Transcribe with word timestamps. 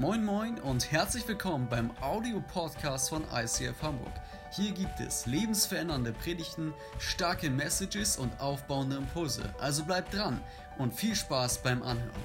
Moin 0.00 0.24
Moin 0.24 0.58
und 0.60 0.90
herzlich 0.90 1.28
willkommen 1.28 1.68
beim 1.68 1.90
Audio-Podcast 2.00 3.10
von 3.10 3.22
ICF 3.34 3.82
Hamburg. 3.82 4.14
Hier 4.50 4.72
gibt 4.72 4.98
es 4.98 5.26
lebensverändernde 5.26 6.14
Predigten, 6.14 6.72
starke 6.98 7.50
Messages 7.50 8.16
und 8.16 8.32
aufbauende 8.40 8.96
Impulse. 8.96 9.42
Also 9.60 9.84
bleibt 9.84 10.14
dran 10.14 10.40
und 10.78 10.94
viel 10.94 11.14
Spaß 11.14 11.58
beim 11.58 11.82
Anhören. 11.82 12.24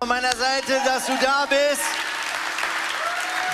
Von 0.00 0.08
meiner 0.08 0.34
Seite, 0.34 0.80
dass 0.84 1.06
du 1.06 1.12
da 1.22 1.46
bist. 1.48 2.07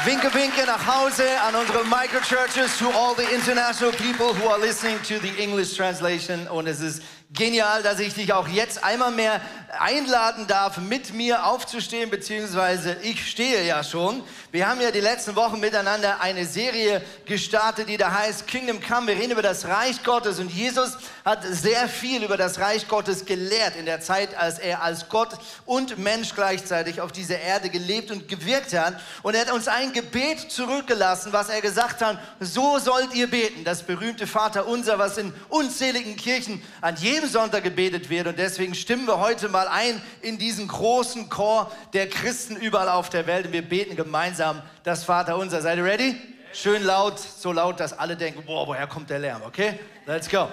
Winke, 0.06 0.34
winke 0.34 0.66
nach 0.66 0.86
Hause 0.86 1.24
an 1.48 1.54
unsere 1.54 1.82
Microchurches, 1.84 2.78
to 2.78 2.90
all 2.90 3.14
the 3.14 3.24
international 3.34 3.90
people 3.92 4.34
who 4.34 4.50
are 4.50 4.58
listening 4.58 4.98
to 5.02 5.18
the 5.18 5.32
English 5.42 5.76
translation. 5.76 6.46
Und 6.48 6.66
es 6.66 6.80
ist 6.80 7.02
genial, 7.32 7.82
dass 7.82 7.98
ich 7.98 8.14
dich 8.14 8.32
auch 8.32 8.46
jetzt 8.46 8.84
einmal 8.84 9.10
mehr 9.10 9.40
einladen 9.80 10.46
darf, 10.46 10.78
mit 10.78 11.12
mir 11.14 11.46
aufzustehen, 11.46 12.10
beziehungsweise 12.10 12.96
ich 13.02 13.28
stehe 13.28 13.64
ja 13.66 13.82
schon. 13.82 14.22
Wir 14.52 14.68
haben 14.68 14.80
ja 14.80 14.92
die 14.92 15.00
letzten 15.00 15.34
Wochen 15.34 15.58
miteinander 15.58 16.20
eine 16.20 16.46
Serie 16.46 17.02
gestartet, 17.26 17.88
die 17.88 17.96
da 17.96 18.12
heißt 18.12 18.46
Kingdom 18.46 18.80
Come. 18.80 19.08
Wir 19.08 19.16
reden 19.16 19.32
über 19.32 19.42
das 19.42 19.66
Reich 19.66 20.04
Gottes 20.04 20.38
und 20.38 20.48
Jesus 20.52 20.96
hat 21.24 21.42
sehr 21.44 21.88
viel 21.88 22.22
über 22.22 22.36
das 22.36 22.60
Reich 22.60 22.86
Gottes 22.86 23.24
gelehrt 23.24 23.74
in 23.76 23.86
der 23.86 24.00
Zeit, 24.00 24.36
als 24.36 24.60
er 24.60 24.82
als 24.82 25.08
Gott 25.08 25.30
und 25.66 25.98
Mensch 25.98 26.34
gleichzeitig 26.34 27.00
auf 27.00 27.10
dieser 27.10 27.40
Erde 27.40 27.68
gelebt 27.68 28.12
und 28.12 28.28
gewirkt 28.28 28.72
hat. 28.74 29.00
Und 29.22 29.34
er 29.34 29.40
hat 29.40 29.52
uns 29.52 29.66
ein 29.66 29.92
Gebet 29.94 30.50
zurückgelassen, 30.50 31.32
was 31.32 31.48
er 31.48 31.62
gesagt 31.62 32.02
hat, 32.02 32.18
so 32.40 32.78
sollt 32.78 33.14
ihr 33.14 33.30
beten. 33.30 33.64
Das 33.64 33.82
berühmte 33.82 34.26
Vater 34.26 34.66
unser, 34.66 34.98
was 34.98 35.16
in 35.16 35.32
unzähligen 35.48 36.16
Kirchen 36.16 36.62
an 36.82 36.96
jedem 36.96 37.28
Sonntag 37.28 37.64
gebetet 37.64 38.10
wird. 38.10 38.26
Und 38.26 38.38
deswegen 38.38 38.74
stimmen 38.74 39.06
wir 39.06 39.20
heute 39.20 39.48
mal 39.48 39.68
ein 39.68 40.02
in 40.20 40.36
diesen 40.36 40.68
großen 40.68 41.30
Chor 41.30 41.72
der 41.94 42.10
Christen 42.10 42.56
überall 42.56 42.90
auf 42.90 43.08
der 43.08 43.26
Welt. 43.26 43.46
Und 43.46 43.52
wir 43.52 43.66
beten 43.66 43.96
gemeinsam 43.96 44.60
das 44.82 45.04
Vater 45.04 45.38
unser. 45.38 45.62
Seid 45.62 45.78
ihr 45.78 45.84
ready? 45.84 46.16
Schön 46.52 46.82
laut, 46.84 47.18
so 47.18 47.50
laut, 47.50 47.80
dass 47.80 47.98
alle 47.98 48.16
denken, 48.16 48.44
boah, 48.44 48.66
woher 48.66 48.86
kommt 48.86 49.08
der 49.08 49.18
Lärm? 49.18 49.42
Okay? 49.42 49.80
Let's 50.06 50.28
go. 50.28 50.48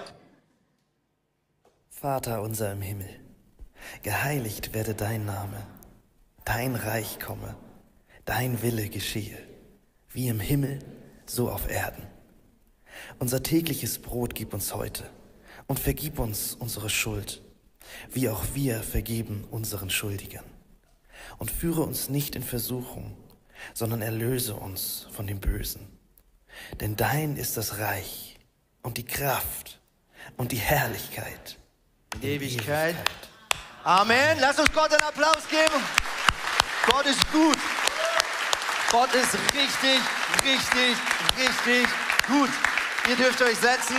Vater 1.88 2.42
unser 2.42 2.72
im 2.72 2.82
Himmel, 2.82 3.08
geheiligt 4.02 4.74
werde 4.74 4.96
dein 4.96 5.24
Name, 5.24 5.64
dein 6.44 6.74
Reich 6.74 7.20
komme, 7.20 7.54
dein 8.24 8.62
Wille 8.62 8.88
geschehe, 8.88 9.38
wie 10.10 10.28
im 10.28 10.40
Himmel, 10.40 10.78
so 11.26 11.50
auf 11.50 11.70
Erden. 11.70 12.06
Unser 13.18 13.42
tägliches 13.42 13.98
Brot 13.98 14.34
gib 14.34 14.54
uns 14.54 14.74
heute 14.74 15.08
und 15.66 15.80
vergib 15.80 16.18
uns 16.18 16.54
unsere 16.54 16.90
Schuld, 16.90 17.42
wie 18.10 18.28
auch 18.28 18.42
wir 18.54 18.82
vergeben 18.82 19.44
unseren 19.50 19.90
Schuldigern. 19.90 20.44
Und 21.38 21.50
führe 21.50 21.82
uns 21.82 22.08
nicht 22.08 22.36
in 22.36 22.42
Versuchung, 22.42 23.16
sondern 23.74 24.02
erlöse 24.02 24.54
uns 24.54 25.06
von 25.12 25.26
dem 25.26 25.40
Bösen. 25.40 25.86
Denn 26.80 26.96
dein 26.96 27.36
ist 27.36 27.56
das 27.56 27.78
Reich 27.78 28.38
und 28.82 28.98
die 28.98 29.06
Kraft 29.06 29.80
und 30.36 30.52
die 30.52 30.56
Herrlichkeit 30.56 31.58
in 32.14 32.22
Ewigkeit. 32.22 32.96
Amen. 33.84 34.38
Lass 34.40 34.58
uns 34.58 34.70
Gott 34.72 34.92
einen 34.92 35.02
Applaus 35.02 35.48
geben. 35.48 35.82
Gott 36.86 37.06
ist 37.06 37.32
gut. 37.32 37.58
Gott 38.92 39.08
ist 39.14 39.32
richtig, 39.54 40.02
richtig, 40.44 40.96
richtig 41.38 41.88
gut. 42.28 42.50
Ihr 43.08 43.16
dürft 43.16 43.40
euch 43.40 43.56
setzen. 43.56 43.96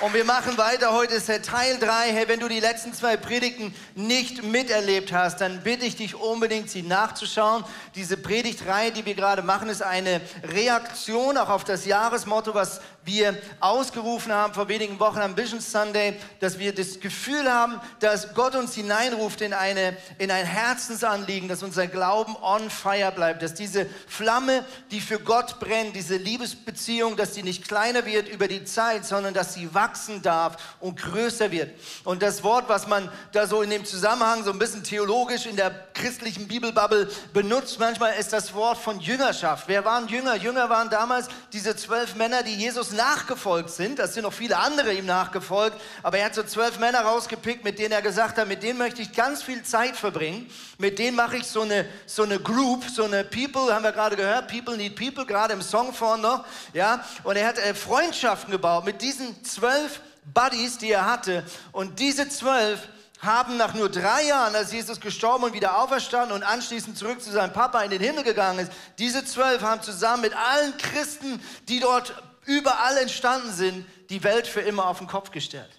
Und 0.00 0.12
wir 0.12 0.26
machen 0.26 0.58
weiter. 0.58 0.92
Heute 0.92 1.14
ist 1.14 1.28
der 1.28 1.40
Teil 1.40 1.78
3. 1.78 2.12
Hey, 2.12 2.28
wenn 2.28 2.40
du 2.40 2.48
die 2.48 2.60
letzten 2.60 2.92
zwei 2.92 3.16
Predigten 3.16 3.74
nicht 3.94 4.42
miterlebt 4.42 5.14
hast, 5.14 5.40
dann 5.40 5.62
bitte 5.62 5.86
ich 5.86 5.96
dich 5.96 6.14
unbedingt, 6.14 6.68
sie 6.68 6.82
nachzuschauen. 6.82 7.64
Diese 7.94 8.18
Predigtreihe, 8.18 8.92
die 8.92 9.06
wir 9.06 9.14
gerade 9.14 9.40
machen, 9.40 9.70
ist 9.70 9.82
eine 9.82 10.20
Reaktion 10.42 11.38
auch 11.38 11.48
auf 11.48 11.64
das 11.64 11.86
Jahresmotto, 11.86 12.52
was 12.52 12.82
wir 13.04 13.36
ausgerufen 13.60 14.32
haben 14.32 14.54
vor 14.54 14.68
wenigen 14.68 14.98
Wochen 14.98 15.18
am 15.18 15.36
Vision 15.36 15.60
Sunday, 15.60 16.18
dass 16.40 16.58
wir 16.58 16.74
das 16.74 17.00
Gefühl 17.00 17.50
haben, 17.50 17.80
dass 18.00 18.34
Gott 18.34 18.54
uns 18.54 18.74
hineinruft 18.74 19.42
in, 19.42 19.52
eine, 19.52 19.96
in 20.18 20.30
ein 20.30 20.46
Herzensanliegen, 20.46 21.48
dass 21.48 21.62
unser 21.62 21.86
Glauben 21.86 22.34
on 22.40 22.70
fire 22.70 23.12
bleibt, 23.12 23.42
dass 23.42 23.54
diese 23.54 23.86
Flamme, 24.08 24.64
die 24.90 25.00
für 25.00 25.18
Gott 25.18 25.60
brennt, 25.60 25.94
diese 25.96 26.16
Liebesbeziehung, 26.16 27.16
dass 27.16 27.32
die 27.32 27.42
nicht 27.42 27.68
kleiner 27.68 28.06
wird 28.06 28.28
über 28.28 28.48
die 28.48 28.64
Zeit, 28.64 29.04
sondern 29.04 29.34
dass 29.34 29.52
sie 29.52 29.74
wachsen 29.74 30.22
darf 30.22 30.56
und 30.80 31.00
größer 31.00 31.50
wird. 31.50 31.70
Und 32.04 32.22
das 32.22 32.42
Wort, 32.42 32.68
was 32.68 32.86
man 32.86 33.10
da 33.32 33.46
so 33.46 33.60
in 33.60 33.70
dem 33.70 33.84
Zusammenhang 33.84 34.44
so 34.44 34.50
ein 34.50 34.58
bisschen 34.58 34.82
theologisch 34.82 35.44
in 35.44 35.56
der 35.56 35.70
christlichen 35.92 36.48
Bibelbubble 36.48 37.10
benutzt, 37.34 37.78
manchmal 37.78 38.14
ist 38.14 38.32
das 38.32 38.54
Wort 38.54 38.78
von 38.78 38.98
Jüngerschaft. 39.00 39.68
Wer 39.68 39.84
waren 39.84 40.08
Jünger? 40.08 40.36
Jünger 40.36 40.70
waren 40.70 40.88
damals 40.88 41.28
diese 41.52 41.76
zwölf 41.76 42.14
Männer, 42.14 42.42
die 42.42 42.54
Jesus 42.54 42.93
nachgefolgt 42.94 43.70
sind. 43.70 43.98
Das 43.98 44.14
sind 44.14 44.22
noch 44.22 44.32
viele 44.32 44.56
andere 44.56 44.92
ihm 44.92 45.06
nachgefolgt. 45.06 45.80
Aber 46.02 46.18
er 46.18 46.26
hat 46.26 46.34
so 46.34 46.42
zwölf 46.42 46.78
Männer 46.78 47.00
rausgepickt, 47.00 47.64
mit 47.64 47.78
denen 47.78 47.92
er 47.92 48.02
gesagt 48.02 48.38
hat, 48.38 48.48
mit 48.48 48.62
denen 48.62 48.78
möchte 48.78 49.02
ich 49.02 49.12
ganz 49.12 49.42
viel 49.42 49.62
Zeit 49.62 49.96
verbringen. 49.96 50.50
Mit 50.78 50.98
denen 50.98 51.16
mache 51.16 51.36
ich 51.36 51.46
so 51.46 51.62
eine, 51.62 51.86
so 52.06 52.22
eine 52.22 52.38
Group, 52.38 52.84
so 52.88 53.04
eine 53.04 53.24
People, 53.24 53.74
haben 53.74 53.84
wir 53.84 53.92
gerade 53.92 54.16
gehört, 54.16 54.48
People 54.48 54.76
need 54.76 54.96
People, 54.96 55.26
gerade 55.26 55.52
im 55.52 55.62
Song 55.62 55.92
vorne 55.92 56.22
noch. 56.22 56.44
Ja? 56.72 57.04
Und 57.22 57.36
er 57.36 57.46
hat 57.46 57.58
äh, 57.58 57.74
Freundschaften 57.74 58.50
gebaut 58.50 58.84
mit 58.84 59.02
diesen 59.02 59.44
zwölf 59.44 60.00
Buddies, 60.32 60.78
die 60.78 60.90
er 60.90 61.06
hatte. 61.06 61.44
Und 61.72 61.98
diese 61.98 62.28
zwölf 62.28 62.80
haben 63.24 63.56
nach 63.56 63.74
nur 63.74 63.88
drei 63.88 64.24
Jahren, 64.24 64.54
als 64.54 64.72
Jesus 64.72 65.00
gestorben 65.00 65.44
und 65.44 65.52
wieder 65.52 65.78
auferstanden 65.78 66.32
und 66.34 66.42
anschließend 66.42 66.96
zurück 66.96 67.22
zu 67.22 67.30
seinem 67.30 67.52
Papa 67.52 67.82
in 67.82 67.90
den 67.90 68.02
Himmel 68.02 68.24
gegangen 68.24 68.60
ist, 68.60 68.72
diese 68.98 69.24
zwölf 69.24 69.62
haben 69.62 69.82
zusammen 69.82 70.22
mit 70.22 70.34
allen 70.36 70.76
Christen, 70.76 71.40
die 71.68 71.80
dort 71.80 72.14
überall 72.46 72.96
entstanden 72.98 73.52
sind, 73.52 73.86
die 74.10 74.22
Welt 74.22 74.46
für 74.46 74.60
immer 74.60 74.86
auf 74.86 74.98
den 74.98 75.06
Kopf 75.06 75.30
gestellt. 75.30 75.70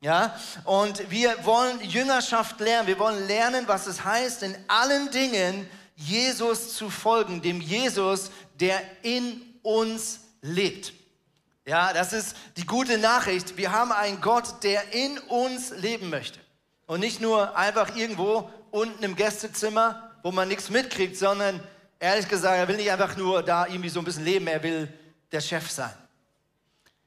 Ja, 0.00 0.38
und 0.64 1.10
wir 1.10 1.34
wollen 1.46 1.80
Jüngerschaft 1.80 2.60
lernen. 2.60 2.86
Wir 2.86 2.98
wollen 2.98 3.26
lernen, 3.26 3.66
was 3.66 3.86
es 3.86 4.04
heißt, 4.04 4.42
in 4.42 4.54
allen 4.68 5.10
Dingen 5.10 5.68
Jesus 5.96 6.76
zu 6.76 6.90
folgen, 6.90 7.40
dem 7.40 7.60
Jesus, 7.60 8.30
der 8.60 8.82
in 9.02 9.40
uns 9.62 10.20
lebt. 10.42 10.92
Ja, 11.66 11.94
das 11.94 12.12
ist 12.12 12.36
die 12.58 12.66
gute 12.66 12.98
Nachricht. 12.98 13.56
Wir 13.56 13.72
haben 13.72 13.92
einen 13.92 14.20
Gott, 14.20 14.62
der 14.62 14.92
in 14.92 15.18
uns 15.18 15.70
leben 15.70 16.10
möchte. 16.10 16.38
Und 16.86 17.00
nicht 17.00 17.22
nur 17.22 17.56
einfach 17.56 17.96
irgendwo 17.96 18.50
unten 18.70 19.02
im 19.02 19.16
Gästezimmer, 19.16 20.10
wo 20.22 20.30
man 20.30 20.48
nichts 20.48 20.68
mitkriegt, 20.68 21.16
sondern 21.16 21.60
ehrlich 21.98 22.28
gesagt, 22.28 22.58
er 22.58 22.68
will 22.68 22.76
nicht 22.76 22.90
einfach 22.90 23.16
nur 23.16 23.42
da 23.42 23.66
irgendwie 23.66 23.88
so 23.88 24.00
ein 24.00 24.04
bisschen 24.04 24.24
leben, 24.24 24.46
er 24.46 24.62
will 24.62 24.92
der 25.32 25.40
Chef 25.40 25.70
sein. 25.70 25.94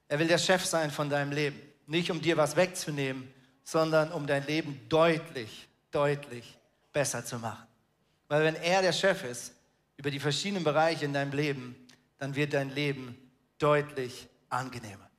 Er 0.07 0.19
will 0.19 0.27
der 0.27 0.37
Chef 0.37 0.65
sein 0.65 0.91
von 0.91 1.09
deinem 1.09 1.31
Leben. 1.31 1.61
Nicht 1.85 2.11
um 2.11 2.21
dir 2.21 2.37
was 2.37 2.55
wegzunehmen, 2.55 3.31
sondern 3.63 4.11
um 4.11 4.27
dein 4.27 4.45
Leben 4.45 4.79
deutlich, 4.89 5.67
deutlich 5.91 6.57
besser 6.93 7.25
zu 7.25 7.39
machen. 7.39 7.65
Weil 8.27 8.43
wenn 8.43 8.55
er 8.55 8.81
der 8.81 8.93
Chef 8.93 9.23
ist 9.23 9.53
über 9.95 10.11
die 10.11 10.19
verschiedenen 10.19 10.63
Bereiche 10.63 11.05
in 11.05 11.13
deinem 11.13 11.31
Leben, 11.31 11.75
dann 12.17 12.35
wird 12.35 12.53
dein 12.53 12.73
Leben 12.73 13.17
deutlich 13.57 14.27
angenehmer. 14.49 15.09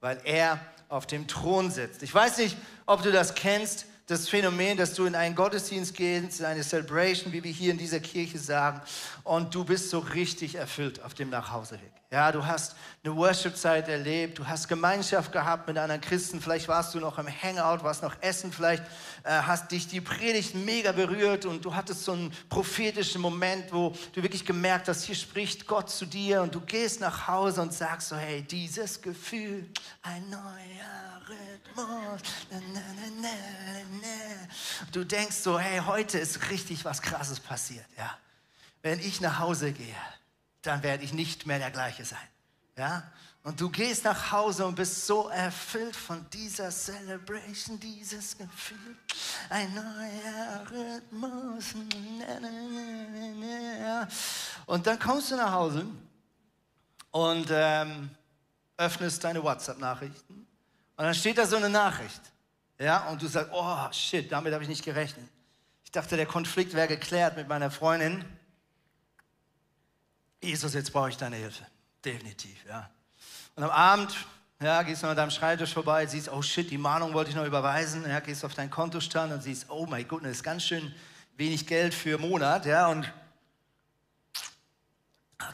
Weil 0.00 0.20
er 0.24 0.60
auf 0.88 1.06
dem 1.06 1.26
Thron 1.26 1.70
sitzt. 1.70 2.02
Ich 2.02 2.12
weiß 2.12 2.38
nicht, 2.38 2.56
ob 2.86 3.02
du 3.02 3.12
das 3.12 3.34
kennst 3.34 3.86
das 4.10 4.28
Phänomen, 4.28 4.76
dass 4.76 4.94
du 4.94 5.06
in 5.06 5.14
einen 5.14 5.36
Gottesdienst 5.36 5.94
gehst, 5.94 6.40
in 6.40 6.46
eine 6.46 6.62
Celebration, 6.62 7.32
wie 7.32 7.44
wir 7.44 7.52
hier 7.52 7.70
in 7.70 7.78
dieser 7.78 8.00
Kirche 8.00 8.38
sagen, 8.38 8.80
und 9.22 9.54
du 9.54 9.64
bist 9.64 9.90
so 9.90 10.00
richtig 10.00 10.56
erfüllt 10.56 11.00
auf 11.02 11.14
dem 11.14 11.30
Nachhauseweg. 11.30 11.92
Ja, 12.12 12.32
du 12.32 12.44
hast 12.44 12.74
eine 13.04 13.14
Worship-Zeit 13.14 13.88
erlebt, 13.88 14.40
du 14.40 14.44
hast 14.48 14.66
Gemeinschaft 14.66 15.30
gehabt 15.30 15.68
mit 15.68 15.78
anderen 15.78 16.00
Christen, 16.00 16.40
vielleicht 16.40 16.66
warst 16.66 16.92
du 16.92 16.98
noch 16.98 17.18
im 17.18 17.28
Hangout, 17.28 17.84
warst 17.84 18.02
noch 18.02 18.20
essen, 18.20 18.52
vielleicht 18.52 18.82
äh, 19.22 19.30
hast 19.30 19.70
dich 19.70 19.86
die 19.86 20.00
Predigt 20.00 20.56
mega 20.56 20.90
berührt 20.90 21.44
und 21.44 21.64
du 21.64 21.72
hattest 21.72 22.04
so 22.04 22.10
einen 22.10 22.32
prophetischen 22.48 23.20
Moment, 23.20 23.72
wo 23.72 23.94
du 24.12 24.24
wirklich 24.24 24.44
gemerkt 24.44 24.88
hast, 24.88 25.04
hier 25.04 25.14
spricht 25.14 25.68
Gott 25.68 25.88
zu 25.88 26.04
dir 26.04 26.42
und 26.42 26.52
du 26.52 26.60
gehst 26.60 27.00
nach 27.00 27.28
Hause 27.28 27.62
und 27.62 27.72
sagst 27.72 28.08
so, 28.08 28.16
hey, 28.16 28.42
dieses 28.42 29.00
Gefühl, 29.00 29.70
ein 30.02 30.28
neuer 30.30 31.20
Rhythmus, 31.28 32.22
na, 32.50 32.58
na, 32.72 32.80
na, 33.22 33.28
Du 34.90 35.04
denkst 35.04 35.36
so, 35.36 35.60
hey, 35.60 35.80
heute 35.86 36.18
ist 36.18 36.50
richtig 36.50 36.84
was 36.84 37.02
Krasses 37.02 37.38
passiert. 37.38 37.86
Ja? 37.96 38.18
Wenn 38.82 38.98
ich 38.98 39.20
nach 39.20 39.38
Hause 39.38 39.70
gehe, 39.70 39.94
dann 40.62 40.82
werde 40.82 41.04
ich 41.04 41.12
nicht 41.12 41.46
mehr 41.46 41.58
der 41.58 41.70
gleiche 41.70 42.04
sein. 42.04 42.18
Ja? 42.76 43.10
Und 43.42 43.58
du 43.58 43.70
gehst 43.70 44.04
nach 44.04 44.32
Hause 44.32 44.66
und 44.66 44.74
bist 44.74 45.06
so 45.06 45.28
erfüllt 45.28 45.96
von 45.96 46.28
dieser 46.30 46.70
Celebration, 46.70 47.80
dieses 47.80 48.36
Gefühl. 48.36 48.96
Ein 49.48 49.74
neuer 49.74 50.66
Rhythmus. 50.70 51.74
Und 54.66 54.86
dann 54.86 54.98
kommst 54.98 55.30
du 55.30 55.36
nach 55.36 55.52
Hause 55.52 55.86
und 57.10 57.48
ähm, 57.50 58.10
öffnest 58.76 59.24
deine 59.24 59.42
WhatsApp-Nachrichten. 59.42 60.34
Und 60.34 61.04
dann 61.04 61.14
steht 61.14 61.38
da 61.38 61.46
so 61.46 61.56
eine 61.56 61.70
Nachricht. 61.70 62.20
Ja, 62.78 63.08
und 63.08 63.22
du 63.22 63.26
sagst, 63.26 63.50
oh 63.54 63.90
shit, 63.92 64.30
damit 64.30 64.52
habe 64.52 64.64
ich 64.64 64.68
nicht 64.68 64.84
gerechnet. 64.84 65.28
Ich 65.84 65.90
dachte, 65.90 66.16
der 66.16 66.26
Konflikt 66.26 66.74
wäre 66.74 66.88
geklärt 66.88 67.36
mit 67.36 67.48
meiner 67.48 67.70
Freundin. 67.70 68.24
Jesus, 70.42 70.74
jetzt 70.74 70.92
brauche 70.92 71.10
ich 71.10 71.16
deine 71.16 71.36
Hilfe. 71.36 71.66
Definitiv, 72.04 72.64
ja. 72.66 72.90
Und 73.54 73.64
am 73.64 73.70
Abend, 73.70 74.16
ja, 74.60 74.82
gehst 74.82 75.02
du 75.02 75.06
an 75.06 75.16
deinem 75.16 75.30
Schreibtisch 75.30 75.72
vorbei, 75.72 76.06
siehst, 76.06 76.30
oh 76.30 76.40
shit, 76.40 76.70
die 76.70 76.78
Mahnung 76.78 77.12
wollte 77.12 77.30
ich 77.30 77.36
noch 77.36 77.44
überweisen, 77.44 78.08
ja, 78.08 78.20
gehst 78.20 78.44
auf 78.44 78.54
deinen 78.54 78.70
Kontostand 78.70 79.32
und 79.32 79.42
siehst, 79.42 79.68
oh 79.68 79.86
my 79.86 80.02
goodness, 80.04 80.42
ganz 80.42 80.64
schön 80.64 80.94
wenig 81.36 81.66
Geld 81.66 81.94
für 81.94 82.18
Monat, 82.18 82.66
ja, 82.66 82.88
und 82.88 83.10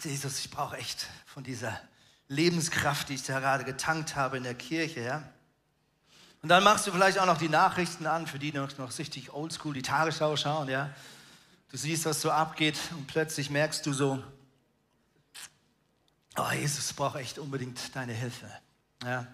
Jesus, 0.02 0.40
ich 0.40 0.50
brauche 0.50 0.76
echt 0.76 1.06
von 1.26 1.42
dieser 1.42 1.80
Lebenskraft, 2.28 3.08
die 3.08 3.14
ich 3.14 3.22
da 3.22 3.40
gerade 3.40 3.64
getankt 3.64 4.16
habe 4.16 4.36
in 4.36 4.42
der 4.42 4.54
Kirche, 4.54 5.00
ja. 5.00 5.22
Und 6.42 6.48
dann 6.48 6.62
machst 6.62 6.86
du 6.86 6.92
vielleicht 6.92 7.18
auch 7.18 7.26
noch 7.26 7.38
die 7.38 7.48
Nachrichten 7.48 8.06
an, 8.06 8.26
für 8.26 8.38
die 8.38 8.52
noch, 8.52 8.76
noch 8.78 8.96
richtig 8.96 9.32
oldschool 9.32 9.74
die 9.74 9.82
Tagesschau 9.82 10.36
schauen, 10.36 10.68
ja. 10.68 10.90
Du 11.70 11.76
siehst, 11.76 12.04
was 12.04 12.20
so 12.20 12.30
abgeht 12.30 12.78
und 12.92 13.06
plötzlich 13.06 13.50
merkst 13.50 13.84
du 13.86 13.92
so, 13.92 14.22
oh 16.36 16.50
Jesus, 16.52 16.90
ich 16.90 16.96
brauche 16.96 17.18
echt 17.18 17.38
unbedingt 17.38 17.94
deine 17.94 18.12
Hilfe, 18.12 18.50
ja. 19.02 19.26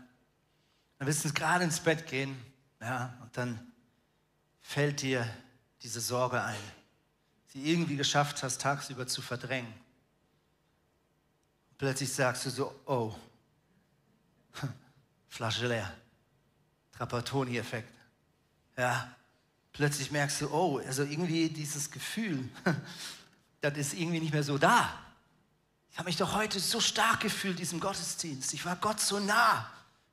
Dann 0.98 1.06
willst 1.08 1.24
du 1.24 1.32
gerade 1.32 1.64
ins 1.64 1.80
Bett 1.80 2.06
gehen, 2.06 2.36
ja, 2.80 3.18
und 3.22 3.36
dann 3.36 3.72
fällt 4.60 5.02
dir 5.02 5.28
diese 5.82 6.00
Sorge 6.00 6.42
ein, 6.42 6.60
sie 7.48 7.70
irgendwie 7.70 7.96
geschafft 7.96 8.42
hast, 8.42 8.60
tagsüber 8.60 9.06
zu 9.06 9.20
verdrängen. 9.20 9.72
Plötzlich 11.76 12.12
sagst 12.12 12.46
du 12.46 12.50
so, 12.50 12.80
oh, 12.86 13.14
Flasche 15.28 15.66
leer. 15.66 15.92
Trapattoni-Effekt. 16.92 17.92
Ja, 18.76 19.14
plötzlich 19.72 20.10
merkst 20.10 20.42
du, 20.42 20.50
oh, 20.50 20.78
also 20.78 21.02
irgendwie 21.02 21.48
dieses 21.48 21.90
Gefühl, 21.90 22.48
das 23.60 23.76
ist 23.76 23.94
irgendwie 23.94 24.20
nicht 24.20 24.32
mehr 24.32 24.44
so 24.44 24.58
da. 24.58 25.11
Ich 25.92 25.98
habe 25.98 26.08
mich 26.08 26.16
doch 26.16 26.34
heute 26.34 26.58
so 26.58 26.80
stark 26.80 27.20
gefühlt, 27.20 27.58
diesem 27.58 27.78
Gottesdienst. 27.78 28.54
Ich 28.54 28.64
war 28.64 28.76
Gott 28.76 28.98
so 28.98 29.20
nah. 29.20 29.70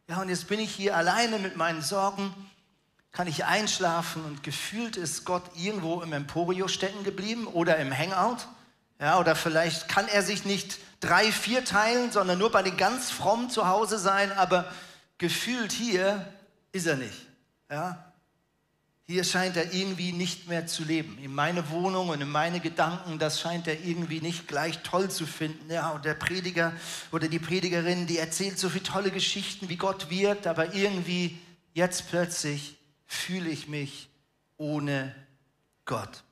Ja, 0.09 0.21
und 0.21 0.27
jetzt 0.27 0.47
bin 0.47 0.59
ich 0.59 0.75
hier 0.75 0.97
alleine 0.97 1.39
mit 1.39 1.55
meinen 1.55 1.81
Sorgen, 1.81 2.33
kann 3.13 3.27
ich 3.27 3.45
einschlafen 3.45 4.25
und 4.25 4.43
gefühlt 4.43 4.97
ist 4.97 5.23
Gott 5.23 5.43
irgendwo 5.55 6.01
im 6.01 6.11
Emporio 6.11 6.67
stecken 6.67 7.05
geblieben 7.05 7.47
oder 7.47 7.77
im 7.77 7.97
Hangout. 7.97 8.47
Ja, 8.99 9.19
oder 9.19 9.37
vielleicht 9.37 9.87
kann 9.87 10.09
er 10.09 10.21
sich 10.21 10.43
nicht 10.43 10.79
drei, 10.99 11.31
vier 11.31 11.63
teilen, 11.63 12.11
sondern 12.11 12.37
nur 12.37 12.51
bei 12.51 12.61
den 12.61 12.75
ganz 12.75 13.09
frommen 13.09 13.49
zu 13.49 13.67
Hause 13.67 13.97
sein, 13.97 14.33
aber 14.33 14.69
gefühlt 15.17 15.71
hier 15.71 16.27
ist 16.73 16.87
er 16.87 16.97
nicht. 16.97 17.25
Ja? 17.71 18.08
Hier 19.09 19.23
scheint 19.23 19.57
er 19.57 19.73
irgendwie 19.73 20.11
nicht 20.11 20.47
mehr 20.47 20.67
zu 20.67 20.83
leben. 20.83 21.17
In 21.17 21.33
meine 21.33 21.71
Wohnung 21.71 22.09
und 22.09 22.21
in 22.21 22.29
meine 22.29 22.59
Gedanken, 22.59 23.17
das 23.17 23.41
scheint 23.41 23.67
er 23.67 23.83
irgendwie 23.83 24.21
nicht 24.21 24.47
gleich 24.47 24.83
toll 24.83 25.09
zu 25.09 25.25
finden. 25.25 25.67
Ja, 25.71 25.89
und 25.89 26.06
der 26.06 26.13
Prediger 26.13 26.73
oder 27.11 27.27
die 27.27 27.39
Predigerin, 27.39 28.06
die 28.06 28.19
erzählt 28.19 28.59
so 28.59 28.69
viele 28.69 28.83
tolle 28.83 29.09
Geschichten, 29.09 29.67
wie 29.67 29.77
Gott 29.77 30.11
wirkt, 30.11 30.45
aber 30.45 30.75
irgendwie 30.75 31.39
jetzt 31.73 32.07
plötzlich 32.11 32.77
fühle 33.07 33.50
ich 33.50 33.67
mich 33.67 34.09
ohne 34.57 35.15
Gott. 35.85 36.23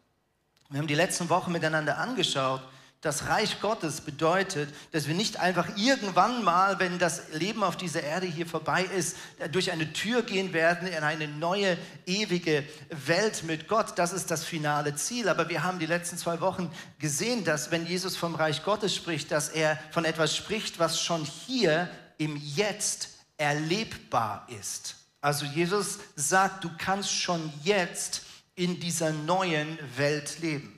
Wir 0.70 0.78
haben 0.78 0.86
die 0.86 0.94
letzten 0.94 1.30
Wochen 1.30 1.52
miteinander 1.52 1.98
angeschaut, 1.98 2.62
das 3.08 3.30
Reich 3.30 3.62
Gottes 3.62 4.02
bedeutet, 4.02 4.68
dass 4.92 5.08
wir 5.08 5.16
nicht 5.16 5.38
einfach 5.40 5.78
irgendwann 5.78 6.44
mal, 6.44 6.78
wenn 6.80 7.00
das 7.00 7.32
Leben 7.32 7.64
auf 7.64 7.78
dieser 7.78 8.04
Erde 8.04 8.28
hier 8.28 8.46
vorbei 8.46 8.84
ist, 8.84 9.16
durch 9.54 9.72
eine 9.72 9.94
Tür 9.94 10.24
gehen 10.24 10.52
werden 10.52 10.90
in 10.90 11.04
eine 11.04 11.30
neue, 11.30 11.78
ewige 12.06 12.66
Welt 12.90 13.46
mit 13.46 13.70
Gott. 13.70 13.94
Das 13.96 14.12
ist 14.12 14.30
das 14.30 14.44
finale 14.44 14.94
Ziel. 14.96 15.30
Aber 15.30 15.48
wir 15.48 15.64
haben 15.64 15.80
die 15.80 15.86
letzten 15.86 16.18
zwei 16.18 16.42
Wochen 16.42 16.70
gesehen, 17.00 17.46
dass 17.46 17.72
wenn 17.72 17.86
Jesus 17.88 18.18
vom 18.18 18.36
Reich 18.36 18.66
Gottes 18.66 18.94
spricht, 18.94 19.32
dass 19.32 19.48
er 19.48 19.80
von 19.92 20.04
etwas 20.04 20.36
spricht, 20.36 20.78
was 20.78 21.02
schon 21.02 21.24
hier 21.24 21.90
im 22.18 22.36
Jetzt 22.36 23.12
erlebbar 23.38 24.46
ist. 24.60 24.96
Also 25.22 25.46
Jesus 25.46 26.00
sagt, 26.18 26.66
du 26.66 26.70
kannst 26.78 27.14
schon 27.14 27.54
jetzt 27.64 28.24
in 28.56 28.82
dieser 28.82 29.14
neuen 29.14 29.80
Welt 29.96 30.40
leben. 30.42 30.78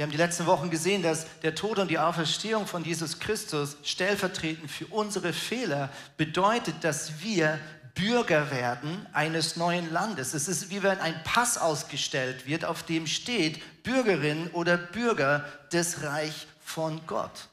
Wir 0.00 0.04
haben 0.04 0.12
die 0.12 0.16
letzten 0.16 0.46
Wochen 0.46 0.70
gesehen, 0.70 1.02
dass 1.02 1.26
der 1.42 1.54
Tod 1.54 1.78
und 1.78 1.90
die 1.90 1.98
Auferstehung 1.98 2.66
von 2.66 2.82
Jesus 2.82 3.18
Christus 3.18 3.76
stellvertretend 3.82 4.70
für 4.70 4.86
unsere 4.86 5.34
Fehler 5.34 5.90
bedeutet, 6.16 6.76
dass 6.80 7.20
wir 7.20 7.60
Bürger 7.94 8.50
werden 8.50 9.06
eines 9.12 9.56
neuen 9.56 9.92
Landes. 9.92 10.32
Es 10.32 10.48
ist 10.48 10.70
wie 10.70 10.82
wenn 10.82 10.98
ein 11.00 11.22
Pass 11.24 11.58
ausgestellt 11.58 12.46
wird, 12.46 12.64
auf 12.64 12.82
dem 12.82 13.06
steht 13.06 13.82
Bürgerin 13.82 14.48
oder 14.54 14.78
Bürger 14.78 15.44
des 15.70 16.02
Reich 16.02 16.46
von 16.64 17.02
Gott, 17.06 17.48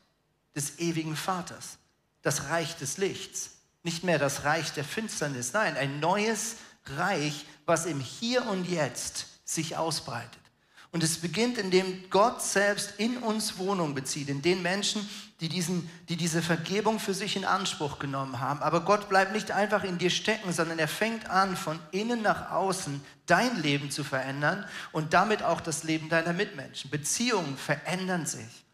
des 0.56 0.80
ewigen 0.80 1.18
Vaters, 1.18 1.80
das 2.22 2.46
Reich 2.46 2.78
des 2.78 2.98
Lichts. 2.98 3.58
Nicht 3.84 4.06
mehr 4.06 4.20
das 4.20 4.46
Reich 4.46 4.72
der 4.72 4.86
Finsternis, 4.86 5.52
nein, 5.52 5.76
ein 5.76 6.00
neues 6.00 6.56
Reich, 6.96 7.46
was 7.66 7.86
im 7.86 8.00
Hier 8.00 8.46
und 8.46 8.64
Jetzt 8.70 9.26
sich 9.44 9.76
ausbreitet. 9.76 10.47
Und 10.92 11.04
es 11.04 11.18
beginnt, 11.18 11.58
indem 11.58 12.10
Gott 12.10 12.42
selbst 12.42 12.94
in 12.98 13.18
uns 13.18 13.58
Wohnung 13.58 13.94
bezieht, 13.94 14.30
in 14.30 14.42
den 14.42 14.62
Menschen, 14.62 15.08
die, 15.42 15.50
diesen, 15.50 15.90
die 16.10 16.16
diese 16.16 16.42
Vergebung 16.42 17.00
für 17.00 17.14
sich 17.14 17.36
in 17.36 17.46
Anspruch 17.46 18.00
genommen 18.00 18.40
haben. 18.40 18.62
Aber 18.62 18.82
Gott 18.82 19.08
bleibt 19.10 19.34
nicht 19.34 19.52
einfach 19.52 19.84
in 19.84 19.98
dir 19.98 20.10
stecken, 20.10 20.52
sondern 20.52 20.80
er 20.80 20.88
fängt 20.88 21.30
an, 21.30 21.56
von 21.56 21.80
innen 21.92 22.22
nach 22.22 22.52
außen 22.52 23.04
dein 23.28 23.62
Leben 23.62 23.92
zu 23.92 24.04
verändern 24.04 24.66
und 24.94 25.14
damit 25.14 25.44
auch 25.44 25.62
das 25.62 25.84
Leben 25.84 26.10
deiner 26.10 26.34
Mitmenschen. 26.34 26.90
Beziehungen 26.90 27.58
verändern 27.58 28.26
sich. 28.26 28.66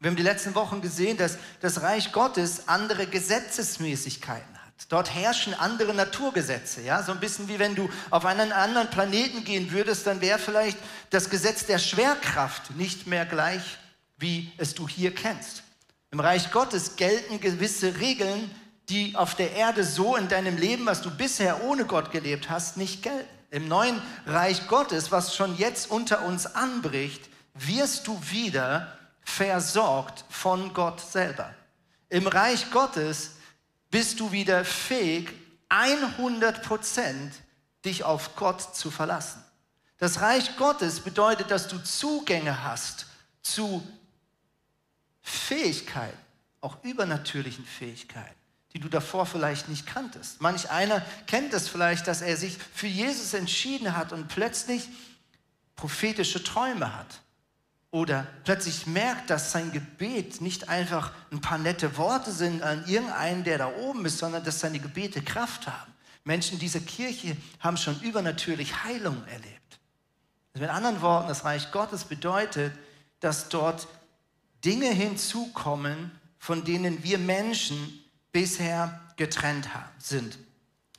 Wir 0.00 0.10
haben 0.10 0.16
die 0.16 0.22
letzten 0.22 0.54
Wochen 0.54 0.82
gesehen, 0.82 1.16
dass 1.16 1.38
das 1.60 1.80
Reich 1.80 2.12
Gottes 2.12 2.68
andere 2.68 3.06
Gesetzesmäßigkeiten 3.06 4.53
Dort 4.88 5.14
herrschen 5.14 5.54
andere 5.54 5.94
Naturgesetze. 5.94 6.82
Ja? 6.82 7.02
So 7.02 7.12
ein 7.12 7.20
bisschen 7.20 7.48
wie 7.48 7.58
wenn 7.58 7.74
du 7.74 7.88
auf 8.10 8.24
einen 8.26 8.52
anderen 8.52 8.90
Planeten 8.90 9.44
gehen 9.44 9.70
würdest, 9.72 10.06
dann 10.06 10.20
wäre 10.20 10.38
vielleicht 10.38 10.78
das 11.10 11.30
Gesetz 11.30 11.66
der 11.66 11.78
Schwerkraft 11.78 12.76
nicht 12.76 13.06
mehr 13.06 13.24
gleich, 13.24 13.78
wie 14.18 14.52
es 14.56 14.74
du 14.74 14.86
hier 14.88 15.14
kennst. 15.14 15.62
Im 16.10 16.20
Reich 16.20 16.50
Gottes 16.52 16.96
gelten 16.96 17.40
gewisse 17.40 17.98
Regeln, 17.98 18.50
die 18.88 19.16
auf 19.16 19.34
der 19.34 19.52
Erde 19.52 19.82
so 19.82 20.16
in 20.16 20.28
deinem 20.28 20.56
Leben, 20.56 20.86
was 20.86 21.02
du 21.02 21.10
bisher 21.10 21.64
ohne 21.64 21.86
Gott 21.86 22.12
gelebt 22.12 22.50
hast, 22.50 22.76
nicht 22.76 23.02
gelten. 23.02 23.28
Im 23.50 23.68
neuen 23.68 24.00
Reich 24.26 24.66
Gottes, 24.66 25.10
was 25.12 25.34
schon 25.34 25.56
jetzt 25.56 25.90
unter 25.90 26.24
uns 26.24 26.46
anbricht, 26.46 27.22
wirst 27.54 28.06
du 28.06 28.20
wieder 28.30 28.98
versorgt 29.24 30.24
von 30.28 30.74
Gott 30.74 31.00
selber. 31.00 31.54
Im 32.08 32.26
Reich 32.26 32.70
Gottes 32.70 33.32
bist 33.94 34.18
du 34.18 34.32
wieder 34.32 34.64
fähig, 34.64 35.30
100% 35.70 37.30
dich 37.84 38.02
auf 38.02 38.34
Gott 38.34 38.74
zu 38.74 38.90
verlassen. 38.90 39.40
Das 39.98 40.20
Reich 40.20 40.56
Gottes 40.56 40.98
bedeutet, 40.98 41.52
dass 41.52 41.68
du 41.68 41.78
Zugänge 41.78 42.64
hast 42.64 43.06
zu 43.40 43.86
Fähigkeiten, 45.22 46.18
auch 46.60 46.82
übernatürlichen 46.82 47.64
Fähigkeiten, 47.64 48.34
die 48.72 48.80
du 48.80 48.88
davor 48.88 49.26
vielleicht 49.26 49.68
nicht 49.68 49.86
kanntest. 49.86 50.40
Manch 50.40 50.70
einer 50.70 51.00
kennt 51.28 51.54
es 51.54 51.68
vielleicht, 51.68 52.08
dass 52.08 52.20
er 52.20 52.36
sich 52.36 52.58
für 52.58 52.88
Jesus 52.88 53.32
entschieden 53.32 53.96
hat 53.96 54.12
und 54.12 54.26
plötzlich 54.26 54.88
prophetische 55.76 56.42
Träume 56.42 56.96
hat 56.96 57.20
oder 57.94 58.26
plötzlich 58.42 58.88
merkt, 58.88 59.30
dass 59.30 59.52
sein 59.52 59.70
Gebet 59.70 60.40
nicht 60.40 60.68
einfach 60.68 61.12
ein 61.30 61.40
paar 61.40 61.58
nette 61.58 61.96
Worte 61.96 62.32
sind 62.32 62.60
an 62.60 62.84
irgendeinen, 62.88 63.44
der 63.44 63.58
da 63.58 63.68
oben 63.68 64.04
ist, 64.04 64.18
sondern 64.18 64.42
dass 64.42 64.58
seine 64.58 64.80
Gebete 64.80 65.22
Kraft 65.22 65.68
haben. 65.68 65.92
Menschen 66.24 66.58
dieser 66.58 66.80
Kirche 66.80 67.36
haben 67.60 67.76
schon 67.76 68.00
übernatürlich 68.00 68.82
Heilung 68.82 69.22
erlebt. 69.28 69.78
Also 70.54 70.66
mit 70.66 70.70
anderen 70.70 71.02
Worten, 71.02 71.28
das 71.28 71.44
Reich 71.44 71.70
Gottes 71.70 72.02
bedeutet, 72.02 72.72
dass 73.20 73.48
dort 73.48 73.86
Dinge 74.64 74.88
hinzukommen, 74.88 76.10
von 76.36 76.64
denen 76.64 77.04
wir 77.04 77.18
Menschen 77.18 78.04
bisher 78.32 79.02
getrennt 79.16 79.68
sind. 79.98 80.36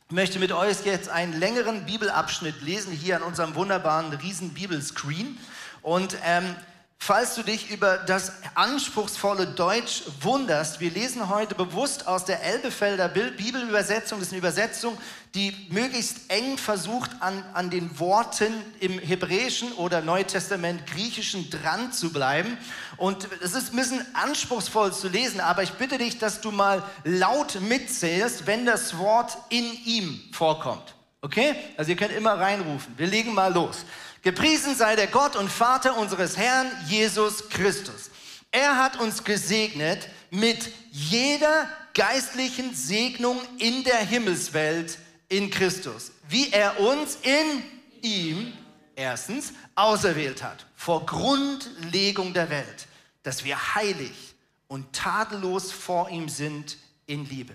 Ich 0.08 0.16
möchte 0.16 0.40
mit 0.40 0.54
euch 0.54 0.86
jetzt 0.86 1.10
einen 1.10 1.34
längeren 1.34 1.86
Bibelabschnitt 1.86 2.62
lesen, 2.62 2.94
hier 2.94 3.18
an 3.18 3.24
unserem 3.24 3.54
wunderbaren 3.56 4.14
riesen 4.14 4.54
Bibelscreen. 4.54 5.38
Und 5.82 6.16
ähm, 6.24 6.56
Falls 6.98 7.36
du 7.36 7.44
dich 7.44 7.70
über 7.70 7.98
das 7.98 8.32
anspruchsvolle 8.56 9.46
Deutsch 9.46 10.02
wunderst, 10.22 10.80
wir 10.80 10.90
lesen 10.90 11.30
heute 11.30 11.54
bewusst 11.54 12.08
aus 12.08 12.26
der 12.26 12.42
Elbefelder 12.42 13.10
Bibelübersetzung. 13.10 14.18
Das 14.18 14.30
ist 14.30 14.34
eine 14.34 14.40
Übersetzung, 14.40 14.98
die 15.36 15.54
möglichst 15.70 16.32
eng 16.32 16.58
versucht, 16.58 17.12
an, 17.20 17.44
an 17.54 17.70
den 17.70 18.00
Worten 18.00 18.52
im 18.80 18.98
Hebräischen 18.98 19.72
oder 19.74 20.02
Neutestament 20.02 20.88
Griechischen 20.88 21.48
dran 21.52 21.92
zu 21.92 22.12
bleiben. 22.12 22.58
Und 22.98 23.28
es 23.44 23.54
ist 23.54 23.72
ein 23.72 23.76
bisschen 23.76 24.06
anspruchsvoll 24.16 24.92
zu 24.92 25.08
lesen, 25.08 25.42
aber 25.42 25.62
ich 25.62 25.74
bitte 25.74 26.00
dich, 26.00 26.18
dass 26.18 26.42
du 26.42 26.52
mal 26.52 26.82
laut 27.04 27.62
mitzählst, 27.62 28.48
wenn 28.48 28.66
das 28.66 28.98
Wort 28.98 29.38
in 29.50 29.66
ihm 29.86 30.22
vorkommt. 30.32 30.96
Okay? 31.22 31.56
Also 31.78 31.92
ihr 31.92 31.98
könnt 31.98 32.14
immer 32.14 32.40
reinrufen. 32.40 32.94
Wir 32.98 33.08
legen 33.08 33.34
mal 33.34 33.54
los. 33.54 33.86
Gepriesen 34.26 34.76
sei 34.76 34.96
der 34.96 35.06
Gott 35.06 35.36
und 35.36 35.52
Vater 35.52 35.96
unseres 35.98 36.36
Herrn 36.36 36.66
Jesus 36.88 37.48
Christus. 37.48 38.10
Er 38.50 38.76
hat 38.76 39.00
uns 39.00 39.24
gesegnet 39.24 40.10
mit 40.32 40.72
jeder 40.90 41.70
geistlichen 41.94 42.74
Segnung 42.74 43.40
in 43.60 43.84
der 43.84 44.00
Himmelswelt 44.00 44.98
in 45.30 45.52
Christus, 45.52 46.12
wie 46.28 46.50
er 46.52 46.80
uns 46.80 47.20
in 47.22 47.62
ihm 48.02 48.54
erstens 48.96 49.54
auserwählt 49.76 50.42
hat, 50.42 50.66
vor 50.76 51.06
Grundlegung 51.06 52.34
der 52.34 52.50
Welt, 52.50 52.88
dass 53.22 53.44
wir 53.44 53.76
heilig 53.76 54.34
und 54.68 54.92
tadellos 54.92 55.72
vor 55.72 56.10
ihm 56.10 56.30
sind 56.30 56.78
in 57.06 57.30
Liebe. 57.30 57.54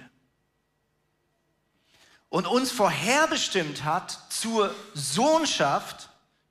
Und 2.29 2.47
uns 2.47 2.71
vorherbestimmt 2.71 3.83
hat 3.83 4.17
zur 4.29 4.73
Sohnschaft 4.95 6.10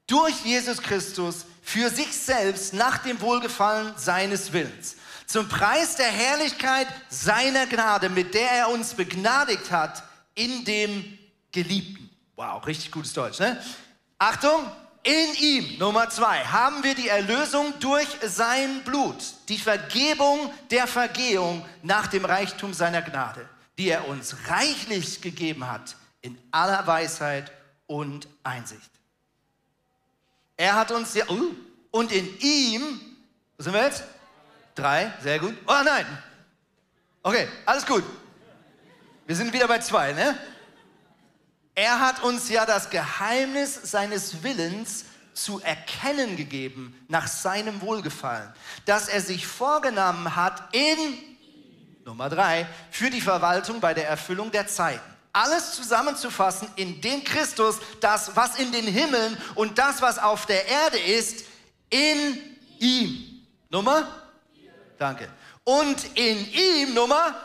durch 0.10 0.44
Jesus 0.44 0.82
Christus 0.82 1.46
für 1.62 1.90
sich 1.90 2.12
selbst 2.18 2.74
nach 2.74 2.98
dem 3.00 3.22
Wohlgefallen 3.22 3.94
seines 3.96 4.52
Willens. 4.52 4.96
Zum 5.28 5.48
Preis 5.48 5.96
der 5.96 6.08
Herrlichkeit 6.08 6.88
seiner 7.10 7.68
Gnade, 7.68 8.10
mit 8.10 8.34
der 8.34 8.52
er 8.52 8.70
uns 8.70 8.96
begnadigt 8.96 9.72
hat 9.72 10.04
in 10.34 10.66
dem 10.66 11.20
Geliebten. 11.52 12.10
Wow, 12.36 12.66
richtig 12.66 12.92
gutes 12.92 13.14
Deutsch, 13.14 13.40
ne? 13.40 13.62
Achtung, 14.18 14.66
in 15.04 15.36
ihm, 15.36 15.78
Nummer 15.78 16.10
zwei, 16.10 16.44
haben 16.44 16.84
wir 16.84 16.96
die 16.96 17.08
Erlösung 17.08 17.74
durch 17.80 18.08
sein 18.26 18.82
Blut, 18.84 19.24
die 19.48 19.58
Vergebung 19.58 20.52
der 20.72 20.88
Vergehung 20.88 21.66
nach 21.84 22.08
dem 22.08 22.26
Reichtum 22.26 22.74
seiner 22.74 23.02
Gnade, 23.02 23.48
die 23.78 23.90
er 23.90 24.08
uns 24.08 24.36
reichlich 24.48 25.22
gegeben 25.22 25.72
hat 25.72 25.96
in 26.22 26.38
aller 26.52 26.86
Weisheit 26.86 27.52
und 27.88 28.28
Einsicht. 28.44 28.99
Er 30.60 30.76
hat 30.76 30.92
uns 30.92 31.14
ja, 31.14 31.26
uh, 31.30 31.56
und 31.90 32.12
in 32.12 32.38
ihm, 32.40 33.00
wo 33.56 33.64
sind 33.64 33.72
wir 33.72 33.82
jetzt? 33.82 34.04
Drei, 34.76 35.14
sehr 35.24 35.40
gut. 35.40 35.56
Oh 35.66 35.82
nein. 35.86 36.06
Okay, 37.24 37.48
alles 37.66 37.86
gut. 37.86 38.04
Wir 39.26 39.38
sind 39.38 39.54
wieder 39.54 39.70
bei 39.70 39.80
zwei, 39.80 40.12
ne? 40.12 40.38
Er 41.76 42.02
hat 42.02 42.22
uns 42.24 42.50
ja 42.50 42.66
das 42.66 42.90
Geheimnis 42.90 43.74
seines 43.84 44.44
Willens 44.44 45.06
zu 45.34 45.62
erkennen 45.62 46.36
gegeben 46.36 47.06
nach 47.08 47.28
seinem 47.28 47.80
Wohlgefallen, 47.80 48.54
dass 48.84 49.08
er 49.08 49.22
sich 49.22 49.48
vorgenommen 49.48 50.36
hat 50.36 50.76
in 50.76 51.38
Nummer 52.04 52.28
drei 52.28 52.68
für 52.92 53.10
die 53.10 53.22
Verwaltung 53.22 53.80
bei 53.80 53.94
der 53.94 54.10
Erfüllung 54.10 54.52
der 54.52 54.68
Zeiten. 54.68 55.19
Alles 55.42 55.72
zusammenzufassen 55.72 56.68
in 56.76 57.00
den 57.00 57.24
Christus, 57.24 57.78
das, 58.02 58.36
was 58.36 58.60
in 58.60 58.74
den 58.74 58.86
Himmeln 58.86 59.38
und 59.56 59.78
das, 59.78 60.02
was 60.02 60.20
auf 60.20 60.46
der 60.46 60.68
Erde 60.68 61.00
ist, 61.00 61.46
in 61.90 62.58
ihm. 62.78 63.46
Nummer? 63.70 64.06
Danke. 64.98 65.30
Und 65.64 66.04
in 66.18 66.46
ihm, 66.52 66.94
Nummer 66.94 67.36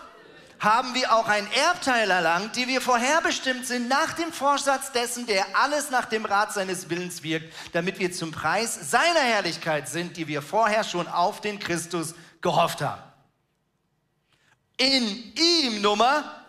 haben 0.58 0.92
wir 0.94 1.14
auch 1.14 1.28
ein 1.28 1.46
Erbteil 1.52 2.10
erlangt, 2.10 2.56
die 2.56 2.66
wir 2.66 2.80
vorherbestimmt 2.80 3.64
sind 3.64 3.86
nach 3.86 4.14
dem 4.14 4.32
Vorsatz 4.32 4.90
dessen, 4.90 5.26
der 5.26 5.46
alles 5.56 5.90
nach 5.90 6.06
dem 6.06 6.24
Rat 6.24 6.52
seines 6.52 6.90
Willens 6.90 7.22
wirkt, 7.22 7.54
damit 7.74 8.00
wir 8.00 8.10
zum 8.10 8.32
Preis 8.32 8.90
seiner 8.90 9.20
Herrlichkeit 9.20 9.88
sind, 9.88 10.16
die 10.16 10.26
wir 10.26 10.42
vorher 10.42 10.82
schon 10.82 11.06
auf 11.06 11.40
den 11.40 11.60
Christus 11.60 12.16
gehofft 12.40 12.80
haben. 12.80 13.02
In 14.78 15.32
ihm 15.36 15.80
Nummer 15.80 16.43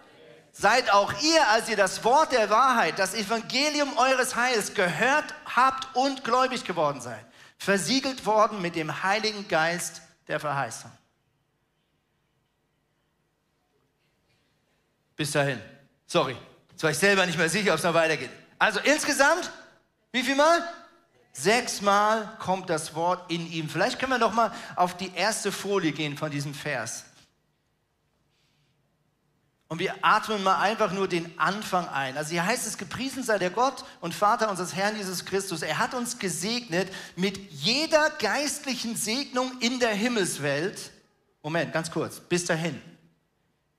seid 0.58 0.92
auch 0.94 1.12
ihr, 1.22 1.48
als 1.50 1.68
ihr 1.68 1.76
das 1.76 2.04
Wort 2.04 2.32
der 2.32 2.50
Wahrheit, 2.50 2.98
das 2.98 3.14
Evangelium 3.14 3.98
eures 3.98 4.36
Heils 4.36 4.74
gehört 4.74 5.36
habt 5.54 5.94
und 5.96 6.24
gläubig 6.24 6.64
geworden 6.64 7.02
seid, 7.02 7.26
versiegelt 7.58 8.26
worden 8.26 8.62
mit 8.62 8.76
dem 8.76 9.04
Heiligen 9.04 9.48
Geist 9.48 10.02
der 10.28 10.40
Verheißung. 10.40 10.92
Bis 15.18 15.32
dahin. 15.32 15.62
Sorry. 16.08 16.38
Jetzt 16.72 16.84
war 16.84 16.92
ich 16.92 16.98
selber 16.98 17.26
nicht 17.26 17.38
mehr 17.38 17.50
sicher, 17.50 17.72
ob 17.72 17.78
es 17.78 17.84
noch 17.84 17.94
weitergeht. 17.94 18.30
Also 18.58 18.80
insgesamt, 18.82 19.52
wie 20.12 20.24
viel 20.24 20.36
Mal? 20.36 20.68
Sechsmal 21.34 22.34
kommt 22.40 22.70
das 22.70 22.96
Wort 22.96 23.30
in 23.30 23.52
ihm. 23.52 23.70
Vielleicht 23.70 24.00
können 24.00 24.14
wir 24.14 24.20
noch 24.20 24.32
mal 24.32 24.54
auf 24.78 24.96
die 24.96 25.14
erste 25.14 25.52
Folie 25.52 25.92
gehen 25.92 26.18
von 26.18 26.32
diesem 26.32 26.54
Vers. 26.54 27.04
Und 29.68 29.80
wir 29.80 29.96
atmen 30.04 30.44
mal 30.44 30.60
einfach 30.60 30.92
nur 30.92 31.08
den 31.08 31.40
Anfang 31.40 31.88
ein. 31.90 32.18
Also 32.18 32.32
hier 32.32 32.46
heißt 32.46 32.68
es, 32.68 32.78
gepriesen 32.78 33.24
sei 33.24 33.40
der 33.40 33.50
Gott 33.50 33.84
und 34.00 34.14
Vater 34.14 34.50
unseres 34.50 34.76
Herrn 34.76 34.96
Jesus 34.96 35.26
Christus. 35.26 35.64
Er 35.64 35.80
hat 35.80 35.96
uns 35.96 36.20
gesegnet 36.20 36.94
mit 37.16 37.52
jeder 37.52 38.12
geistlichen 38.12 38.96
Segnung 38.96 39.52
in 39.62 39.80
der 39.80 39.94
Himmelswelt. 39.94 40.92
Moment, 41.42 41.74
ganz 41.74 41.90
kurz, 41.90 42.20
bis 42.20 42.46
dahin. 42.46 42.80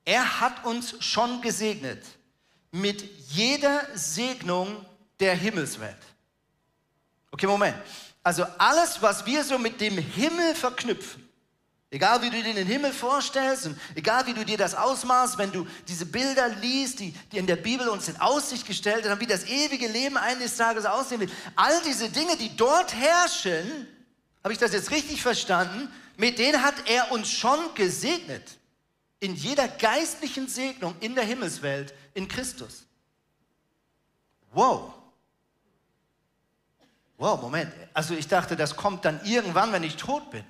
Er 0.05 0.41
hat 0.41 0.65
uns 0.65 0.97
schon 1.05 1.41
gesegnet 1.41 2.05
mit 2.73 3.03
jeder 3.29 3.87
Segnung 3.95 4.85
der 5.21 5.35
Himmelswelt. 5.35 5.97
Okay, 7.31 7.47
Moment. 7.47 7.77
Also 8.23 8.45
alles, 8.59 9.01
was 9.03 9.25
wir 9.25 9.45
so 9.45 9.59
mit 9.59 9.81
dem 9.81 9.99
Himmel 9.99 10.55
verknüpfen, 10.55 11.26
egal 11.91 12.21
wie 12.23 12.31
du 12.31 12.43
dir 12.43 12.55
den 12.55 12.67
Himmel 12.67 12.93
vorstellst 12.93 13.67
und 13.67 13.79
egal 13.95 14.27
wie 14.27 14.35
du 14.35 14.45
dir 14.45 14.59
das 14.59 14.75
ausmaßt, 14.75 15.39
wenn 15.39 15.53
du 15.53 15.67
diese 15.87 16.07
Bilder 16.07 16.49
liest, 16.49 17.01
die, 17.01 17.13
die 17.33 17.39
in 17.39 17.47
der 17.47 17.57
Bibel 17.57 17.89
uns 17.89 18.09
in 18.09 18.21
Aussicht 18.21 18.67
gestellt 18.67 19.09
haben, 19.09 19.21
wie 19.21 19.27
das 19.27 19.45
ewige 19.45 19.89
Leben 19.89 20.17
eines 20.17 20.57
Tages 20.57 20.85
aussehen 20.85 21.21
wird, 21.21 21.33
all 21.55 21.81
diese 21.83 22.09
Dinge, 22.09 22.37
die 22.37 22.57
dort 22.57 22.95
herrschen, 22.95 23.87
habe 24.43 24.53
ich 24.53 24.59
das 24.59 24.73
jetzt 24.73 24.91
richtig 24.91 25.23
verstanden, 25.23 25.93
mit 26.17 26.39
denen 26.39 26.63
hat 26.63 26.75
er 26.87 27.13
uns 27.13 27.31
schon 27.31 27.59
gesegnet 27.75 28.59
in 29.21 29.35
jeder 29.35 29.69
geistlichen 29.69 30.49
Segnung 30.49 30.95
in 31.01 31.15
der 31.15 31.25
Himmelswelt 31.25 31.95
in 32.15 32.29
Christus. 32.29 32.85
Wow. 34.53 34.93
Wow, 37.19 37.41
Moment. 37.41 37.73
Also 37.95 38.15
ich 38.15 38.29
dachte, 38.29 38.57
das 38.57 38.77
kommt 38.77 39.05
dann 39.05 39.25
irgendwann, 39.25 39.73
wenn 39.73 39.83
ich 39.83 39.97
tot 39.97 40.31
bin. 40.31 40.45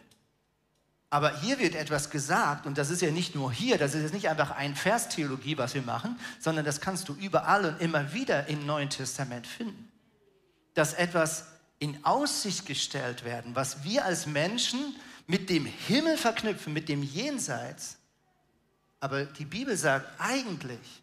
Aber 1.09 1.41
hier 1.41 1.59
wird 1.59 1.75
etwas 1.75 2.11
gesagt, 2.11 2.67
und 2.67 2.79
das 2.79 2.91
ist 2.91 3.01
ja 3.01 3.11
nicht 3.11 3.35
nur 3.35 3.53
hier, 3.53 3.79
das 3.79 3.95
ist 3.95 4.03
jetzt 4.03 4.15
nicht 4.15 4.29
einfach 4.29 4.51
ein 4.51 4.75
Verstheologie, 4.75 5.57
was 5.57 5.75
wir 5.75 5.83
machen, 5.83 6.19
sondern 6.41 6.65
das 6.65 6.81
kannst 6.81 7.09
du 7.09 7.15
überall 7.15 7.65
und 7.65 7.81
immer 7.81 8.13
wieder 8.13 8.49
im 8.49 8.67
Neuen 8.67 8.91
Testament 8.91 9.47
finden. 9.47 9.91
Dass 10.75 10.95
etwas 10.95 11.47
in 11.79 12.05
Aussicht 12.05 12.67
gestellt 12.67 13.25
werden, 13.25 13.55
was 13.55 13.85
wir 13.85 14.05
als 14.05 14.27
Menschen 14.27 14.97
mit 15.27 15.49
dem 15.49 15.65
Himmel 15.65 16.17
verknüpfen, 16.17 16.73
mit 16.73 16.89
dem 16.89 17.03
Jenseits, 17.03 17.99
aber 18.99 19.25
die 19.25 19.45
Bibel 19.45 19.77
sagt 19.77 20.09
eigentlich, 20.19 21.03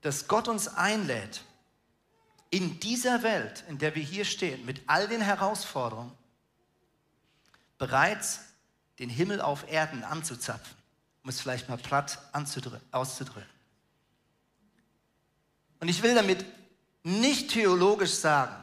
dass 0.00 0.28
Gott 0.28 0.48
uns 0.48 0.68
einlädt, 0.68 1.42
in 2.50 2.80
dieser 2.80 3.22
Welt, 3.22 3.64
in 3.68 3.78
der 3.78 3.94
wir 3.94 4.02
hier 4.02 4.24
stehen, 4.24 4.64
mit 4.64 4.80
all 4.86 5.06
den 5.06 5.20
Herausforderungen, 5.20 6.12
bereits 7.76 8.40
den 8.98 9.08
Himmel 9.08 9.40
auf 9.40 9.70
Erden 9.70 10.02
anzuzapfen, 10.04 10.76
um 11.22 11.30
es 11.30 11.40
vielleicht 11.40 11.68
mal 11.68 11.78
platt 11.78 12.18
auszudrücken. 12.32 13.48
Und 15.80 15.88
ich 15.88 16.02
will 16.02 16.14
damit 16.14 16.44
nicht 17.04 17.50
theologisch 17.50 18.14
sagen, 18.14 18.54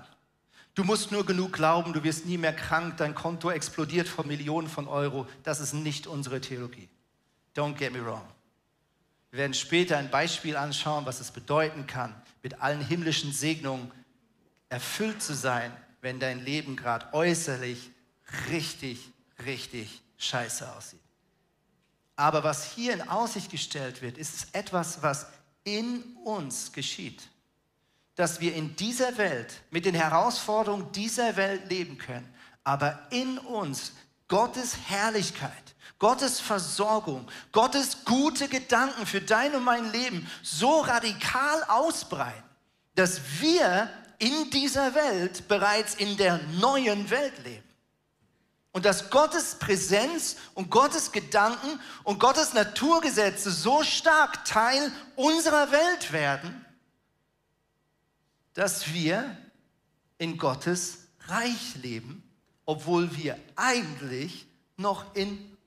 du 0.74 0.84
musst 0.84 1.12
nur 1.12 1.26
genug 1.26 1.54
glauben, 1.54 1.94
du 1.94 2.04
wirst 2.04 2.26
nie 2.26 2.38
mehr 2.38 2.56
krank, 2.56 2.98
dein 2.98 3.16
Konto 3.16 3.50
explodiert 3.50 4.08
vor 4.08 4.26
Millionen 4.26 4.68
von 4.68 4.88
Euro. 4.88 5.28
Das 5.44 5.62
ist 5.62 5.74
nicht 5.74 6.08
unsere 6.08 6.42
Theologie. 6.42 6.90
Don't 7.56 7.76
get 7.76 7.94
me 7.94 8.06
wrong. 8.06 8.28
Wir 9.32 9.40
werden 9.40 9.54
später 9.54 9.98
ein 9.98 10.12
Beispiel 10.12 10.58
anschauen, 10.58 11.06
was 11.06 11.20
es 11.20 11.32
bedeuten 11.32 11.88
kann, 11.88 12.14
mit 12.44 12.62
allen 12.62 12.82
himmlischen 12.82 13.32
Segnungen 13.32 13.92
erfüllt 14.70 15.22
zu 15.22 15.34
sein, 15.34 15.72
wenn 16.02 16.20
dein 16.20 16.44
Leben 16.44 16.76
gerade 16.76 17.14
äußerlich 17.14 17.90
richtig, 18.50 19.12
richtig 19.46 20.02
scheiße 20.18 20.72
aussieht. 20.76 21.00
Aber 22.16 22.44
was 22.44 22.72
hier 22.72 22.94
in 22.94 23.08
Aussicht 23.08 23.52
gestellt 23.52 24.02
wird, 24.02 24.18
ist 24.18 24.48
etwas, 24.54 25.02
was 25.02 25.28
in 25.64 26.02
uns 26.24 26.72
geschieht. 26.72 27.24
Dass 28.16 28.40
wir 28.40 28.56
in 28.56 28.76
dieser 28.78 29.18
Welt, 29.18 29.62
mit 29.72 29.86
den 29.86 29.96
Herausforderungen 29.96 30.92
dieser 30.94 31.36
Welt 31.36 31.70
leben 31.70 31.98
können, 31.98 32.34
aber 32.64 33.08
in 33.12 33.38
uns 33.38 33.92
Gottes 34.28 34.78
Herrlichkeit 34.88 35.66
Gottes 36.00 36.40
Versorgung, 36.40 37.28
Gottes 37.52 38.04
gute 38.04 38.48
Gedanken 38.50 39.06
für 39.06 39.22
dein 39.22 39.56
und 39.56 39.64
mein 39.64 39.92
Leben 39.92 40.30
so 40.44 40.82
radikal 40.82 41.64
ausbreiten, 41.64 42.44
dass 42.96 43.22
wir 43.40 43.90
in 44.20 44.50
dieser 44.50 44.94
Welt 44.94 45.48
bereits 45.48 45.96
in 45.96 46.18
der 46.18 46.40
neuen 46.60 47.10
Welt 47.10 47.44
leben. 47.44 47.65
Und 48.76 48.84
dass 48.84 49.10
Gottes 49.10 49.56
Präsenz 49.56 50.36
und 50.54 50.70
Gottes 50.70 51.14
Gedanken 51.14 51.80
und 52.04 52.20
Gottes 52.20 52.54
Naturgesetze 52.54 53.50
so 53.50 53.84
stark 53.84 54.44
Teil 54.44 54.92
unserer 55.16 55.72
Welt 55.72 56.12
werden, 56.12 56.66
dass 58.54 58.92
wir 58.92 59.38
in 60.18 60.38
Gottes 60.38 61.08
Reich 61.30 61.76
leben, 61.82 62.22
obwohl 62.66 63.16
wir 63.16 63.40
eigentlich 63.56 64.46
noch 64.76 65.16
in 65.16 65.58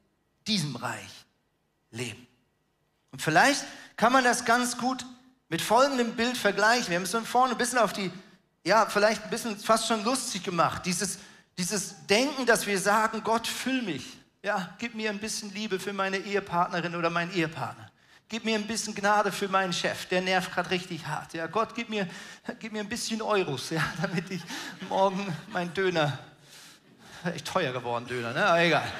diesem 0.46 0.76
Reich 0.76 1.24
leben. 1.90 2.26
Und 3.10 3.22
vielleicht 3.22 3.64
kann 3.96 4.12
man 4.12 4.22
das 4.22 4.44
ganz 4.44 4.76
gut 4.76 5.06
mit 5.48 5.62
folgendem 5.62 6.14
Bild 6.14 6.36
vergleichen. 6.36 6.90
Wir 6.90 6.96
haben 6.96 7.04
es 7.04 7.12
von 7.12 7.24
vorne 7.24 7.52
ein 7.52 7.58
bisschen 7.58 7.78
auf 7.78 7.94
die, 7.94 8.12
ja, 8.64 8.84
vielleicht 8.84 9.24
ein 9.24 9.30
bisschen 9.30 9.58
fast 9.58 9.88
schon 9.88 10.04
lustig 10.04 10.42
gemacht. 10.42 10.84
Dieses, 10.84 11.18
dieses 11.58 12.06
Denken, 12.06 12.46
dass 12.46 12.66
wir 12.66 12.78
sagen, 12.78 13.22
Gott, 13.24 13.46
füll 13.46 13.82
mich. 13.82 14.04
Ja, 14.42 14.74
gib 14.78 14.94
mir 14.94 15.10
ein 15.10 15.18
bisschen 15.18 15.52
Liebe 15.52 15.80
für 15.80 15.92
meine 15.92 16.16
Ehepartnerin 16.16 16.94
oder 16.94 17.10
meinen 17.10 17.34
Ehepartner. 17.34 17.90
Gib 18.28 18.44
mir 18.44 18.54
ein 18.54 18.66
bisschen 18.66 18.94
Gnade 18.94 19.32
für 19.32 19.48
meinen 19.48 19.72
Chef, 19.72 20.06
der 20.06 20.20
nervt 20.20 20.52
gerade 20.52 20.70
richtig 20.70 21.06
hart. 21.06 21.34
Ja, 21.34 21.46
Gott, 21.46 21.74
gib 21.74 21.88
mir, 21.88 22.06
gib 22.60 22.72
mir 22.72 22.80
ein 22.80 22.88
bisschen 22.88 23.20
Euros, 23.20 23.70
ja, 23.70 23.82
damit 24.02 24.30
ich 24.30 24.42
morgen 24.88 25.34
meinen 25.48 25.74
Döner, 25.74 26.18
echt 27.24 27.46
teuer 27.46 27.72
geworden 27.72 28.06
Döner, 28.06 28.32
ne? 28.32 28.46
aber 28.46 28.60
egal. 28.60 28.92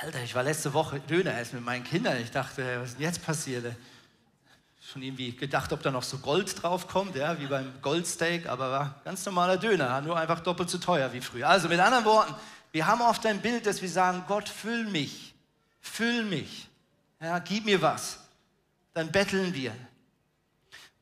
Alter, 0.00 0.22
ich 0.22 0.34
war 0.34 0.42
letzte 0.42 0.72
Woche 0.72 1.00
Döner 1.00 1.36
essen 1.38 1.56
mit 1.56 1.64
meinen 1.64 1.84
Kindern. 1.84 2.16
Ich 2.16 2.30
dachte, 2.30 2.80
was 2.80 2.90
ist 2.90 2.98
denn 2.98 3.04
jetzt 3.04 3.26
passiert? 3.26 3.76
Schon 4.92 5.02
irgendwie 5.02 5.30
gedacht, 5.30 5.72
ob 5.72 5.82
da 5.82 5.92
noch 5.92 6.02
so 6.02 6.18
Gold 6.18 6.60
drauf 6.60 6.88
kommt, 6.88 7.14
ja, 7.14 7.38
wie 7.38 7.46
beim 7.46 7.72
Goldsteak, 7.80 8.48
aber 8.48 8.72
war 8.72 9.00
ganz 9.04 9.24
normaler 9.24 9.56
Döner, 9.56 10.00
nur 10.00 10.18
einfach 10.18 10.40
doppelt 10.40 10.68
so 10.68 10.78
teuer 10.78 11.12
wie 11.12 11.20
früher. 11.20 11.48
Also 11.48 11.68
mit 11.68 11.78
anderen 11.78 12.04
Worten, 12.04 12.34
wir 12.72 12.84
haben 12.88 13.00
oft 13.00 13.24
ein 13.24 13.40
Bild, 13.40 13.66
dass 13.66 13.80
wir 13.82 13.88
sagen, 13.88 14.24
Gott, 14.26 14.48
füll 14.48 14.86
mich, 14.86 15.32
füll 15.80 16.24
mich. 16.24 16.66
Ja, 17.20 17.38
gib 17.38 17.66
mir 17.66 17.80
was. 17.80 18.18
Dann 18.92 19.12
betteln 19.12 19.54
wir. 19.54 19.72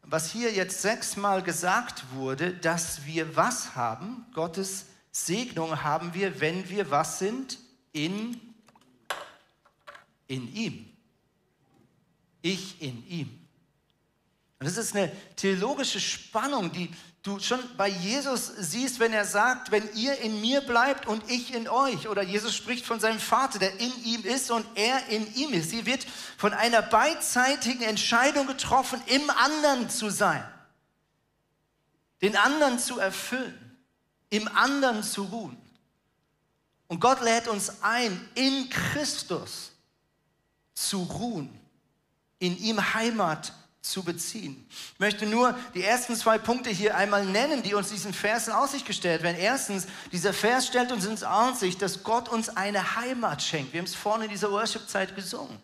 Was 0.03 0.31
hier 0.31 0.53
jetzt 0.53 0.83
sechsmal 0.83 1.43
gesagt 1.43 2.05
wurde, 2.13 2.53
dass 2.53 3.07
wir 3.07 3.37
was 3.37 3.75
haben, 3.75 4.27
Gottes 4.35 4.85
Segnung 5.13 5.83
haben 5.83 6.13
wir, 6.13 6.43
wenn 6.43 6.69
wir 6.69 6.91
was 6.91 7.21
sind? 7.21 7.59
In, 7.93 8.39
in 10.27 10.55
ihm. 10.55 10.91
Ich 12.43 12.83
in 12.83 13.07
ihm. 13.09 13.38
Und 14.61 14.67
das 14.67 14.77
ist 14.77 14.97
eine 14.97 15.13
theologische 15.37 16.01
Spannung, 16.01 16.73
die 16.73 16.91
du 17.23 17.39
schon 17.39 17.61
bei 17.77 17.89
Jesus 17.89 18.47
siehst, 18.59 18.99
wenn 18.99 19.13
er 19.13 19.25
sagt, 19.25 19.71
wenn 19.71 19.89
ihr 19.95 20.19
in 20.19 20.41
mir 20.41 20.61
bleibt 20.63 21.07
und 21.07 21.31
ich 21.31 21.55
in 21.55 21.69
euch. 21.69 22.09
Oder 22.09 22.23
Jesus 22.23 22.57
spricht 22.57 22.85
von 22.85 22.99
seinem 22.99 23.21
Vater, 23.21 23.59
der 23.59 23.79
in 23.79 23.93
ihm 24.05 24.25
ist 24.25 24.51
und 24.51 24.67
er 24.75 25.07
in 25.09 25.33
ihm 25.35 25.53
ist. 25.53 25.71
Sie 25.71 25.87
wird 25.87 26.07
von 26.37 26.55
einer 26.55 26.83
beidseitigen 26.83 27.83
Entscheidung 27.83 28.47
getroffen, 28.47 29.01
im 29.07 29.31
anderen 29.31 29.91
zu 29.91 30.11
sein. 30.11 30.45
Den 32.21 32.37
anderen 32.37 32.81
zu 32.81 32.99
erfüllen, 32.99 33.77
im 34.31 34.49
anderen 34.49 35.05
zu 35.05 35.23
ruhen. 35.25 35.57
Und 36.89 37.01
Gott 37.01 37.21
lädt 37.21 37.47
uns 37.47 37.83
ein, 37.83 38.29
in 38.35 38.69
Christus 38.71 39.73
zu 40.75 41.03
ruhen, 41.03 41.49
in 42.41 42.57
ihm 42.59 42.95
Heimat 42.95 43.53
zu 43.81 44.03
beziehen. 44.03 44.67
Ich 44.95 45.01
möchte 45.01 45.27
nur 45.27 45.57
die 45.75 45.83
ersten 45.83 46.17
zwei 46.17 46.39
Punkte 46.39 46.71
hier 46.71 46.97
einmal 46.97 47.25
nennen, 47.25 47.63
die 47.63 47.75
uns 47.75 47.91
diesen 47.91 48.13
Vers 48.13 48.49
in 48.49 48.55
Aussicht 48.55 48.87
gestellt 48.87 49.23
werden. 49.23 49.39
Erstens, 49.39 49.87
dieser 50.13 50.33
Vers 50.33 50.67
stellt 50.67 50.93
uns 50.93 51.05
in 51.05 51.23
Aussicht, 51.25 51.81
dass 51.81 52.03
Gott 52.03 52.29
uns 52.29 52.49
eine 52.49 52.97
Heimat 52.97 53.43
schenkt. 53.43 53.73
Wir 53.73 53.81
haben 53.81 53.87
es 53.87 53.95
vorne 53.95 54.25
in 54.25 54.31
dieser 54.31 54.51
Worship-Zeit 54.51 55.15
gesungen. 55.15 55.61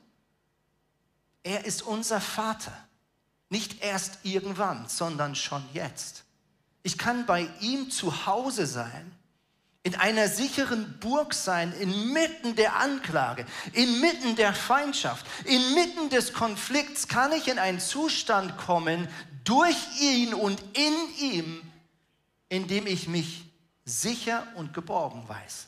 Er 1.42 1.64
ist 1.64 1.82
unser 1.82 2.20
Vater. 2.20 2.72
Nicht 3.50 3.82
erst 3.82 4.18
irgendwann, 4.22 4.88
sondern 4.88 5.34
schon 5.34 5.62
jetzt. 5.72 6.24
Ich 6.82 6.98
kann 6.98 7.26
bei 7.26 7.48
ihm 7.60 7.90
zu 7.90 8.26
Hause 8.26 8.66
sein 8.66 9.12
in 9.84 9.94
einer 9.94 10.28
sicheren 10.28 10.98
Burg 10.98 11.34
sein, 11.34 11.72
inmitten 11.78 12.56
der 12.56 12.76
Anklage, 12.76 13.44
inmitten 13.74 14.34
der 14.34 14.54
Feindschaft, 14.54 15.26
inmitten 15.44 16.08
des 16.08 16.32
Konflikts 16.32 17.06
kann 17.06 17.32
ich 17.32 17.48
in 17.48 17.58
einen 17.58 17.78
Zustand 17.78 18.56
kommen, 18.56 19.08
durch 19.44 19.76
ihn 20.00 20.32
und 20.32 20.62
in 20.72 20.94
ihm, 21.18 21.62
in 22.48 22.66
dem 22.66 22.86
ich 22.86 23.08
mich 23.08 23.44
sicher 23.84 24.46
und 24.54 24.72
geborgen 24.72 25.28
weiß. 25.28 25.66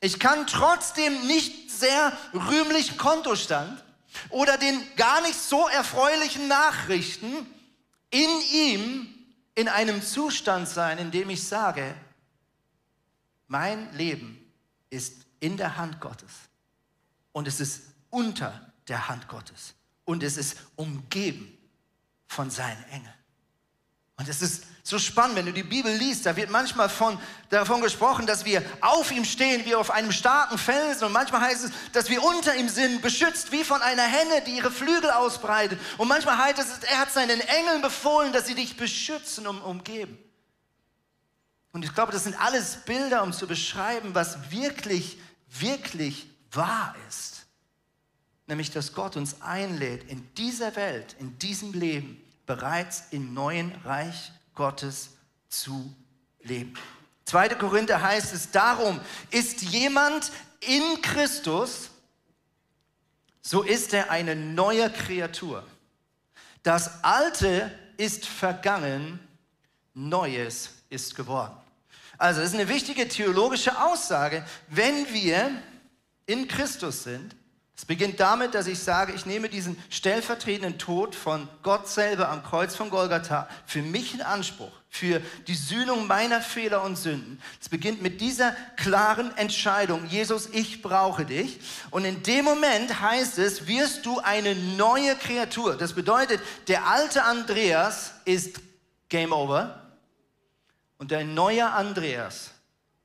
Ich 0.00 0.20
kann 0.20 0.46
trotzdem 0.46 1.26
nicht 1.26 1.68
sehr 1.68 2.16
rühmlichen 2.32 2.96
Kontostand 2.96 3.82
oder 4.28 4.56
den 4.56 4.80
gar 4.94 5.20
nicht 5.22 5.34
so 5.34 5.66
erfreulichen 5.66 6.46
Nachrichten 6.46 7.44
in 8.10 8.30
ihm 8.52 9.14
in 9.56 9.68
einem 9.68 10.00
Zustand 10.00 10.68
sein, 10.68 10.98
in 10.98 11.10
dem 11.10 11.28
ich 11.28 11.44
sage, 11.46 11.94
mein 13.50 13.92
Leben 13.94 14.38
ist 14.90 15.26
in 15.40 15.56
der 15.56 15.76
Hand 15.76 16.00
Gottes 16.00 16.30
und 17.32 17.48
es 17.48 17.58
ist 17.58 17.82
unter 18.08 18.72
der 18.86 19.08
Hand 19.08 19.26
Gottes 19.26 19.74
und 20.04 20.22
es 20.22 20.36
ist 20.36 20.56
umgeben 20.76 21.58
von 22.28 22.48
seinen 22.48 22.82
Engeln. 22.84 23.12
Und 24.16 24.28
es 24.28 24.40
ist 24.40 24.64
so 24.84 25.00
spannend, 25.00 25.36
wenn 25.36 25.46
du 25.46 25.52
die 25.52 25.64
Bibel 25.64 25.92
liest, 25.92 26.26
da 26.26 26.36
wird 26.36 26.50
manchmal 26.50 26.88
von, 26.88 27.18
davon 27.48 27.80
gesprochen, 27.80 28.24
dass 28.24 28.44
wir 28.44 28.62
auf 28.82 29.10
ihm 29.10 29.24
stehen, 29.24 29.64
wie 29.64 29.74
auf 29.74 29.90
einem 29.90 30.12
starken 30.12 30.56
Felsen. 30.56 31.06
Und 31.06 31.12
manchmal 31.12 31.40
heißt 31.40 31.64
es, 31.64 31.72
dass 31.92 32.08
wir 32.08 32.22
unter 32.22 32.54
ihm 32.54 32.68
sind, 32.68 33.02
beschützt 33.02 33.50
wie 33.50 33.64
von 33.64 33.82
einer 33.82 34.04
Henne, 34.04 34.42
die 34.46 34.58
ihre 34.58 34.70
Flügel 34.70 35.10
ausbreitet. 35.10 35.80
Und 35.98 36.06
manchmal 36.06 36.38
heißt 36.38 36.58
es, 36.58 36.78
er 36.88 37.00
hat 37.00 37.10
seinen 37.12 37.40
Engeln 37.40 37.82
befohlen, 37.82 38.32
dass 38.32 38.46
sie 38.46 38.54
dich 38.54 38.76
beschützen 38.76 39.46
und 39.46 39.60
umgeben. 39.62 40.18
Und 41.72 41.84
ich 41.84 41.94
glaube, 41.94 42.12
das 42.12 42.24
sind 42.24 42.40
alles 42.40 42.78
Bilder, 42.84 43.22
um 43.22 43.32
zu 43.32 43.46
beschreiben, 43.46 44.14
was 44.14 44.50
wirklich, 44.50 45.18
wirklich 45.48 46.28
wahr 46.52 46.94
ist. 47.08 47.46
Nämlich, 48.46 48.70
dass 48.70 48.92
Gott 48.92 49.16
uns 49.16 49.40
einlädt, 49.42 50.10
in 50.10 50.34
dieser 50.34 50.74
Welt, 50.74 51.14
in 51.20 51.38
diesem 51.38 51.72
Leben, 51.72 52.20
bereits 52.46 53.04
im 53.12 53.32
neuen 53.32 53.72
Reich 53.84 54.32
Gottes 54.56 55.10
zu 55.48 55.94
leben. 56.42 56.74
2. 57.26 57.50
Korinther 57.50 58.02
heißt 58.02 58.34
es, 58.34 58.50
darum 58.50 59.00
ist 59.30 59.62
jemand 59.62 60.32
in 60.60 61.00
Christus, 61.00 61.90
so 63.40 63.62
ist 63.62 63.94
er 63.94 64.10
eine 64.10 64.34
neue 64.34 64.90
Kreatur. 64.90 65.64
Das 66.64 67.04
Alte 67.04 67.70
ist 67.96 68.26
vergangen, 68.26 69.20
Neues 69.94 70.70
ist 70.88 71.14
geworden. 71.14 71.59
Also, 72.20 72.42
das 72.42 72.50
ist 72.50 72.54
eine 72.54 72.68
wichtige 72.68 73.08
theologische 73.08 73.80
Aussage. 73.80 74.44
Wenn 74.68 75.10
wir 75.10 75.52
in 76.26 76.46
Christus 76.48 77.04
sind, 77.04 77.34
es 77.74 77.86
beginnt 77.86 78.20
damit, 78.20 78.54
dass 78.54 78.66
ich 78.66 78.78
sage, 78.78 79.14
ich 79.14 79.24
nehme 79.24 79.48
diesen 79.48 79.82
stellvertretenden 79.88 80.76
Tod 80.76 81.14
von 81.14 81.48
Gott 81.62 81.88
selber 81.88 82.28
am 82.28 82.42
Kreuz 82.42 82.76
von 82.76 82.90
Golgatha 82.90 83.48
für 83.64 83.80
mich 83.80 84.12
in 84.12 84.20
Anspruch, 84.20 84.70
für 84.90 85.22
die 85.46 85.54
Sühnung 85.54 86.06
meiner 86.06 86.42
Fehler 86.42 86.82
und 86.82 86.96
Sünden. 86.96 87.40
Es 87.58 87.70
beginnt 87.70 88.02
mit 88.02 88.20
dieser 88.20 88.54
klaren 88.76 89.34
Entscheidung, 89.38 90.04
Jesus, 90.06 90.50
ich 90.52 90.82
brauche 90.82 91.24
dich. 91.24 91.58
Und 91.90 92.04
in 92.04 92.22
dem 92.22 92.44
Moment 92.44 93.00
heißt 93.00 93.38
es, 93.38 93.66
wirst 93.66 94.04
du 94.04 94.18
eine 94.18 94.54
neue 94.54 95.16
Kreatur. 95.16 95.74
Das 95.74 95.94
bedeutet, 95.94 96.42
der 96.68 96.86
alte 96.86 97.24
Andreas 97.24 98.12
ist 98.26 98.60
Game 99.08 99.32
Over. 99.32 99.79
Und 101.00 101.14
ein 101.14 101.32
neuer 101.32 101.72
Andreas 101.72 102.50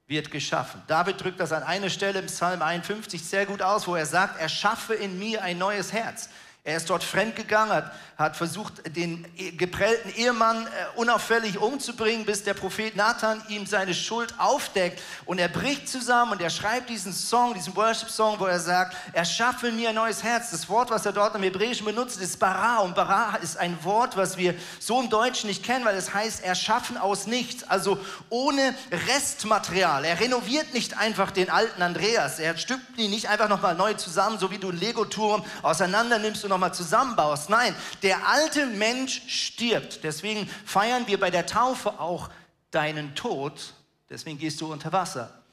wird 0.05 0.29
geschaffen. 0.29 0.83
David 0.85 1.23
drückt 1.23 1.39
das 1.39 1.53
an 1.53 1.63
einer 1.63 1.89
Stelle 1.89 2.19
im 2.19 2.25
Psalm 2.25 2.61
51 2.61 3.23
sehr 3.23 3.45
gut 3.45 3.61
aus, 3.61 3.87
wo 3.87 3.95
er 3.95 4.05
sagt, 4.05 4.37
er 4.37 4.49
schaffe 4.49 4.93
in 4.93 5.17
mir 5.17 5.41
ein 5.41 5.57
neues 5.57 5.93
Herz. 5.93 6.29
Er 6.67 6.77
ist 6.77 6.89
dort 6.89 7.03
fremdgegangen, 7.03 7.71
hat, 7.71 7.91
hat 8.17 8.35
versucht, 8.35 8.81
den 8.97 9.23
geprellten 9.55 10.09
Ehemann 10.15 10.65
äh, 10.65 10.69
unauffällig 10.95 11.59
umzubringen, 11.59 12.25
bis 12.25 12.43
der 12.43 12.55
Prophet 12.55 12.95
Nathan 12.95 13.39
ihm 13.49 13.67
seine 13.67 13.93
Schuld 13.93 14.33
aufdeckt. 14.39 14.99
Und 15.25 15.37
er 15.37 15.47
bricht 15.47 15.87
zusammen 15.87 16.31
und 16.31 16.41
er 16.41 16.49
schreibt 16.49 16.89
diesen 16.89 17.13
Song, 17.13 17.53
diesen 17.53 17.75
Worship-Song, 17.75 18.39
wo 18.39 18.47
er 18.47 18.59
sagt, 18.59 18.97
erschaffe 19.13 19.71
mir 19.71 19.89
ein 19.89 19.95
neues 19.95 20.23
Herz. 20.23 20.49
Das 20.49 20.67
Wort, 20.67 20.89
was 20.89 21.05
er 21.05 21.11
dort 21.11 21.35
im 21.35 21.43
Hebräischen 21.43 21.85
benutzt, 21.85 22.19
ist 22.19 22.39
bara. 22.39 22.79
Und 22.79 22.95
bara 22.95 23.35
ist 23.43 23.57
ein 23.57 23.77
Wort, 23.83 24.17
was 24.17 24.35
wir 24.35 24.55
so 24.79 24.99
im 24.99 25.11
Deutschen 25.11 25.49
nicht 25.49 25.61
kennen, 25.61 25.85
weil 25.85 25.95
es 25.95 26.15
heißt 26.15 26.43
erschaffen 26.43 26.97
aus 26.97 27.27
nichts. 27.27 27.63
Also 27.69 27.99
ohne 28.29 28.73
Restmaterial. 29.07 30.03
Er 30.03 30.19
renoviert 30.19 30.73
nicht 30.73 30.97
einfach 30.97 31.29
den 31.29 31.51
alten 31.51 31.83
Andreas. 31.83 32.39
Er 32.39 32.57
stückt 32.57 32.97
ihn 32.97 33.11
nicht 33.11 33.29
einfach 33.29 33.49
nochmal 33.49 33.75
neu 33.75 33.93
zusammen, 33.93 34.39
so 34.39 34.49
wie 34.49 34.57
du 34.57 34.69
einen 34.69 34.79
Lego-Turm 34.79 35.45
auseinander 35.61 36.17
nimmst 36.17 36.43
und 36.43 36.54
nochmal 36.55 36.73
zusammenbaust. 36.73 37.49
Nein, 37.49 37.75
der 38.01 38.27
alte 38.27 38.65
Mensch 38.65 39.21
stirbt. 39.27 40.03
Deswegen 40.03 40.47
feiern 40.65 41.05
wir 41.07 41.19
bei 41.19 41.29
der 41.29 41.45
Taufe 41.45 41.99
auch 41.99 42.29
deinen 42.71 43.13
Tod. 43.15 43.73
Deswegen 44.09 44.37
gehst 44.37 44.61
du 44.61 44.71
unter 44.71 44.91
Wasser. 44.91 45.43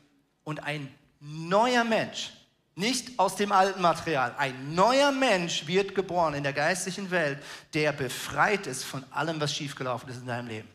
Und 0.45 0.65
ein 0.65 0.93
neuer 1.21 1.85
Mensch, 1.85 2.33
nicht 2.75 3.19
aus 3.19 3.37
dem 3.37 3.53
alten 3.53 3.83
Material, 3.83 4.35
ein 4.39 4.75
neuer 4.75 5.13
Mensch 5.13 5.67
wird 5.67 5.95
geboren 5.95 6.35
in 6.35 6.43
der 6.43 6.53
geistlichen 6.53 7.11
Welt, 7.11 7.39
der 7.75 7.93
befreit 7.93 8.67
ist 8.67 8.85
von 8.85 9.05
allem, 9.11 9.41
was 9.41 9.55
schiefgelaufen 9.55 10.09
ist 10.09 10.21
in 10.21 10.27
deinem 10.27 10.49
Leben. 10.49 10.69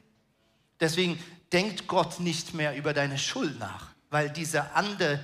Deswegen 0.80 1.22
denkt 1.52 1.88
Gott 1.88 2.20
nicht 2.20 2.54
mehr 2.54 2.76
über 2.76 2.94
deine 2.94 3.18
Schuld 3.18 3.60
nach. 3.60 3.88
weil 4.10 4.30
dieser 4.30 4.76
andere 4.76 5.20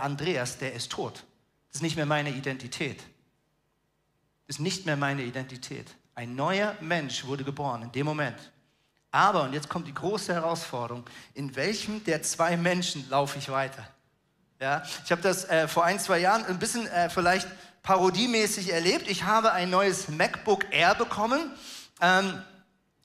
Andreas, 0.00 0.58
der 0.58 0.74
ist 0.74 0.90
tot. 0.90 1.24
Das 1.68 1.76
ist 1.76 1.82
nicht 1.82 1.96
mehr 1.96 2.06
meine 2.06 2.30
Identität. 2.30 3.02
Ist 4.46 4.60
nicht 4.60 4.86
mehr 4.86 4.96
meine 4.96 5.22
Identität. 5.22 5.90
Ein 6.14 6.34
neuer 6.34 6.74
Mensch 6.80 7.24
wurde 7.24 7.44
geboren 7.44 7.82
in 7.82 7.92
dem 7.92 8.06
Moment. 8.06 8.52
Aber, 9.10 9.42
und 9.42 9.52
jetzt 9.52 9.68
kommt 9.68 9.86
die 9.86 9.94
große 9.94 10.34
Herausforderung, 10.34 11.04
in 11.34 11.54
welchem 11.56 12.04
der 12.04 12.22
zwei 12.22 12.56
Menschen 12.56 13.08
laufe 13.08 13.38
ich 13.38 13.48
weiter? 13.48 13.86
Ja, 14.60 14.82
ich 15.04 15.10
habe 15.10 15.22
das 15.22 15.44
äh, 15.44 15.68
vor 15.68 15.84
ein, 15.84 15.98
zwei 15.98 16.18
Jahren 16.18 16.44
ein 16.46 16.58
bisschen 16.58 16.86
äh, 16.86 17.10
vielleicht 17.10 17.48
parodiemäßig 17.82 18.72
erlebt. 18.72 19.08
Ich 19.08 19.24
habe 19.24 19.52
ein 19.52 19.70
neues 19.70 20.08
MacBook 20.08 20.64
Air 20.70 20.94
bekommen. 20.94 21.50
Ähm, 22.00 22.42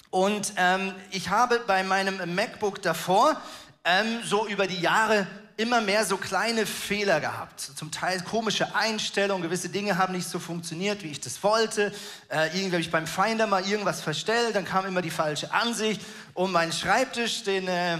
und 0.09 0.53
ähm, 0.57 0.93
ich 1.11 1.29
habe 1.29 1.59
bei 1.65 1.83
meinem 1.83 2.35
MacBook 2.35 2.81
davor 2.81 3.39
ähm, 3.83 4.19
so 4.23 4.47
über 4.47 4.67
die 4.67 4.79
Jahre 4.79 5.27
immer 5.61 5.79
mehr 5.79 6.03
so 6.05 6.17
kleine 6.17 6.65
Fehler 6.65 7.19
gehabt. 7.19 7.59
Zum 7.61 7.91
Teil 7.91 8.21
komische 8.21 8.73
Einstellungen, 8.73 9.43
gewisse 9.43 9.69
Dinge 9.69 9.97
haben 9.97 10.13
nicht 10.13 10.27
so 10.27 10.39
funktioniert, 10.39 11.03
wie 11.03 11.11
ich 11.11 11.21
das 11.21 11.43
wollte. 11.43 11.93
Äh, 12.29 12.47
irgendwie 12.47 12.71
habe 12.71 12.81
ich 12.81 12.91
beim 12.91 13.05
Finder 13.05 13.45
mal 13.45 13.67
irgendwas 13.67 14.01
verstellt, 14.01 14.55
dann 14.55 14.65
kam 14.65 14.85
immer 14.85 15.01
die 15.01 15.11
falsche 15.11 15.53
Ansicht. 15.53 16.01
Und 16.33 16.51
mein 16.51 16.71
Schreibtisch, 16.71 17.43
den, 17.43 17.67
äh, 17.67 17.99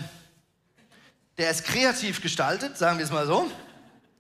der 1.38 1.52
ist 1.52 1.64
kreativ 1.64 2.22
gestaltet, 2.22 2.78
sagen 2.78 2.98
wir 2.98 3.06
es 3.06 3.12
mal 3.12 3.28
so 3.28 3.50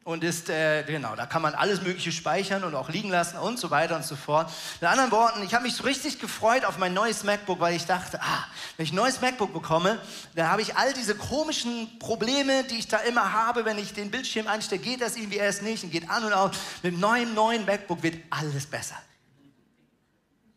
und 0.03 0.23
ist, 0.23 0.49
äh, 0.49 0.83
genau, 0.83 1.15
da 1.15 1.27
kann 1.27 1.43
man 1.43 1.53
alles 1.53 1.81
Mögliche 1.81 2.11
speichern 2.11 2.63
und 2.63 2.73
auch 2.73 2.89
liegen 2.89 3.09
lassen 3.09 3.37
und 3.37 3.59
so 3.59 3.69
weiter 3.69 3.95
und 3.95 4.03
so 4.03 4.15
fort. 4.15 4.51
Mit 4.79 4.89
anderen 4.89 5.11
Worten, 5.11 5.43
ich 5.43 5.53
habe 5.53 5.63
mich 5.63 5.75
so 5.75 5.83
richtig 5.83 6.19
gefreut 6.19 6.65
auf 6.65 6.79
mein 6.79 6.93
neues 6.93 7.23
MacBook, 7.23 7.59
weil 7.59 7.75
ich 7.75 7.85
dachte, 7.85 8.19
ah, 8.21 8.45
wenn 8.77 8.85
ich 8.85 8.93
ein 8.93 8.95
neues 8.95 9.21
MacBook 9.21 9.53
bekomme, 9.53 9.99
dann 10.35 10.49
habe 10.49 10.63
ich 10.63 10.75
all 10.75 10.91
diese 10.93 11.13
komischen 11.15 11.99
Probleme, 11.99 12.63
die 12.63 12.79
ich 12.79 12.87
da 12.87 12.97
immer 12.97 13.31
habe, 13.31 13.63
wenn 13.65 13.77
ich 13.77 13.93
den 13.93 14.09
Bildschirm 14.09 14.47
einstelle, 14.47 14.81
geht 14.81 15.01
das 15.01 15.15
irgendwie 15.15 15.37
erst 15.37 15.61
nicht 15.61 15.83
und 15.83 15.91
geht 15.91 16.09
an 16.09 16.23
und 16.23 16.33
aus. 16.33 16.51
Mit 16.81 16.93
dem 16.93 16.99
neuen, 16.99 17.35
neuen 17.35 17.65
MacBook 17.65 18.01
wird 18.01 18.15
alles 18.31 18.65
besser. 18.65 18.95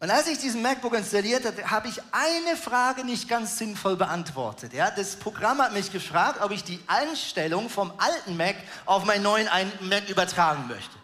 Und 0.04 0.10
als 0.10 0.26
ich 0.26 0.36
diesen 0.36 0.60
MacBook 0.60 0.92
installiert 0.92 1.46
habe, 1.46 1.70
habe 1.70 1.88
ich 1.88 1.98
eine 2.12 2.58
Frage 2.58 3.06
nicht 3.06 3.26
ganz 3.26 3.56
sinnvoll 3.56 3.96
beantwortet. 3.96 4.74
Ja, 4.74 4.90
das 4.90 5.16
Programm 5.16 5.62
hat 5.62 5.72
mich 5.72 5.90
gefragt, 5.90 6.42
ob 6.42 6.50
ich 6.50 6.62
die 6.62 6.78
Einstellung 6.86 7.70
vom 7.70 7.90
alten 7.96 8.36
Mac 8.36 8.54
auf 8.84 9.06
meinen 9.06 9.22
neuen 9.22 9.48
Mac 9.80 10.06
übertragen 10.10 10.68
möchte. 10.68 10.94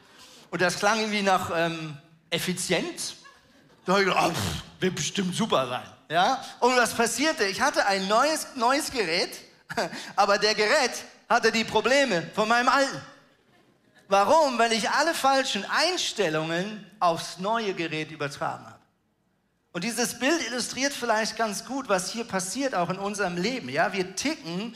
Und 0.50 0.60
das 0.60 0.78
klang 0.78 1.00
irgendwie 1.00 1.22
nach 1.22 1.50
ähm, 1.56 1.96
Effizienz. 2.28 3.14
Da 3.86 3.92
habe 3.92 4.02
ich 4.02 4.08
gedacht, 4.10 4.26
oh, 4.28 4.34
pff, 4.34 4.80
wird 4.80 4.94
bestimmt 4.96 5.34
super 5.34 5.66
sein. 5.66 5.86
Ja? 6.10 6.44
Und 6.58 6.76
was 6.76 6.92
passierte? 6.92 7.46
Ich 7.46 7.62
hatte 7.62 7.86
ein 7.86 8.06
neues, 8.06 8.48
neues 8.54 8.90
Gerät, 8.90 9.30
aber 10.14 10.36
der 10.36 10.54
Gerät 10.54 10.92
hatte 11.26 11.50
die 11.50 11.64
Probleme 11.64 12.30
von 12.34 12.46
meinem 12.46 12.68
alten. 12.68 13.00
Warum? 14.08 14.58
Weil 14.58 14.74
ich 14.74 14.90
alle 14.90 15.14
falschen 15.14 15.64
Einstellungen 15.70 16.84
aufs 17.00 17.38
neue 17.38 17.72
Gerät 17.72 18.10
übertragen 18.10 18.66
habe. 18.66 18.79
Und 19.72 19.84
dieses 19.84 20.18
Bild 20.18 20.44
illustriert 20.48 20.92
vielleicht 20.92 21.36
ganz 21.36 21.64
gut, 21.64 21.88
was 21.88 22.10
hier 22.10 22.24
passiert, 22.24 22.74
auch 22.74 22.90
in 22.90 22.98
unserem 22.98 23.36
Leben. 23.36 23.68
Ja, 23.68 23.92
wir 23.92 24.16
ticken 24.16 24.74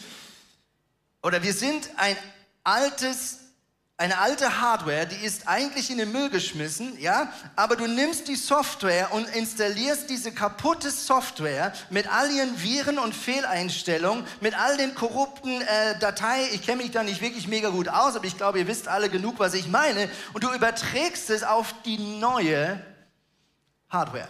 oder 1.20 1.42
wir 1.42 1.52
sind 1.52 1.90
ein 1.96 2.16
altes, 2.62 3.40
eine 3.96 4.18
alte 4.18 4.60
Hardware, 4.60 5.06
die 5.06 5.24
ist 5.24 5.48
eigentlich 5.48 5.90
in 5.90 5.98
den 5.98 6.12
Müll 6.12 6.30
geschmissen, 6.30 6.96
ja, 7.00 7.32
aber 7.56 7.74
du 7.74 7.88
nimmst 7.88 8.28
die 8.28 8.36
Software 8.36 9.12
und 9.12 9.28
installierst 9.34 10.08
diese 10.10 10.30
kaputte 10.30 10.92
Software 10.92 11.72
mit 11.90 12.06
all 12.12 12.30
ihren 12.30 12.62
Viren 12.62 13.00
und 13.00 13.16
Fehleinstellungen, 13.16 14.24
mit 14.40 14.56
all 14.56 14.76
den 14.76 14.94
korrupten 14.94 15.60
äh, 15.62 15.98
Dateien. 15.98 16.50
Ich 16.52 16.62
kenne 16.62 16.82
mich 16.82 16.92
da 16.92 17.02
nicht 17.02 17.20
wirklich 17.20 17.48
mega 17.48 17.70
gut 17.70 17.88
aus, 17.88 18.14
aber 18.14 18.26
ich 18.26 18.36
glaube, 18.36 18.60
ihr 18.60 18.68
wisst 18.68 18.86
alle 18.86 19.08
genug, 19.08 19.40
was 19.40 19.54
ich 19.54 19.66
meine. 19.66 20.08
Und 20.34 20.44
du 20.44 20.52
überträgst 20.52 21.30
es 21.30 21.42
auf 21.42 21.74
die 21.84 21.98
neue 21.98 22.80
Hardware 23.88 24.28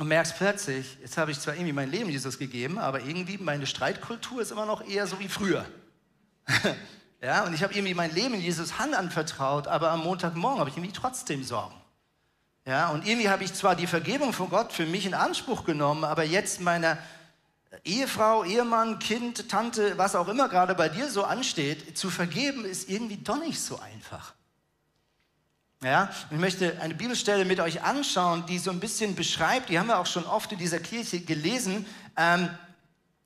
und 0.00 0.08
merkst 0.08 0.36
plötzlich, 0.38 0.96
jetzt 1.02 1.18
habe 1.18 1.30
ich 1.30 1.38
zwar 1.38 1.54
irgendwie 1.54 1.74
mein 1.74 1.90
Leben 1.90 2.08
Jesus 2.08 2.38
gegeben, 2.38 2.78
aber 2.78 3.00
irgendwie 3.00 3.36
meine 3.36 3.66
Streitkultur 3.66 4.40
ist 4.40 4.50
immer 4.50 4.64
noch 4.64 4.86
eher 4.88 5.06
so 5.06 5.18
wie 5.20 5.28
früher. 5.28 5.66
ja, 7.22 7.44
und 7.44 7.52
ich 7.52 7.62
habe 7.62 7.74
irgendwie 7.74 7.92
mein 7.92 8.14
Leben 8.14 8.40
Jesus 8.40 8.78
Hand 8.78 8.94
anvertraut, 8.94 9.66
aber 9.66 9.90
am 9.90 10.00
Montagmorgen 10.00 10.58
habe 10.58 10.70
ich 10.70 10.76
irgendwie 10.78 10.94
trotzdem 10.94 11.44
Sorgen. 11.44 11.74
Ja, 12.66 12.88
und 12.88 13.06
irgendwie 13.06 13.28
habe 13.28 13.44
ich 13.44 13.52
zwar 13.52 13.76
die 13.76 13.86
Vergebung 13.86 14.32
von 14.32 14.48
Gott 14.48 14.72
für 14.72 14.86
mich 14.86 15.04
in 15.04 15.12
Anspruch 15.12 15.66
genommen, 15.66 16.04
aber 16.04 16.24
jetzt 16.24 16.62
meiner 16.62 16.96
Ehefrau, 17.84 18.44
Ehemann, 18.44 19.00
Kind, 19.00 19.50
Tante, 19.50 19.98
was 19.98 20.16
auch 20.16 20.28
immer 20.28 20.48
gerade 20.48 20.74
bei 20.74 20.88
dir 20.88 21.10
so 21.10 21.24
ansteht, 21.24 21.98
zu 21.98 22.08
vergeben 22.08 22.64
ist 22.64 22.88
irgendwie 22.88 23.18
doch 23.18 23.38
nicht 23.38 23.60
so 23.60 23.78
einfach. 23.80 24.32
Ja, 25.82 26.10
ich 26.30 26.36
möchte 26.36 26.78
eine 26.82 26.94
Bibelstelle 26.94 27.46
mit 27.46 27.58
euch 27.58 27.82
anschauen, 27.82 28.44
die 28.44 28.58
so 28.58 28.70
ein 28.70 28.80
bisschen 28.80 29.14
beschreibt, 29.14 29.70
die 29.70 29.78
haben 29.78 29.86
wir 29.86 29.98
auch 29.98 30.06
schon 30.06 30.24
oft 30.24 30.52
in 30.52 30.58
dieser 30.58 30.78
Kirche 30.78 31.20
gelesen. 31.20 31.86
Ähm, 32.18 32.50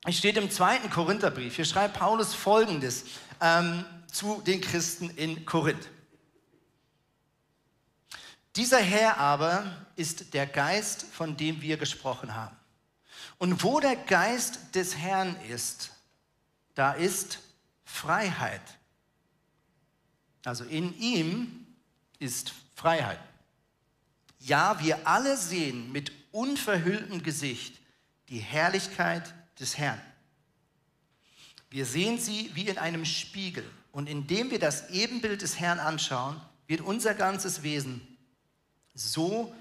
es 0.05 0.17
steht 0.17 0.37
im 0.37 0.49
zweiten 0.49 0.89
Korintherbrief. 0.89 1.57
Hier 1.57 1.65
schreibt 1.65 1.95
Paulus 1.95 2.33
folgendes 2.33 3.03
ähm, 3.41 3.83
zu 4.09 4.41
den 4.45 4.61
Christen 4.61 5.09
in 5.09 5.45
Korinth. 5.45 5.89
Dieser 8.55 8.79
Herr 8.79 9.17
aber 9.17 9.65
ist 9.97 10.33
der 10.33 10.47
Geist, 10.47 11.07
von 11.11 11.35
dem 11.35 11.61
wir 11.61 11.75
gesprochen 11.75 12.35
haben. 12.35 12.55
Und 13.37 13.65
wo 13.65 13.81
der 13.81 13.97
Geist 13.97 14.59
des 14.75 14.95
Herrn 14.95 15.35
ist, 15.49 15.91
da 16.73 16.93
ist 16.93 17.39
Freiheit. 17.83 18.61
Also 20.45 20.63
in 20.63 20.97
ihm 20.97 21.64
ist 22.19 22.53
Freiheit. 22.75 23.19
Ja, 24.39 24.79
wir 24.81 25.07
alle 25.07 25.37
sehen 25.37 25.91
mit 25.91 26.11
unverhülltem 26.31 27.23
Gesicht 27.23 27.79
die 28.29 28.39
Herrlichkeit 28.39 29.33
des 29.59 29.77
Herrn. 29.77 30.01
Wir 31.69 31.85
sehen 31.85 32.19
sie 32.19 32.51
wie 32.53 32.67
in 32.67 32.77
einem 32.77 33.05
Spiegel. 33.05 33.69
Und 33.91 34.09
indem 34.09 34.51
wir 34.51 34.59
das 34.59 34.89
Ebenbild 34.89 35.41
des 35.41 35.59
Herrn 35.59 35.79
anschauen, 35.79 36.39
wird 36.67 36.81
unser 36.81 37.13
ganzes 37.13 37.63
Wesen 37.63 38.17
so 38.93 39.53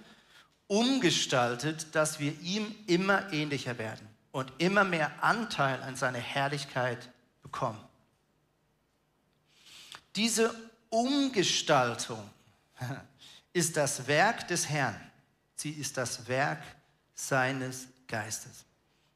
umgestaltet, 0.66 1.94
dass 1.94 2.18
wir 2.18 2.38
ihm 2.40 2.74
immer 2.86 3.32
ähnlicher 3.32 3.78
werden 3.78 4.06
und 4.32 4.52
immer 4.58 4.84
mehr 4.84 5.22
Anteil 5.22 5.82
an 5.82 5.96
seiner 5.96 6.18
Herrlichkeit 6.18 7.10
bekommen. 7.42 7.78
Diese 10.16 10.54
Umgestaltung 10.88 12.30
ist 13.52 13.76
das 13.76 14.06
Werk 14.06 14.48
des 14.48 14.68
Herrn. 14.68 14.98
Sie 15.54 15.70
ist 15.70 15.96
das 15.96 16.26
Werk 16.28 16.62
seines 17.14 17.87
Geistes. 18.08 18.64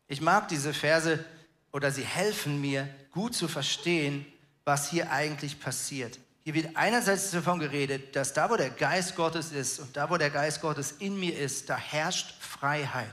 Ich 0.06 0.20
mag 0.20 0.48
diese 0.48 0.72
Verse 0.72 1.24
oder 1.72 1.90
sie 1.90 2.04
helfen 2.04 2.60
mir 2.60 2.88
gut 3.10 3.34
zu 3.34 3.48
verstehen, 3.48 4.24
was 4.64 4.90
hier 4.90 5.10
eigentlich 5.10 5.60
passiert. 5.60 6.18
Hier 6.44 6.54
wird 6.54 6.76
einerseits 6.76 7.30
davon 7.30 7.58
geredet, 7.58 8.16
dass 8.16 8.32
da, 8.32 8.48
wo 8.48 8.56
der 8.56 8.70
Geist 8.70 9.16
Gottes 9.16 9.52
ist 9.52 9.80
und 9.80 9.94
da, 9.96 10.08
wo 10.08 10.16
der 10.16 10.30
Geist 10.30 10.62
Gottes 10.62 10.92
in 10.92 11.20
mir 11.20 11.36
ist, 11.36 11.68
da 11.68 11.76
herrscht 11.76 12.34
Freiheit. 12.40 13.12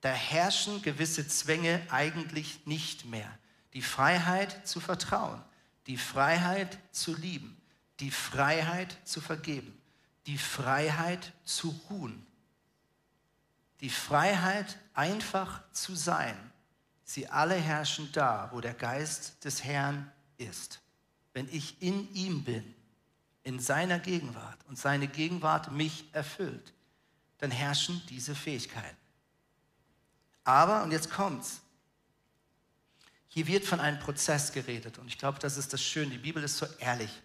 Da 0.00 0.08
herrschen 0.10 0.82
gewisse 0.82 1.28
Zwänge 1.28 1.80
eigentlich 1.88 2.66
nicht 2.66 3.04
mehr. 3.04 3.30
Die 3.74 3.82
Freiheit 3.82 4.66
zu 4.66 4.80
vertrauen, 4.80 5.40
die 5.86 5.96
Freiheit 5.96 6.78
zu 6.90 7.14
lieben, 7.14 7.56
die 8.02 8.10
Freiheit 8.10 8.96
zu 9.04 9.20
vergeben, 9.20 9.80
die 10.26 10.36
Freiheit 10.36 11.32
zu 11.44 11.68
ruhen, 11.88 12.26
die 13.80 13.90
Freiheit 13.90 14.76
einfach 14.92 15.62
zu 15.70 15.94
sein. 15.94 16.36
Sie 17.04 17.28
alle 17.28 17.54
herrschen 17.54 18.10
da, 18.10 18.48
wo 18.50 18.60
der 18.60 18.74
Geist 18.74 19.44
des 19.44 19.62
Herrn 19.62 20.10
ist. 20.36 20.80
Wenn 21.32 21.48
ich 21.52 21.80
in 21.80 22.12
ihm 22.12 22.42
bin, 22.42 22.74
in 23.44 23.60
seiner 23.60 24.00
Gegenwart 24.00 24.58
und 24.66 24.76
seine 24.76 25.06
Gegenwart 25.06 25.70
mich 25.70 26.06
erfüllt, 26.12 26.72
dann 27.38 27.52
herrschen 27.52 28.02
diese 28.08 28.34
Fähigkeiten. 28.34 28.96
Aber, 30.42 30.82
und 30.82 30.90
jetzt 30.90 31.08
kommt's, 31.08 31.60
hier 33.28 33.46
wird 33.46 33.64
von 33.64 33.78
einem 33.78 34.00
Prozess 34.00 34.50
geredet 34.50 34.98
und 34.98 35.06
ich 35.06 35.18
glaube, 35.18 35.38
das 35.38 35.56
ist 35.56 35.72
das 35.72 35.80
Schöne. 35.80 36.10
Die 36.10 36.18
Bibel 36.18 36.42
ist 36.42 36.58
so 36.58 36.66
ehrlich. 36.80 37.22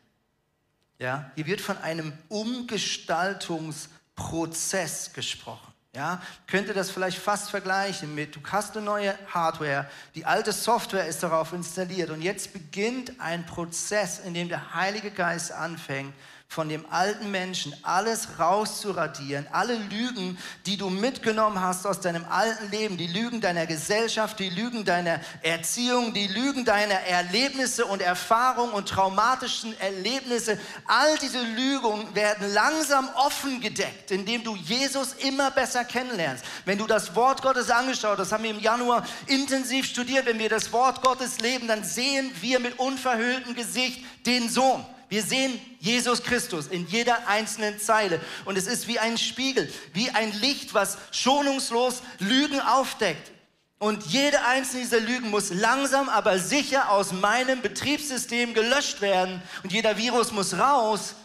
Ja, 0.99 1.31
hier 1.36 1.45
wird 1.45 1.62
von 1.62 1.77
einem 1.77 2.12
Umgestaltungsprozess 2.27 5.13
gesprochen. 5.13 5.71
Ja, 5.95 6.21
könnte 6.45 6.73
das 6.73 6.91
vielleicht 6.91 7.17
fast 7.17 7.49
vergleichen 7.49 8.13
mit, 8.13 8.36
du 8.36 8.39
hast 8.51 8.75
eine 8.77 8.86
neue 8.86 9.17
Hardware, 9.33 9.89
die 10.13 10.25
alte 10.25 10.51
Software 10.51 11.07
ist 11.07 11.23
darauf 11.23 11.53
installiert 11.53 12.12
und 12.12 12.21
jetzt 12.21 12.53
beginnt 12.53 13.19
ein 13.19 13.47
Prozess, 13.47 14.19
in 14.19 14.36
dem 14.36 14.47
der 14.47 14.75
Heilige 14.75 15.10
Geist 15.10 15.51
anfängt, 15.51 16.13
von 16.49 16.69
dem 16.69 16.86
alten 16.89 17.29
Menschen 17.29 17.75
alles 17.83 18.39
rauszuradieren, 18.39 19.45
alle 19.51 19.75
Lügen, 19.75 20.38
die 20.65 20.77
du 20.77 20.89
mitgenommen 20.89 21.62
hast 21.62 21.86
aus 21.86 21.99
deinem 21.99 22.25
alten 22.25 22.71
Leben, 22.71 22.97
die 22.97 23.07
Lügen 23.07 23.41
deiner 23.41 23.65
Gesellschaft, 23.65 24.39
die 24.39 24.49
Lügen 24.49 24.86
deiner 24.86 25.19
Erziehung, 25.43 26.13
die 26.13 26.27
Lügen 26.27 26.63
deiner 26.63 26.95
Erlebnisse 27.01 27.86
und 27.86 28.01
Erfahrungen 28.01 28.71
und 28.71 28.88
traumatischen 28.88 29.77
Erlebnisse, 29.79 30.57
all 30.88 31.17
diese 31.19 31.41
Lügen 31.41 32.15
werden 32.15 32.51
langsam 32.53 33.10
offen 33.15 33.60
gedeckt, 33.60 34.12
indem 34.12 34.43
du 34.43 34.55
Jesus 34.55 35.13
immer 35.13 35.51
besser 35.51 35.83
kennenlernst. 35.83 36.45
Wenn 36.63 36.77
du 36.77 36.88
das 36.88 37.13
Wort 37.13 37.41
Gottes 37.41 37.69
angeschaut 37.69 38.19
hast, 38.19 38.31
haben 38.31 38.43
wir 38.43 38.51
im 38.51 38.62
Januar 38.62 39.05
intensiv 39.27 39.86
studiert, 39.86 40.25
wenn 40.25 40.39
wir 40.39 40.49
das 40.49 40.71
Wort 40.71 41.01
Gottes 41.01 41.39
leben, 41.39 41.67
dann 41.67 41.83
sehen 41.83 42.31
wir 42.39 42.60
mit 42.60 42.79
unverhülltem 42.79 43.53
Gesicht 43.53 44.03
den 44.25 44.49
Sohn. 44.49 44.86
Wir 45.09 45.23
sehen 45.23 45.59
Jesus 45.79 46.23
Christus 46.23 46.67
in 46.67 46.85
jeder 46.87 47.27
einzelnen 47.27 47.79
Zeile. 47.79 48.19
Und 48.45 48.57
es 48.57 48.67
ist 48.67 48.87
wie 48.87 48.99
ein 48.99 49.17
Spiegel, 49.17 49.71
wie 49.93 50.09
ein 50.11 50.31
Licht, 50.39 50.73
was 50.73 50.97
schonungslos 51.11 52.01
Lügen 52.19 52.59
aufdeckt. 52.59 53.31
Und 53.79 54.05
jede 54.07 54.43
einzelne 54.45 54.83
dieser 54.83 54.99
Lügen 54.99 55.29
muss 55.29 55.53
langsam, 55.53 56.09
aber 56.09 56.39
sicher 56.39 56.91
aus 56.91 57.11
meinem 57.13 57.61
Betriebssystem 57.61 58.53
gelöscht 58.53 59.01
werden. 59.01 59.41
Und 59.63 59.71
jeder 59.71 59.97
Virus 59.97 60.31
muss 60.31 60.57
raus. 60.57 61.15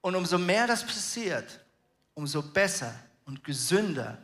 Und 0.00 0.14
umso 0.14 0.36
mehr 0.36 0.66
das 0.66 0.84
passiert, 0.84 1.60
umso 2.12 2.42
besser 2.42 2.94
und 3.24 3.42
gesünder 3.42 4.18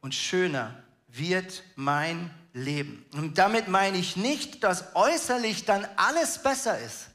und 0.00 0.14
schöner 0.14 0.74
wird 1.08 1.62
mein 1.76 2.30
Leben. 2.52 3.06
Und 3.12 3.38
damit 3.38 3.68
meine 3.68 3.96
ich 3.98 4.16
nicht, 4.16 4.64
dass 4.64 4.96
äußerlich 4.96 5.64
dann 5.64 5.86
alles 5.96 6.42
besser 6.42 6.80
ist. 6.80 7.09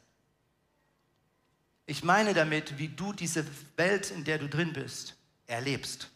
Ich 1.86 2.02
meine 2.02 2.34
damit, 2.34 2.78
wie 2.78 2.88
du 2.88 3.12
diese 3.12 3.46
Welt, 3.76 4.10
in 4.10 4.24
der 4.24 4.38
du 4.38 4.48
drin 4.48 4.72
bist, 4.72 5.16
erlebst. 5.46 6.10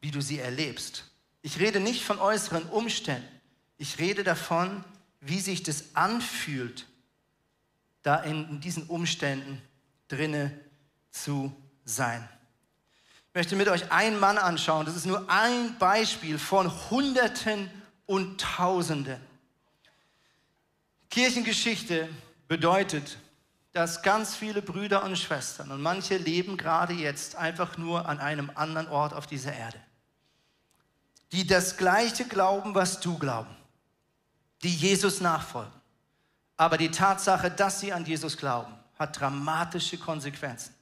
Wie 0.00 0.10
du 0.10 0.22
sie 0.22 0.38
erlebst. 0.38 1.04
Ich 1.42 1.60
rede 1.60 1.78
nicht 1.78 2.02
von 2.02 2.18
äußeren 2.18 2.64
Umständen. 2.64 3.28
Ich 3.76 3.98
rede 3.98 4.24
davon, 4.24 4.82
wie 5.20 5.40
sich 5.40 5.62
das 5.62 5.94
anfühlt, 5.94 6.86
da 8.02 8.16
in 8.16 8.60
diesen 8.60 8.84
Umständen 8.84 9.60
drinne 10.08 10.58
zu 11.10 11.54
sein. 11.84 12.26
Ich 13.28 13.34
möchte 13.34 13.56
mit 13.56 13.68
euch 13.68 13.92
einen 13.92 14.18
Mann 14.18 14.38
anschauen. 14.38 14.86
Das 14.86 14.96
ist 14.96 15.06
nur 15.06 15.30
ein 15.30 15.78
Beispiel 15.78 16.38
von 16.38 16.90
Hunderten 16.90 17.70
und 18.06 18.40
Tausenden. 18.40 19.20
Kirchengeschichte 21.10 22.08
bedeutet, 22.48 23.18
dass 23.72 24.02
ganz 24.02 24.34
viele 24.34 24.62
Brüder 24.62 25.04
und 25.04 25.16
Schwestern 25.16 25.70
und 25.70 25.80
manche 25.80 26.16
leben 26.16 26.56
gerade 26.56 26.92
jetzt 26.92 27.36
einfach 27.36 27.78
nur 27.78 28.08
an 28.08 28.18
einem 28.18 28.50
anderen 28.54 28.88
Ort 28.88 29.14
auf 29.14 29.26
dieser 29.26 29.52
Erde, 29.52 29.78
die 31.32 31.46
das 31.46 31.76
gleiche 31.76 32.24
glauben, 32.24 32.74
was 32.74 33.00
du 33.00 33.16
glauben, 33.18 33.54
die 34.62 34.74
Jesus 34.74 35.20
nachfolgen. 35.20 35.72
Aber 36.56 36.76
die 36.76 36.90
Tatsache, 36.90 37.50
dass 37.50 37.80
sie 37.80 37.92
an 37.92 38.04
Jesus 38.04 38.36
glauben, 38.36 38.74
hat 38.98 39.18
dramatische 39.18 39.96
Konsequenzen. 39.96 40.74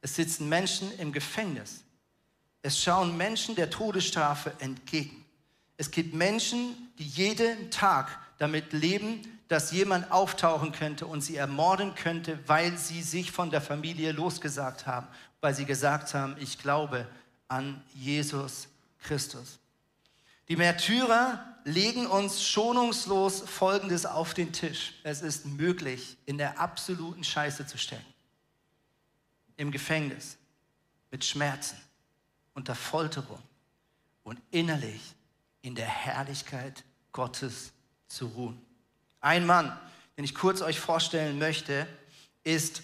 Es 0.00 0.14
sitzen 0.14 0.48
Menschen 0.48 0.96
im 0.98 1.12
Gefängnis. 1.12 1.82
Es 2.62 2.80
schauen 2.80 3.16
Menschen 3.16 3.56
der 3.56 3.68
Todesstrafe 3.68 4.52
entgegen. 4.60 5.24
Es 5.76 5.90
gibt 5.90 6.14
Menschen, 6.14 6.90
die 6.98 7.04
jeden 7.04 7.70
Tag 7.70 8.18
damit 8.38 8.72
leben, 8.72 9.37
dass 9.48 9.72
jemand 9.72 10.12
auftauchen 10.12 10.72
könnte 10.72 11.06
und 11.06 11.22
sie 11.22 11.36
ermorden 11.36 11.94
könnte, 11.94 12.38
weil 12.46 12.76
sie 12.76 13.02
sich 13.02 13.32
von 13.32 13.50
der 13.50 13.62
Familie 13.62 14.12
losgesagt 14.12 14.86
haben, 14.86 15.08
weil 15.40 15.54
sie 15.54 15.64
gesagt 15.64 16.14
haben, 16.14 16.36
ich 16.38 16.58
glaube 16.58 17.06
an 17.48 17.82
Jesus 17.94 18.68
Christus. 19.02 19.58
Die 20.48 20.56
Märtyrer 20.56 21.44
legen 21.64 22.06
uns 22.06 22.42
schonungslos 22.42 23.40
Folgendes 23.40 24.06
auf 24.06 24.34
den 24.34 24.52
Tisch. 24.52 24.94
Es 25.02 25.22
ist 25.22 25.46
möglich, 25.46 26.16
in 26.26 26.38
der 26.38 26.58
absoluten 26.58 27.24
Scheiße 27.24 27.66
zu 27.66 27.76
stecken. 27.76 28.14
Im 29.56 29.70
Gefängnis, 29.70 30.36
mit 31.10 31.24
Schmerzen, 31.24 31.76
unter 32.54 32.74
Folterung 32.74 33.42
und 34.24 34.40
innerlich 34.50 35.14
in 35.62 35.74
der 35.74 35.88
Herrlichkeit 35.88 36.84
Gottes 37.12 37.72
zu 38.08 38.26
ruhen. 38.26 38.67
Ein 39.20 39.46
Mann, 39.46 39.76
den 40.16 40.24
ich 40.24 40.34
kurz 40.34 40.62
euch 40.62 40.78
vorstellen 40.78 41.38
möchte, 41.38 41.86
ist 42.44 42.82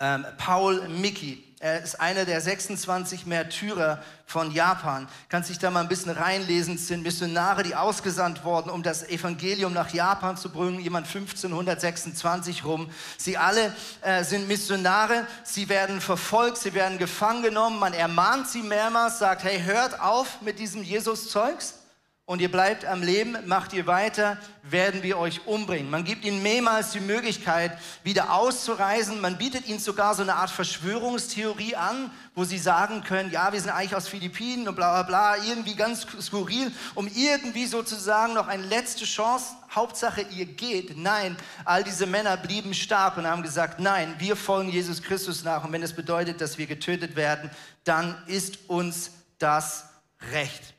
ähm, 0.00 0.26
Paul 0.38 0.88
Miki. 0.88 1.54
Er 1.60 1.82
ist 1.82 1.98
einer 1.98 2.24
der 2.24 2.40
26 2.40 3.26
Märtyrer 3.26 4.02
von 4.26 4.50
Japan. 4.50 5.08
Kannst 5.28 5.48
dich 5.48 5.58
da 5.58 5.70
mal 5.70 5.80
ein 5.80 5.88
bisschen 5.88 6.10
reinlesen. 6.10 6.74
Es 6.74 6.88
sind 6.88 7.04
Missionare, 7.04 7.62
die 7.62 7.74
ausgesandt 7.74 8.44
wurden, 8.44 8.70
um 8.70 8.82
das 8.82 9.08
Evangelium 9.08 9.72
nach 9.72 9.94
Japan 9.94 10.36
zu 10.36 10.50
bringen. 10.50 10.80
Jemand 10.80 11.06
1526 11.06 12.64
rum. 12.64 12.90
Sie 13.16 13.38
alle 13.38 13.74
äh, 14.02 14.24
sind 14.24 14.46
Missionare. 14.46 15.26
Sie 15.44 15.68
werden 15.68 16.00
verfolgt, 16.00 16.58
sie 16.58 16.74
werden 16.74 16.98
gefangen 16.98 17.42
genommen. 17.42 17.78
Man 17.78 17.94
ermahnt 17.94 18.48
sie 18.48 18.62
mehrmals, 18.62 19.20
sagt, 19.20 19.44
hey, 19.44 19.62
hört 19.62 20.00
auf 20.00 20.42
mit 20.42 20.58
diesem 20.58 20.82
Jesus-Zeugs 20.82 21.83
und 22.26 22.40
ihr 22.40 22.50
bleibt 22.50 22.86
am 22.86 23.02
Leben, 23.02 23.36
macht 23.44 23.74
ihr 23.74 23.86
weiter, 23.86 24.38
werden 24.62 25.02
wir 25.02 25.18
euch 25.18 25.46
umbringen. 25.46 25.90
Man 25.90 26.04
gibt 26.04 26.24
ihnen 26.24 26.42
mehrmals 26.42 26.92
die 26.92 27.00
Möglichkeit, 27.00 27.76
wieder 28.02 28.32
auszureisen. 28.32 29.20
Man 29.20 29.36
bietet 29.36 29.68
ihnen 29.68 29.78
sogar 29.78 30.14
so 30.14 30.22
eine 30.22 30.34
Art 30.36 30.48
Verschwörungstheorie 30.48 31.76
an, 31.76 32.10
wo 32.34 32.44
sie 32.44 32.56
sagen 32.56 33.02
können, 33.04 33.30
ja, 33.30 33.52
wir 33.52 33.60
sind 33.60 33.68
eigentlich 33.68 33.94
aus 33.94 34.08
Philippinen 34.08 34.66
und 34.66 34.74
bla 34.74 35.02
bla 35.02 35.34
bla, 35.34 35.44
irgendwie 35.44 35.74
ganz 35.74 36.06
skurril, 36.22 36.72
um 36.94 37.08
irgendwie 37.08 37.66
sozusagen 37.66 38.32
noch 38.32 38.48
eine 38.48 38.64
letzte 38.64 39.04
Chance, 39.04 39.56
Hauptsache 39.74 40.22
ihr 40.22 40.46
geht. 40.46 40.96
Nein, 40.96 41.36
all 41.66 41.84
diese 41.84 42.06
Männer 42.06 42.38
blieben 42.38 42.72
stark 42.72 43.18
und 43.18 43.26
haben 43.26 43.42
gesagt, 43.42 43.80
nein, 43.80 44.14
wir 44.16 44.34
folgen 44.34 44.70
Jesus 44.70 45.02
Christus 45.02 45.44
nach. 45.44 45.62
Und 45.62 45.72
wenn 45.72 45.82
es 45.82 45.90
das 45.90 45.96
bedeutet, 45.96 46.40
dass 46.40 46.56
wir 46.56 46.66
getötet 46.66 47.16
werden, 47.16 47.50
dann 47.84 48.16
ist 48.26 48.70
uns 48.70 49.10
das 49.38 49.84
recht. 50.32 50.73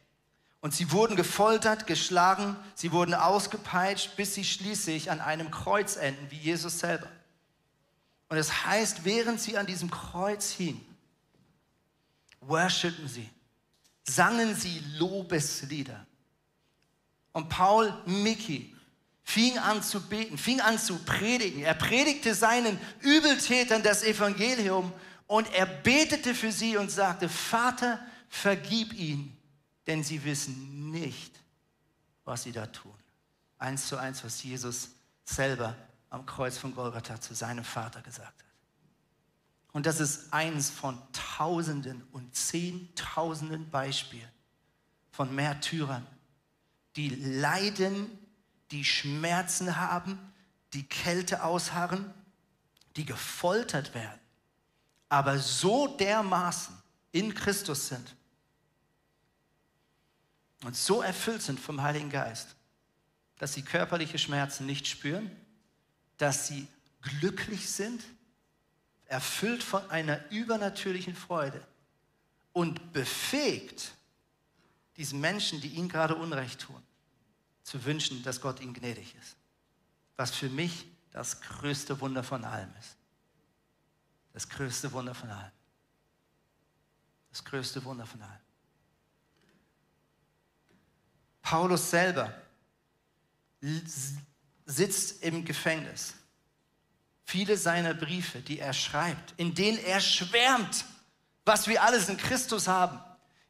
Und 0.66 0.74
sie 0.74 0.92
wurden 0.92 1.16
gefoltert, 1.16 1.86
geschlagen, 1.86 2.56
sie 2.74 2.92
wurden 2.92 3.14
ausgepeitscht, 3.14 4.16
bis 4.16 4.34
sie 4.34 4.44
schließlich 4.44 5.12
an 5.12 5.22
einem 5.22 5.52
Kreuz 5.52 5.96
enden, 5.96 6.32
wie 6.32 6.40
Jesus 6.40 6.80
selber. 6.80 7.06
Und 8.30 8.38
es 8.38 8.48
das 8.48 8.66
heißt, 8.66 9.06
während 9.06 9.40
sie 9.40 9.60
an 9.60 9.68
diesem 9.68 9.92
Kreuz 9.92 10.50
hingen, 10.50 10.84
worshipen 12.42 13.08
sie, 13.08 13.30
sangen 14.08 14.56
sie 14.56 14.82
Lobeslieder. 14.98 16.04
Und 17.32 17.48
Paul 17.50 17.94
Mickey 18.08 18.76
fing 19.22 19.60
an 19.60 19.84
zu 19.84 20.02
beten, 20.02 20.36
fing 20.36 20.62
an 20.62 20.80
zu 20.80 20.98
predigen. 20.98 21.62
Er 21.62 21.76
predigte 21.76 22.34
seinen 22.34 22.80
Übeltätern 23.02 23.84
das 23.84 24.04
Evangelium 24.04 24.92
und 25.28 25.48
er 25.54 25.68
betete 25.68 26.34
für 26.34 26.52
sie 26.52 26.76
und 26.76 26.90
sagte, 26.90 27.30
Vater, 27.30 28.00
vergib 28.30 28.94
ihnen, 28.94 29.35
denn 29.88 30.04
sie 30.04 30.24
wissen 30.24 30.92
nicht, 30.92 31.40
was 32.24 32.44
sie 32.44 32.52
da 32.52 32.66
tun. 32.66 32.94
Eins 33.58 33.88
zu 33.88 33.98
eins, 33.98 34.24
was 34.24 34.44
Jesus 34.44 34.90
selber 35.24 35.76
am 36.10 36.26
Kreuz 36.26 36.58
von 36.58 36.74
Golgatha 36.74 37.20
zu 37.20 37.34
seinem 37.34 37.64
Vater 37.64 38.02
gesagt 38.02 38.28
hat. 38.28 38.46
Und 39.74 39.86
das 39.86 40.00
ist 40.00 40.32
eins 40.32 40.70
von 40.70 40.98
Tausenden 41.12 42.02
und 42.14 42.34
Zehntausenden 42.34 43.70
Beispielen 43.70 44.30
von 45.12 45.34
Märtyrern, 45.36 46.06
die 46.96 47.10
leiden, 47.10 48.08
die 48.72 48.86
Schmerzen 48.86 49.78
haben, 49.78 50.18
die 50.74 50.88
Kälte 50.88 51.44
ausharren, 51.44 52.14
die 52.96 53.06
gefoltert 53.06 53.94
werden, 53.94 54.20
aber 55.10 55.40
so 55.40 55.88
dermaßen 55.88 56.76
in 57.12 57.34
Christus 57.34 57.90
sind, 57.90 58.16
und 60.66 60.76
so 60.76 61.02
erfüllt 61.02 61.42
sind 61.42 61.60
vom 61.60 61.82
Heiligen 61.82 62.10
Geist, 62.10 62.56
dass 63.38 63.54
sie 63.54 63.62
körperliche 63.62 64.18
Schmerzen 64.18 64.66
nicht 64.66 64.88
spüren, 64.88 65.30
dass 66.18 66.48
sie 66.48 66.68
glücklich 67.02 67.70
sind, 67.70 68.04
erfüllt 69.06 69.62
von 69.62 69.88
einer 69.90 70.20
übernatürlichen 70.32 71.16
Freude 71.16 71.66
und 72.54 72.94
befähigt, 72.94 73.94
diesen 74.98 75.20
Menschen, 75.20 75.62
die 75.62 75.68
ihnen 75.68 75.90
gerade 75.90 76.16
Unrecht 76.16 76.62
tun, 76.62 76.82
zu 77.64 77.84
wünschen, 77.84 78.24
dass 78.24 78.42
Gott 78.42 78.62
ihnen 78.62 78.74
gnädig 78.74 79.14
ist. 79.22 79.36
Was 80.16 80.32
für 80.32 80.50
mich 80.50 80.86
das 81.12 81.42
größte 81.42 82.00
Wunder 82.00 82.24
von 82.24 82.44
allem 82.44 82.74
ist. 82.80 82.96
Das 84.34 84.50
größte 84.50 84.92
Wunder 84.92 85.14
von 85.14 85.30
allem. 85.30 85.52
Das 87.30 87.44
größte 87.44 87.84
Wunder 87.84 88.06
von 88.06 88.22
allem. 88.22 88.45
Paulus 91.46 91.92
selber 91.92 92.34
sitzt 94.66 95.24
im 95.24 95.46
Gefängnis 95.46 96.16
viele 97.24 97.56
seiner 97.56 97.94
Briefe, 97.94 98.40
die 98.40 98.60
er 98.60 98.74
schreibt, 98.74 99.36
in 99.38 99.54
denen 99.54 99.78
er 99.78 100.02
schwärmt, 100.02 100.86
was 101.46 101.68
wir 101.68 101.84
alles 101.84 102.10
in 102.10 102.18
Christus 102.18 102.68
haben. 102.68 103.00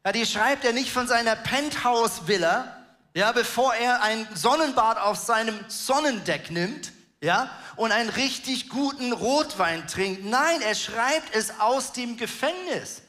Ja, 0.04 0.12
die 0.12 0.26
schreibt 0.26 0.66
er 0.66 0.74
nicht 0.74 0.90
von 0.90 1.08
seiner 1.08 1.36
Penthouse-Villa, 1.36 2.84
ja, 3.14 3.32
bevor 3.32 3.74
er 3.74 4.02
ein 4.02 4.28
Sonnenbad 4.34 4.98
auf 4.98 5.16
seinem 5.16 5.58
Sonnendeck 5.68 6.50
nimmt, 6.50 6.92
ja, 7.22 7.50
und 7.76 7.92
einen 7.92 8.10
richtig 8.10 8.68
guten 8.68 9.14
Rotwein 9.14 9.88
trinkt. 9.88 10.22
Nein, 10.22 10.60
er 10.60 10.74
schreibt 10.74 11.34
es 11.34 11.60
aus 11.60 11.92
dem 11.92 12.18
Gefängnis. 12.18 13.00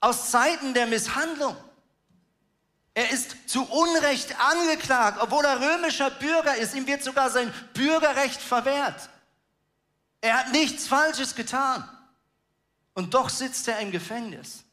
Aus 0.00 0.30
Zeiten 0.30 0.72
der 0.72 0.86
Misshandlung. 0.86 1.56
Er 2.94 3.10
ist 3.10 3.48
zu 3.48 3.64
Unrecht 3.64 4.34
angeklagt, 4.40 5.18
obwohl 5.20 5.44
er 5.44 5.60
römischer 5.60 6.10
Bürger 6.10 6.56
ist. 6.56 6.74
Ihm 6.74 6.86
wird 6.86 7.04
sogar 7.04 7.30
sein 7.30 7.52
Bürgerrecht 7.72 8.40
verwehrt. 8.40 9.08
Er 10.20 10.38
hat 10.38 10.52
nichts 10.52 10.88
Falsches 10.88 11.34
getan. 11.34 11.88
Und 12.94 13.14
doch 13.14 13.28
sitzt 13.28 13.68
er 13.68 13.78
im 13.78 13.92
Gefängnis. 13.92 14.64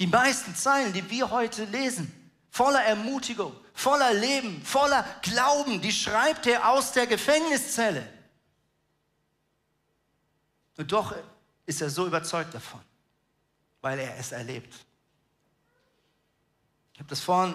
Die 0.00 0.06
meisten 0.06 0.56
Zeilen, 0.56 0.92
die 0.92 1.08
wir 1.10 1.30
heute 1.30 1.64
lesen, 1.64 2.32
voller 2.50 2.82
Ermutigung, 2.82 3.54
voller 3.74 4.12
Leben, 4.12 4.64
voller 4.64 5.04
Glauben, 5.22 5.80
die 5.80 5.92
schreibt 5.92 6.46
er 6.46 6.68
aus 6.68 6.92
der 6.92 7.06
Gefängniszelle. 7.06 8.04
Und 10.76 10.90
doch 10.90 11.14
ist 11.66 11.82
er 11.82 11.90
so 11.90 12.06
überzeugt 12.06 12.54
davon, 12.54 12.80
weil 13.82 13.98
er 13.98 14.16
es 14.18 14.32
erlebt. 14.32 14.74
Ich 17.00 17.02
habe 17.02 17.08
das 17.08 17.20
vorhin 17.20 17.54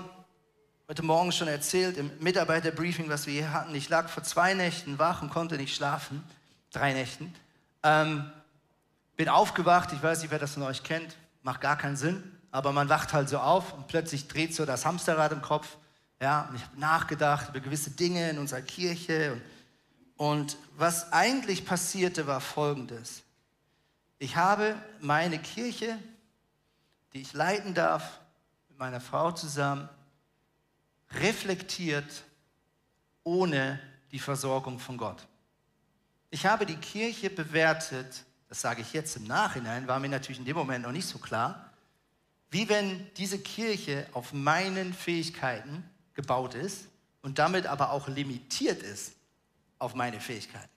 heute 0.90 1.04
Morgen 1.04 1.32
schon 1.32 1.48
erzählt 1.48 1.98
im 1.98 2.10
Mitarbeiterbriefing, 2.18 3.10
was 3.10 3.28
wir 3.28 3.34
hier 3.34 3.54
hatten. 3.54 3.76
Ich 3.76 3.90
lag 3.90 4.10
vor 4.10 4.24
zwei 4.24 4.56
Nächten 4.56 4.98
wach 4.98 5.22
und 5.22 5.30
konnte 5.30 5.56
nicht 5.58 5.76
schlafen. 5.76 6.24
Drei 6.72 6.94
Nächten. 6.94 7.32
Ähm, 7.84 8.26
bin 9.16 9.30
aufgewacht. 9.30 9.94
Ich 9.94 10.02
weiß 10.02 10.24
nicht, 10.24 10.32
wer 10.32 10.40
das 10.40 10.56
von 10.56 10.64
euch 10.64 10.82
kennt. 10.82 11.16
Macht 11.44 11.62
gar 11.62 11.78
keinen 11.78 11.96
Sinn. 11.96 12.24
Aber 12.50 12.72
man 12.72 12.90
wacht 12.90 13.14
halt 13.14 13.30
so 13.30 13.38
auf 13.38 13.72
und 13.74 13.86
plötzlich 13.86 14.28
dreht 14.28 14.56
so 14.56 14.66
das 14.66 14.84
Hamsterrad 14.84 15.32
im 15.32 15.44
Kopf. 15.44 15.78
Ja, 16.20 16.48
und 16.50 16.56
ich 16.56 16.64
habe 16.64 16.80
nachgedacht 16.80 17.50
über 17.50 17.60
gewisse 17.60 17.92
Dinge 17.92 18.32
in 18.32 18.40
unserer 18.40 18.64
Kirche. 18.64 19.34
Und, 20.18 20.46
und 20.56 20.58
was 20.76 21.14
eigentlich 21.14 21.68
passierte, 21.68 22.26
war 22.26 22.42
Folgendes. 22.42 23.22
Ich 24.18 24.38
habe 24.38 24.76
meine 25.02 25.38
Kirche, 25.38 26.00
die 27.14 27.22
ich 27.22 27.34
leiten 27.34 27.76
darf, 27.76 28.22
mit 28.76 28.80
meiner 28.82 29.00
Frau 29.00 29.32
zusammen 29.32 29.88
reflektiert 31.12 32.26
ohne 33.24 33.80
die 34.12 34.20
Versorgung 34.20 34.80
von 34.80 34.98
Gott. 34.98 35.26
Ich 36.30 36.46
habe 36.46 36.66
die 36.66 36.76
Kirche 36.76 37.30
bewertet, 37.30 38.26
das 38.50 38.60
sage 38.60 38.82
ich 38.82 38.92
jetzt 38.92 39.16
im 39.16 39.24
Nachhinein, 39.24 39.88
war 39.88 39.98
mir 40.02 40.10
natürlich 40.10 40.40
in 40.40 40.46
dem 40.46 40.58
Moment 40.58 40.84
noch 40.84 40.92
nicht 40.92 41.08
so 41.08 41.20
klar, 41.20 41.72
wie 42.52 42.68
wenn 42.68 43.10
diese 43.14 43.40
Kirche 43.40 44.08
auf 44.12 44.34
meinen 44.34 44.94
Fähigkeiten 44.94 45.90
gebaut 46.14 46.54
ist 46.54 46.90
und 47.22 47.40
damit 47.40 47.68
aber 47.68 47.92
auch 47.92 48.10
limitiert 48.10 48.84
ist 48.84 49.14
auf 49.80 49.96
meine 49.96 50.20
Fähigkeiten. 50.20 50.68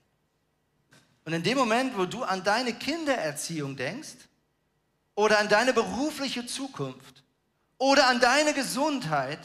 Und 1.25 1.33
in 1.33 1.43
dem 1.43 1.57
Moment, 1.57 1.97
wo 1.97 2.05
du 2.05 2.23
an 2.23 2.45
deine 2.45 2.73
Kindererziehung 2.73 3.75
denkst 3.75 4.15
oder 5.15 5.37
an 5.39 5.49
deine 5.49 5.73
berufliche 5.73 6.45
Zukunft 6.45 7.23
oder 7.79 8.07
an 8.07 8.19
deine 8.19 8.53
Gesundheit 8.53 9.39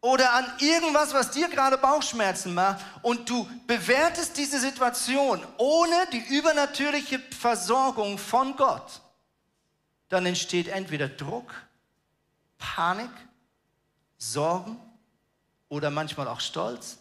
oder 0.00 0.34
an 0.34 0.44
irgendwas, 0.58 1.14
was 1.14 1.30
dir 1.30 1.48
gerade 1.48 1.78
Bauchschmerzen 1.78 2.52
macht 2.52 2.84
und 3.02 3.28
du 3.28 3.48
bewertest 3.66 4.36
diese 4.36 4.60
Situation 4.60 5.44
ohne 5.56 6.06
die 6.12 6.36
übernatürliche 6.36 7.18
Versorgung 7.18 8.18
von 8.18 8.54
Gott, 8.56 9.00
dann 10.08 10.26
entsteht 10.26 10.68
entweder 10.68 11.08
Druck, 11.08 11.52
Panik, 12.58 13.10
Sorgen 14.18 14.76
oder 15.68 15.90
manchmal 15.90 16.28
auch 16.28 16.40
Stolz. 16.40 16.98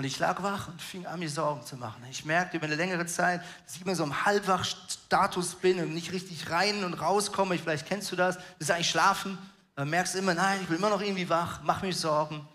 Und 0.00 0.06
ich 0.06 0.18
lag 0.18 0.42
wach 0.42 0.68
und 0.68 0.80
fing 0.80 1.04
an, 1.04 1.18
mir 1.18 1.28
Sorgen 1.28 1.62
zu 1.66 1.76
machen. 1.76 2.02
Ich 2.10 2.24
merkte 2.24 2.56
über 2.56 2.64
eine 2.64 2.74
längere 2.74 3.04
Zeit, 3.04 3.42
dass 3.66 3.76
ich 3.76 3.82
immer 3.82 3.94
so 3.94 4.02
im 4.02 4.24
Halbwach-Status 4.24 5.56
bin 5.56 5.78
und 5.78 5.92
nicht 5.92 6.10
richtig 6.12 6.48
rein 6.48 6.84
und 6.84 6.94
rauskomme. 6.94 7.58
Vielleicht 7.58 7.84
kennst 7.86 8.10
du 8.10 8.16
das. 8.16 8.38
Ist 8.58 8.70
eigentlich 8.70 8.88
Schlafen. 8.88 9.36
Dann 9.76 9.90
merkst 9.90 10.14
du 10.14 10.20
immer, 10.20 10.32
nein, 10.32 10.58
ich 10.62 10.68
bin 10.68 10.78
immer 10.78 10.88
noch 10.88 11.02
irgendwie 11.02 11.28
wach, 11.28 11.60
mach 11.64 11.82
mich 11.82 11.98
Sorgen. 11.98 12.48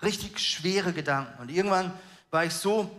Richtig 0.00 0.38
schwere 0.38 0.94
Gedanken. 0.94 1.38
Und 1.42 1.50
irgendwann 1.50 1.92
war 2.30 2.46
ich 2.46 2.54
so 2.54 2.90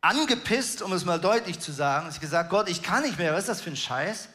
angepisst, 0.00 0.80
um 0.80 0.94
es 0.94 1.04
mal 1.04 1.20
deutlich 1.20 1.60
zu 1.60 1.72
sagen, 1.72 2.06
dass 2.06 2.14
ich 2.14 2.22
gesagt 2.22 2.48
Gott, 2.48 2.70
ich 2.70 2.82
kann 2.82 3.02
nicht 3.02 3.18
mehr. 3.18 3.34
Was 3.34 3.40
ist 3.40 3.48
das 3.50 3.60
für 3.60 3.68
ein 3.68 3.76
Scheiß? 3.76 4.30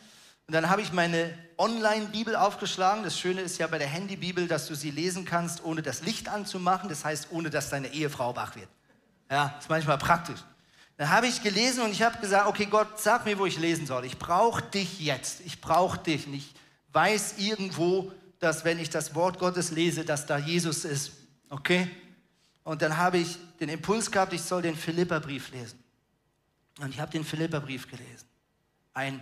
Und 0.46 0.54
dann 0.54 0.70
habe 0.70 0.84
ich 0.84 0.94
meine 0.94 1.36
Online-Bibel 1.58 2.36
aufgeschlagen. 2.36 3.04
Das 3.04 3.18
Schöne 3.18 3.42
ist 3.42 3.58
ja 3.58 3.66
bei 3.66 3.80
der 3.80 3.88
Handy-Bibel, 3.88 4.48
dass 4.48 4.68
du 4.68 4.76
sie 4.76 4.92
lesen 4.92 5.26
kannst, 5.26 5.64
ohne 5.64 5.82
das 5.82 6.04
Licht 6.04 6.30
anzumachen. 6.30 6.88
Das 6.88 7.04
heißt, 7.04 7.30
ohne 7.32 7.50
dass 7.50 7.72
deine 7.72 7.88
Ehefrau 7.88 8.36
wach 8.36 8.56
wird. 8.56 8.70
Ja, 9.32 9.56
ist 9.58 9.70
manchmal 9.70 9.98
praktisch. 9.98 10.42
Dann 10.98 11.10
habe 11.10 11.26
ich 11.26 11.42
gelesen 11.42 11.82
und 11.84 11.92
ich 11.92 12.02
habe 12.02 12.20
gesagt, 12.20 12.48
okay 12.48 12.66
Gott, 12.66 13.00
sag 13.00 13.26
mir, 13.26 13.40
wo 13.40 13.46
ich 13.46 13.58
lesen 13.58 13.88
soll. 13.88 14.04
Ich 14.04 14.20
brauche 14.20 14.62
dich 14.62 15.00
jetzt. 15.00 15.40
Ich 15.46 15.62
brauche 15.62 15.98
dich. 15.98 16.28
Und 16.28 16.34
ich 16.34 16.54
weiß 16.92 17.36
irgendwo, 17.38 18.12
dass 18.40 18.66
wenn 18.66 18.78
ich 18.78 18.90
das 18.90 19.16
Wort 19.16 19.40
Gottes 19.40 19.72
lese, 19.72 20.04
dass 20.04 20.26
da 20.26 20.38
Jesus 20.38 20.84
ist. 20.84 21.14
Okay? 21.50 21.90
Und 22.64 22.82
dann 22.82 22.98
habe 22.98 23.20
ich 23.20 23.38
den 23.62 23.70
Impuls 23.70 24.12
gehabt, 24.12 24.34
ich 24.34 24.42
soll 24.42 24.62
den 24.62 24.76
Philipperbrief 24.76 25.50
lesen. 25.52 25.82
Und 26.80 26.90
ich 26.90 27.00
habe 27.00 27.12
den 27.12 27.24
Philipperbrief 27.24 27.90
gelesen. 27.90 28.28
Ein 28.94 29.22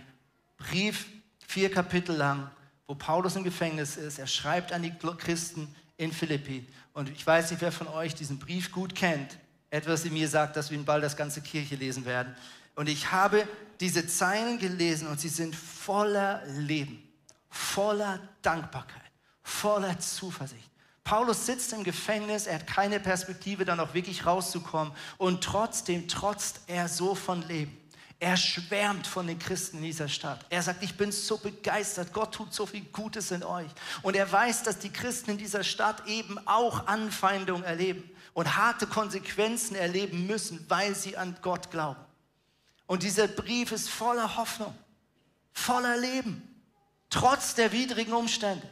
Brief, 0.58 1.06
vier 1.46 1.70
Kapitel 1.70 2.16
lang, 2.16 2.50
wo 2.88 2.96
Paulus 2.96 3.36
im 3.36 3.44
Gefängnis 3.44 3.96
ist. 3.96 4.18
Er 4.18 4.26
schreibt 4.26 4.72
an 4.72 4.82
die 4.82 4.92
Christen 5.18 5.72
in 5.96 6.10
Philippi. 6.10 6.66
Und 6.94 7.08
ich 7.10 7.24
weiß 7.24 7.52
nicht, 7.52 7.60
wer 7.60 7.70
von 7.70 7.86
euch 7.86 8.16
diesen 8.16 8.40
Brief 8.40 8.72
gut 8.72 8.96
kennt 8.96 9.38
etwas 9.70 10.04
in 10.04 10.12
mir 10.12 10.28
sagt, 10.28 10.56
dass 10.56 10.70
wir 10.70 10.78
ihn 10.78 10.84
bald 10.84 11.04
das 11.04 11.16
ganze 11.16 11.40
Kirche 11.40 11.76
lesen 11.76 12.04
werden. 12.04 12.34
Und 12.74 12.88
ich 12.88 13.10
habe 13.12 13.46
diese 13.78 14.06
Zeilen 14.06 14.58
gelesen 14.58 15.08
und 15.08 15.20
sie 15.20 15.28
sind 15.28 15.54
voller 15.54 16.42
Leben, 16.46 17.02
voller 17.48 18.20
Dankbarkeit, 18.42 19.10
voller 19.42 19.98
Zuversicht. 19.98 20.68
Paulus 21.04 21.46
sitzt 21.46 21.72
im 21.72 21.82
Gefängnis, 21.82 22.46
er 22.46 22.56
hat 22.56 22.66
keine 22.66 23.00
Perspektive, 23.00 23.64
dann 23.64 23.80
auch 23.80 23.94
wirklich 23.94 24.26
rauszukommen. 24.26 24.92
Und 25.18 25.42
trotzdem 25.42 26.06
trotzt 26.06 26.60
er 26.66 26.88
so 26.88 27.14
von 27.14 27.46
Leben. 27.48 27.76
Er 28.20 28.36
schwärmt 28.36 29.06
von 29.06 29.26
den 29.26 29.38
Christen 29.38 29.78
in 29.78 29.84
dieser 29.84 30.08
Stadt. 30.08 30.44
Er 30.50 30.62
sagt, 30.62 30.82
ich 30.82 30.96
bin 30.96 31.10
so 31.10 31.38
begeistert, 31.38 32.12
Gott 32.12 32.34
tut 32.34 32.52
so 32.52 32.66
viel 32.66 32.82
Gutes 32.92 33.30
in 33.30 33.42
euch. 33.42 33.70
Und 34.02 34.14
er 34.14 34.30
weiß, 34.30 34.62
dass 34.62 34.78
die 34.78 34.92
Christen 34.92 35.32
in 35.32 35.38
dieser 35.38 35.64
Stadt 35.64 36.06
eben 36.06 36.38
auch 36.46 36.86
Anfeindung 36.86 37.62
erleben 37.62 38.08
und 38.32 38.56
harte 38.56 38.86
Konsequenzen 38.86 39.74
erleben 39.74 40.26
müssen, 40.26 40.64
weil 40.68 40.94
sie 40.94 41.16
an 41.16 41.36
Gott 41.42 41.70
glauben. 41.70 42.04
Und 42.86 43.02
dieser 43.02 43.28
Brief 43.28 43.72
ist 43.72 43.88
voller 43.88 44.36
Hoffnung, 44.36 44.76
voller 45.52 45.96
Leben, 45.96 46.42
trotz 47.08 47.54
der 47.54 47.72
widrigen 47.72 48.12
Umstände. 48.12 48.68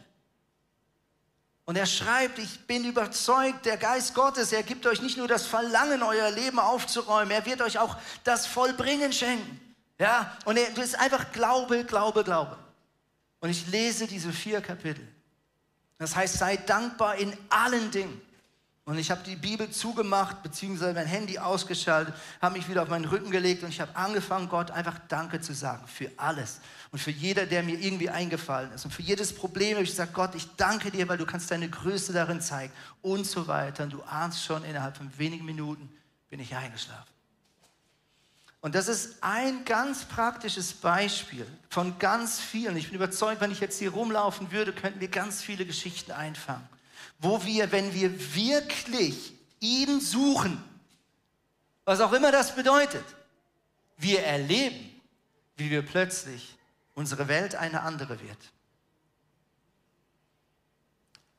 Und 1.65 1.77
er 1.77 1.87
schreibt, 1.87 2.39
ich 2.39 2.67
bin 2.67 2.85
überzeugt, 2.85 3.67
der 3.67 3.77
Geist 3.77 4.15
Gottes, 4.15 4.53
er 4.53 4.63
gibt 4.63 4.87
euch 4.87 5.03
nicht 5.03 5.19
nur 5.19 5.29
das 5.29 5.47
Verlangen, 5.47 6.03
euer 6.03 6.31
Leben 6.31 6.59
aufzuräumen, 6.59 7.31
er 7.31 7.45
wird 7.45 7.61
euch 7.61 7.79
auch 7.79 7.97
das 8.25 8.47
Vollbringen 8.47 9.13
schenken. 9.13 9.61
Ja, 9.99 10.37
und 10.47 10.57
er, 10.57 10.77
ist 10.79 10.99
einfach 10.99 11.31
Glaube, 11.33 11.85
Glaube, 11.85 12.25
Glaube. 12.25 12.57
Und 13.41 13.51
ich 13.51 13.67
lese 13.67 14.07
diese 14.07 14.33
vier 14.33 14.61
Kapitel. 14.61 15.07
Das 15.99 16.17
heißt, 16.17 16.39
sei 16.39 16.57
dankbar 16.57 17.17
in 17.17 17.37
allen 17.51 17.91
Dingen. 17.91 18.21
Und 18.89 18.97
ich 18.97 19.11
habe 19.11 19.23
die 19.23 19.37
Bibel 19.37 19.69
zugemacht, 19.69 20.43
beziehungsweise 20.43 20.95
mein 20.95 21.07
Handy 21.07 21.39
ausgeschaltet, 21.39 22.15
habe 22.41 22.57
mich 22.57 22.71
wieder 22.71 22.83
auf 22.83 22.89
meinen 22.89 23.05
Rücken 23.05 23.31
gelegt 23.31 23.63
und 23.63 23.69
ich 23.69 23.83
habe 23.83 23.95
angefangen, 23.95 24.49
Gott 24.49 24.71
einfach 24.71 24.99
Danke 25.09 25.43
zu 25.43 25.53
sagen 25.53 25.87
für 25.87 26.11
alles. 26.17 26.61
Und 26.91 26.99
für 26.99 27.11
jeder, 27.11 27.45
der 27.45 27.63
mir 27.63 27.79
irgendwie 27.79 28.09
eingefallen 28.09 28.73
ist. 28.73 28.87
Und 28.87 28.93
für 28.93 29.03
jedes 29.03 29.35
Problem 29.35 29.75
habe 29.75 29.85
ich 29.85 29.91
gesagt, 29.91 30.15
Gott, 30.15 30.35
ich 30.35 30.49
danke 30.57 30.91
dir, 30.91 31.07
weil 31.07 31.19
du 31.19 31.27
kannst 31.27 31.51
deine 31.51 31.69
Größe 31.69 32.15
darin 32.15 32.41
zeigen. 32.41 32.73
Und 33.03 33.27
so 33.27 33.47
weiter. 33.47 33.85
Und 33.85 33.93
du 33.93 34.03
ahnst 34.05 34.43
schon, 34.43 34.65
innerhalb 34.65 34.97
von 34.97 35.11
wenigen 35.19 35.45
Minuten 35.45 35.93
bin 36.31 36.41
ich 36.41 36.57
eingeschlafen. 36.57 37.13
Und 38.63 38.75
das 38.75 38.89
ist 38.89 39.23
ein 39.23 39.67
ganz 39.67 40.07
praktisches 40.07 40.73
Beispiel 40.73 41.47
von 41.69 41.99
ganz 41.99 42.41
vielen. 42.41 42.75
Ich 42.79 42.87
bin 42.87 42.95
überzeugt, 42.95 43.43
wenn 43.43 43.53
ich 43.53 43.61
jetzt 43.61 43.79
hier 43.79 43.91
rumlaufen 43.91 44.51
würde, 44.51 44.73
könnten 44.73 44.99
wir 44.99 45.09
ganz 45.09 45.43
viele 45.43 45.67
Geschichten 45.67 46.13
einfangen 46.13 46.67
wo 47.19 47.45
wir, 47.45 47.73
wenn 47.73 47.93
wir 47.95 48.35
wirklich 48.35 49.33
ihn 49.61 50.01
suchen, 50.01 50.63
was 51.85 52.01
auch 52.01 52.13
immer 52.13 52.31
das 52.31 52.55
bedeutet, 52.55 53.05
wir 53.97 54.23
erleben, 54.23 55.01
wie 55.57 55.71
wir 55.71 55.83
plötzlich 55.83 56.57
unsere 56.95 57.29
Welt 57.29 57.55
eine 57.55 57.83
andere 57.83 58.21
wird. 58.21 58.53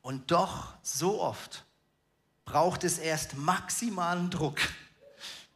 Und 0.01 0.31
doch 0.31 0.73
so 0.81 1.21
oft 1.21 1.65
braucht 2.45 2.83
es 2.83 2.97
erst 2.97 3.35
maximalen 3.35 4.29
Druck, 4.29 4.59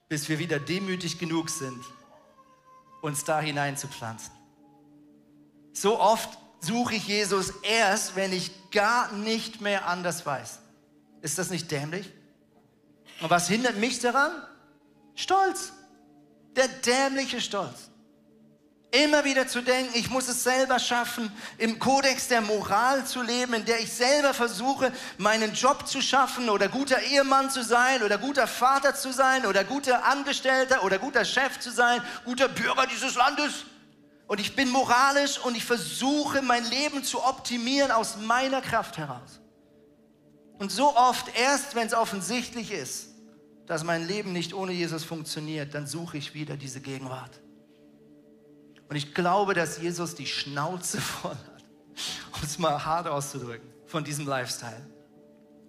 bis 0.09 0.29
wir 0.29 0.39
wieder 0.39 0.59
demütig 0.59 1.17
genug 1.17 1.49
sind, 1.49 1.83
uns 3.01 3.23
da 3.23 3.41
hinein 3.41 3.77
zu 3.77 3.87
pflanzen. 3.87 4.31
So 5.73 5.99
oft 5.99 6.37
suche 6.63 6.95
ich 6.95 7.07
Jesus 7.07 7.53
erst, 7.63 8.15
wenn 8.15 8.31
ich 8.33 8.51
gar 8.71 9.11
nicht 9.11 9.61
mehr 9.61 9.87
anders 9.87 10.25
weiß. 10.25 10.59
Ist 11.21 11.37
das 11.37 11.49
nicht 11.49 11.69
dämlich? 11.71 12.11
Und 13.21 13.29
was 13.29 13.47
hindert 13.47 13.77
mich 13.77 13.99
daran? 13.99 14.31
Stolz. 15.15 15.73
Der 16.55 16.67
dämliche 16.67 17.41
Stolz. 17.41 17.89
Immer 18.91 19.25
wieder 19.25 19.47
zu 19.47 19.61
denken, 19.61 19.91
ich 19.95 20.11
muss 20.11 20.27
es 20.27 20.43
selber 20.43 20.77
schaffen, 20.77 21.31
im 21.57 21.79
Kodex 21.79 22.27
der 22.27 22.41
Moral 22.41 23.03
zu 23.07 23.23
leben, 23.23 23.55
in 23.55 23.65
der 23.65 23.79
ich 23.79 23.91
selber 23.91 24.35
versuche, 24.35 24.91
meinen 25.17 25.53
Job 25.53 25.87
zu 25.87 25.99
schaffen 25.99 26.47
oder 26.47 26.67
guter 26.67 27.01
Ehemann 27.01 27.49
zu 27.49 27.63
sein 27.63 28.03
oder 28.03 28.19
guter 28.19 28.45
Vater 28.45 28.93
zu 28.93 29.11
sein 29.11 29.47
oder 29.47 29.63
guter 29.63 30.05
Angestellter 30.05 30.83
oder 30.83 30.99
guter 30.99 31.25
Chef 31.25 31.59
zu 31.59 31.71
sein, 31.71 32.03
guter 32.23 32.47
Bürger 32.47 32.85
dieses 32.85 33.15
Landes. 33.15 33.65
Und 34.27 34.39
ich 34.39 34.55
bin 34.55 34.69
moralisch 34.69 35.37
und 35.39 35.55
ich 35.55 35.65
versuche, 35.65 36.41
mein 36.41 36.63
Leben 36.69 37.03
zu 37.03 37.23
optimieren 37.23 37.91
aus 37.91 38.17
meiner 38.17 38.61
Kraft 38.61 38.97
heraus. 38.97 39.41
Und 40.59 40.71
so 40.71 40.95
oft, 40.95 41.27
erst 41.37 41.75
wenn 41.75 41.87
es 41.87 41.93
offensichtlich 41.93 42.71
ist, 42.71 43.09
dass 43.65 43.83
mein 43.83 44.07
Leben 44.07 44.33
nicht 44.33 44.53
ohne 44.53 44.71
Jesus 44.71 45.03
funktioniert, 45.03 45.73
dann 45.73 45.87
suche 45.87 46.17
ich 46.17 46.33
wieder 46.33 46.57
diese 46.57 46.81
Gegenwart. 46.81 47.41
Und 48.89 48.95
ich 48.95 49.13
glaube, 49.13 49.53
dass 49.53 49.79
Jesus 49.81 50.15
die 50.15 50.25
Schnauze 50.25 51.01
voll 51.01 51.31
hat, 51.31 51.63
um 52.33 52.43
es 52.43 52.59
mal 52.59 52.85
hart 52.85 53.07
auszudrücken, 53.07 53.67
von 53.85 54.03
diesem 54.03 54.27
Lifestyle. 54.27 54.85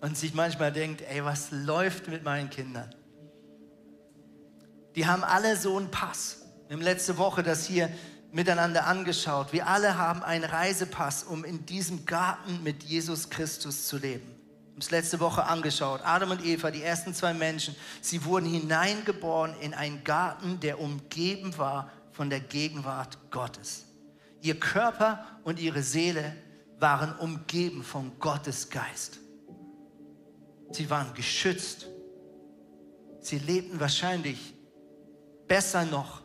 Und 0.00 0.18
sich 0.18 0.34
manchmal 0.34 0.70
denkt, 0.70 1.02
ey, 1.02 1.24
was 1.24 1.50
läuft 1.50 2.08
mit 2.08 2.24
meinen 2.24 2.50
Kindern? 2.50 2.94
Die 4.94 5.06
haben 5.06 5.24
alle 5.24 5.56
so 5.56 5.76
einen 5.76 5.90
Pass. 5.90 6.42
Wir 6.68 6.76
haben 6.76 6.82
letzte 6.82 7.16
Woche 7.16 7.42
das 7.42 7.66
hier 7.66 7.88
miteinander 8.34 8.86
angeschaut. 8.86 9.52
Wir 9.52 9.68
alle 9.68 9.96
haben 9.96 10.24
einen 10.24 10.42
Reisepass, 10.42 11.22
um 11.22 11.44
in 11.44 11.64
diesem 11.66 12.04
Garten 12.04 12.64
mit 12.64 12.82
Jesus 12.82 13.30
Christus 13.30 13.86
zu 13.86 13.96
leben. 13.96 14.26
Wir 14.26 14.72
haben 14.72 14.80
es 14.80 14.90
letzte 14.90 15.20
Woche 15.20 15.44
angeschaut. 15.44 16.00
Adam 16.02 16.32
und 16.32 16.44
Eva, 16.44 16.72
die 16.72 16.82
ersten 16.82 17.14
zwei 17.14 17.32
Menschen, 17.32 17.76
sie 18.00 18.24
wurden 18.24 18.46
hineingeboren 18.46 19.54
in 19.60 19.72
einen 19.72 20.02
Garten, 20.02 20.58
der 20.58 20.80
umgeben 20.80 21.56
war 21.58 21.92
von 22.10 22.28
der 22.28 22.40
Gegenwart 22.40 23.18
Gottes. 23.30 23.84
Ihr 24.40 24.58
Körper 24.58 25.24
und 25.44 25.60
ihre 25.60 25.84
Seele 25.84 26.34
waren 26.80 27.16
umgeben 27.16 27.84
von 27.84 28.18
Gottes 28.18 28.68
Geist. 28.68 29.20
Sie 30.72 30.90
waren 30.90 31.14
geschützt. 31.14 31.86
Sie 33.20 33.38
lebten 33.38 33.78
wahrscheinlich 33.78 34.54
besser 35.46 35.84
noch 35.84 36.23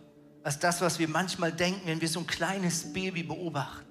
als 0.50 0.58
das, 0.58 0.82
was 0.82 0.98
wir 0.98 1.08
manchmal 1.08 1.52
denken, 1.52 1.82
wenn 1.86 2.02
wir 2.02 2.08
so 2.08 2.22
ein 2.22 2.26
kleines 2.26 2.92
Baby 2.92 3.22
beobachten. 3.22 3.86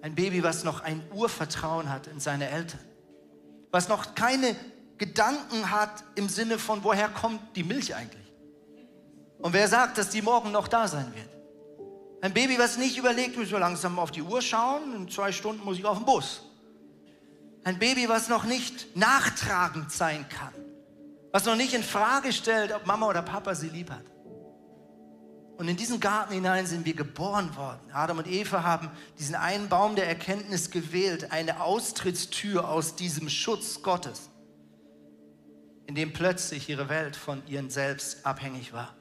Ein 0.00 0.14
Baby, 0.14 0.42
was 0.42 0.64
noch 0.64 0.80
ein 0.80 1.02
Urvertrauen 1.12 1.90
hat 1.90 2.06
in 2.06 2.18
seine 2.18 2.48
Eltern. 2.48 2.80
Was 3.70 3.86
noch 3.86 4.14
keine 4.14 4.56
Gedanken 4.96 5.70
hat 5.70 6.02
im 6.14 6.30
Sinne 6.30 6.58
von, 6.58 6.82
woher 6.82 7.10
kommt 7.10 7.54
die 7.56 7.62
Milch 7.62 7.94
eigentlich? 7.94 8.32
Und 9.36 9.52
wer 9.52 9.68
sagt, 9.68 9.98
dass 9.98 10.08
die 10.08 10.22
morgen 10.22 10.50
noch 10.50 10.66
da 10.66 10.88
sein 10.88 11.12
wird? 11.14 11.28
Ein 12.22 12.32
Baby, 12.32 12.58
was 12.58 12.78
nicht 12.78 12.96
überlegt, 12.96 13.36
müssen 13.36 13.52
wir 13.52 13.58
langsam 13.58 13.98
auf 13.98 14.10
die 14.10 14.22
Uhr 14.22 14.40
schauen, 14.40 14.96
in 14.96 15.10
zwei 15.10 15.30
Stunden 15.30 15.62
muss 15.62 15.76
ich 15.76 15.84
auf 15.84 15.98
den 15.98 16.06
Bus. 16.06 16.40
Ein 17.64 17.78
Baby, 17.78 18.08
was 18.08 18.30
noch 18.30 18.44
nicht 18.44 18.96
nachtragend 18.96 19.92
sein 19.92 20.26
kann, 20.26 20.54
was 21.32 21.44
noch 21.44 21.56
nicht 21.56 21.74
in 21.74 21.82
Frage 21.82 22.32
stellt, 22.32 22.72
ob 22.72 22.86
Mama 22.86 23.08
oder 23.08 23.20
Papa 23.20 23.54
sie 23.54 23.68
lieb 23.68 23.90
hat. 23.90 24.09
Und 25.60 25.68
in 25.68 25.76
diesen 25.76 26.00
Garten 26.00 26.32
hinein 26.32 26.64
sind 26.64 26.86
wir 26.86 26.94
geboren 26.94 27.54
worden. 27.54 27.80
Adam 27.92 28.16
und 28.16 28.26
Eva 28.26 28.62
haben 28.62 28.90
diesen 29.18 29.34
einen 29.34 29.68
Baum 29.68 29.94
der 29.94 30.08
Erkenntnis 30.08 30.70
gewählt, 30.70 31.32
eine 31.32 31.60
Austrittstür 31.60 32.66
aus 32.66 32.96
diesem 32.96 33.28
Schutz 33.28 33.82
Gottes, 33.82 34.30
in 35.86 35.94
dem 35.94 36.14
plötzlich 36.14 36.70
ihre 36.70 36.88
Welt 36.88 37.14
von 37.14 37.46
ihren 37.46 37.68
Selbst 37.68 38.24
abhängig 38.24 38.72
war 38.72 38.96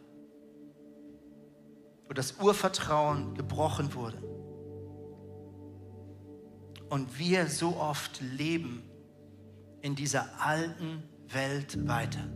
wo 2.10 2.14
das 2.14 2.40
Urvertrauen 2.40 3.36
gebrochen 3.36 3.94
wurde. 3.94 4.18
Und 6.90 7.20
wir 7.20 7.46
so 7.46 7.78
oft 7.78 8.20
leben 8.20 8.82
in 9.82 9.96
dieser 9.96 10.28
alten 10.42 11.04
Welt 11.28 11.88
weiter 11.88 12.28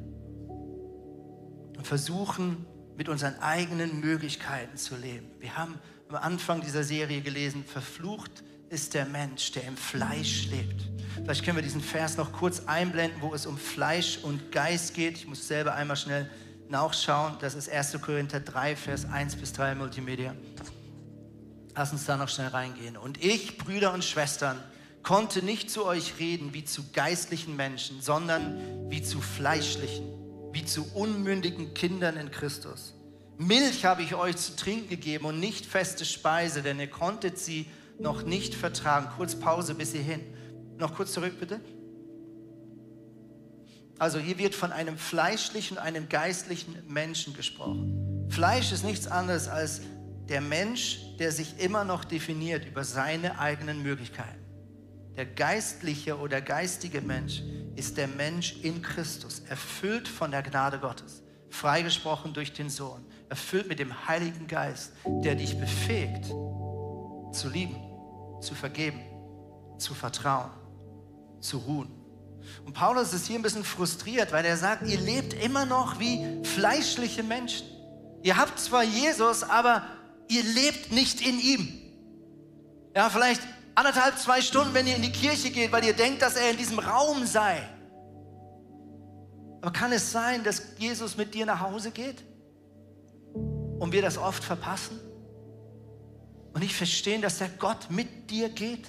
und 1.76 1.88
versuchen 1.88 2.68
mit 2.98 3.10
unseren 3.10 3.40
eigenen 3.40 4.00
Möglichkeiten 4.00 4.78
zu 4.78 4.96
leben. 4.96 5.28
Wir 5.40 5.58
haben 5.58 5.80
am 6.10 6.16
Anfang 6.16 6.62
dieser 6.62 6.84
Serie 6.84 7.22
gelesen, 7.22 7.64
verflucht 7.66 8.44
ist 8.70 8.94
der 8.94 9.06
Mensch, 9.06 9.52
der 9.52 9.66
im 9.66 9.78
Fleisch 9.78 10.48
lebt. 10.48 10.90
Vielleicht 11.24 11.46
können 11.46 11.58
wir 11.58 11.64
diesen 11.64 11.82
Vers 11.82 12.18
noch 12.18 12.32
kurz 12.32 12.62
einblenden, 12.66 13.22
wo 13.22 13.34
es 13.34 13.46
um 13.46 13.58
Fleisch 13.58 14.18
und 14.24 14.52
Geist 14.52 14.96
geht. 14.96 15.18
Ich 15.18 15.28
muss 15.28 15.48
selber 15.48 15.76
einmal 15.76 15.96
schnell 15.96 16.30
nachschauen. 16.70 17.36
Das 17.40 17.54
ist 17.54 17.70
1. 17.70 18.02
Korinther 18.02 18.40
3, 18.40 18.76
Vers 18.76 19.06
1 19.06 19.36
bis 19.36 19.54
3 19.54 19.76
Multimedia. 19.76 20.36
Lass 21.76 21.92
uns 21.92 22.06
da 22.06 22.18
noch 22.18 22.30
schnell 22.30 22.48
reingehen. 22.48 22.98
Und 22.98 23.24
ich, 23.24 23.58
Brüder 23.58 23.94
und 23.94 24.04
Schwestern, 24.04 24.58
konnte 25.04 25.44
nicht 25.44 25.70
zu 25.70 25.86
euch 25.86 26.14
reden 26.20 26.54
wie 26.54 26.64
zu 26.64 26.84
geistlichen 26.94 27.56
Menschen, 27.56 28.02
sondern 28.02 28.90
wie 28.90 29.04
zu 29.04 29.22
fleischlichen, 29.22 30.04
wie 30.54 30.64
zu 30.64 30.86
unmündigen 30.94 31.74
Kindern 31.74 32.16
in 32.16 32.32
Christus. 32.32 32.94
Milch 33.38 33.86
habe 33.86 34.04
ich 34.04 34.14
euch 34.16 34.38
zu 34.38 34.56
trinken 34.56 34.88
gegeben 34.90 35.26
und 35.26 35.40
nicht 35.40 35.66
feste 35.66 36.06
Speise, 36.06 36.62
denn 36.62 36.80
ihr 36.80 36.90
konntet 36.90 37.40
sie 37.40 37.66
noch 38.00 38.24
nicht 38.24 38.54
vertragen. 38.54 39.08
Kurz 39.18 39.36
Pause 39.36 39.76
bis 39.76 39.92
hierhin. 39.92 40.22
Noch 40.78 40.96
kurz 40.96 41.14
zurück, 41.14 41.40
bitte. 41.40 41.60
Also 43.98 44.20
hier 44.20 44.38
wird 44.38 44.56
von 44.56 44.72
einem 44.72 44.98
fleischlichen, 44.98 45.78
einem 45.78 46.10
geistlichen 46.10 46.76
Menschen 46.88 47.34
gesprochen. 47.34 48.28
Fleisch 48.30 48.72
ist 48.72 48.84
nichts 48.84 49.08
anderes 49.08 49.48
als 49.48 49.82
der 50.30 50.42
Mensch, 50.42 51.00
der 51.20 51.32
sich 51.32 51.60
immer 51.60 51.84
noch 51.84 52.06
definiert 52.06 52.66
über 52.66 52.84
seine 52.84 53.40
eigenen 53.40 53.84
Möglichkeiten. 53.84 54.43
Der 55.16 55.26
geistliche 55.26 56.18
oder 56.18 56.42
geistige 56.42 57.02
Mensch 57.02 57.44
ist 57.76 57.98
der 57.98 58.08
Mensch 58.08 58.58
in 58.64 58.82
Christus, 58.82 59.42
erfüllt 59.48 60.08
von 60.08 60.32
der 60.32 60.42
Gnade 60.42 60.80
Gottes, 60.80 61.22
freigesprochen 61.50 62.34
durch 62.34 62.54
den 62.54 62.70
Sohn, 62.70 63.06
erfüllt 63.30 63.68
mit 63.68 63.80
dem 63.80 64.08
Heiligen 64.08 64.48
Geist, 64.48 64.94
der 65.06 65.36
dich 65.36 65.60
befähigt, 65.60 66.26
zu 66.26 67.50
lieben, 67.52 67.76
zu 68.42 68.56
vergeben, 68.56 69.02
zu 69.78 69.94
vertrauen, 69.94 70.52
zu 71.40 71.58
ruhen. 71.60 71.92
Und 72.66 72.74
Paulus 72.74 73.14
ist 73.14 73.28
hier 73.28 73.38
ein 73.38 73.44
bisschen 73.44 73.64
frustriert, 73.64 74.32
weil 74.32 74.46
er 74.46 74.58
sagt, 74.58 74.88
ihr 74.88 75.00
lebt 75.00 75.34
immer 75.34 75.66
noch 75.66 76.00
wie 76.00 76.44
fleischliche 76.44 77.24
Menschen. 77.24 77.68
Ihr 78.24 78.38
habt 78.38 78.60
zwar 78.60 78.84
Jesus, 78.84 79.44
aber 79.44 79.84
ihr 80.28 80.44
lebt 80.44 80.92
nicht 80.92 81.22
in 81.22 81.40
ihm. 81.40 81.80
Ja, 82.96 83.10
vielleicht 83.10 83.42
anderthalb, 83.76 84.18
zwei 84.18 84.42
Stunden, 84.42 84.74
wenn 84.74 84.88
ihr 84.88 84.96
in 84.96 85.02
die 85.02 85.12
Kirche 85.12 85.50
geht, 85.50 85.72
weil 85.72 85.84
ihr 85.84 85.94
denkt, 85.94 86.22
dass 86.22 86.36
er 86.36 86.52
in 86.52 86.58
diesem 86.58 86.80
Raum 86.80 87.26
sei. 87.26 87.62
Aber 89.62 89.72
kann 89.72 89.92
es 89.92 90.12
sein, 90.12 90.44
dass 90.44 90.62
Jesus 90.78 91.16
mit 91.18 91.34
dir 91.34 91.46
nach 91.46 91.62
Hause 91.62 91.92
geht 91.92 92.24
und 93.80 93.92
wir 93.92 94.02
das 94.02 94.18
oft 94.18 94.44
verpassen 94.44 95.00
und 96.54 96.62
nicht 96.62 96.76
verstehen, 96.76 97.22
dass 97.22 97.38
der 97.38 97.50
Gott 97.50 97.90
mit 97.90 98.30
dir 98.30 98.50
geht? 98.50 98.88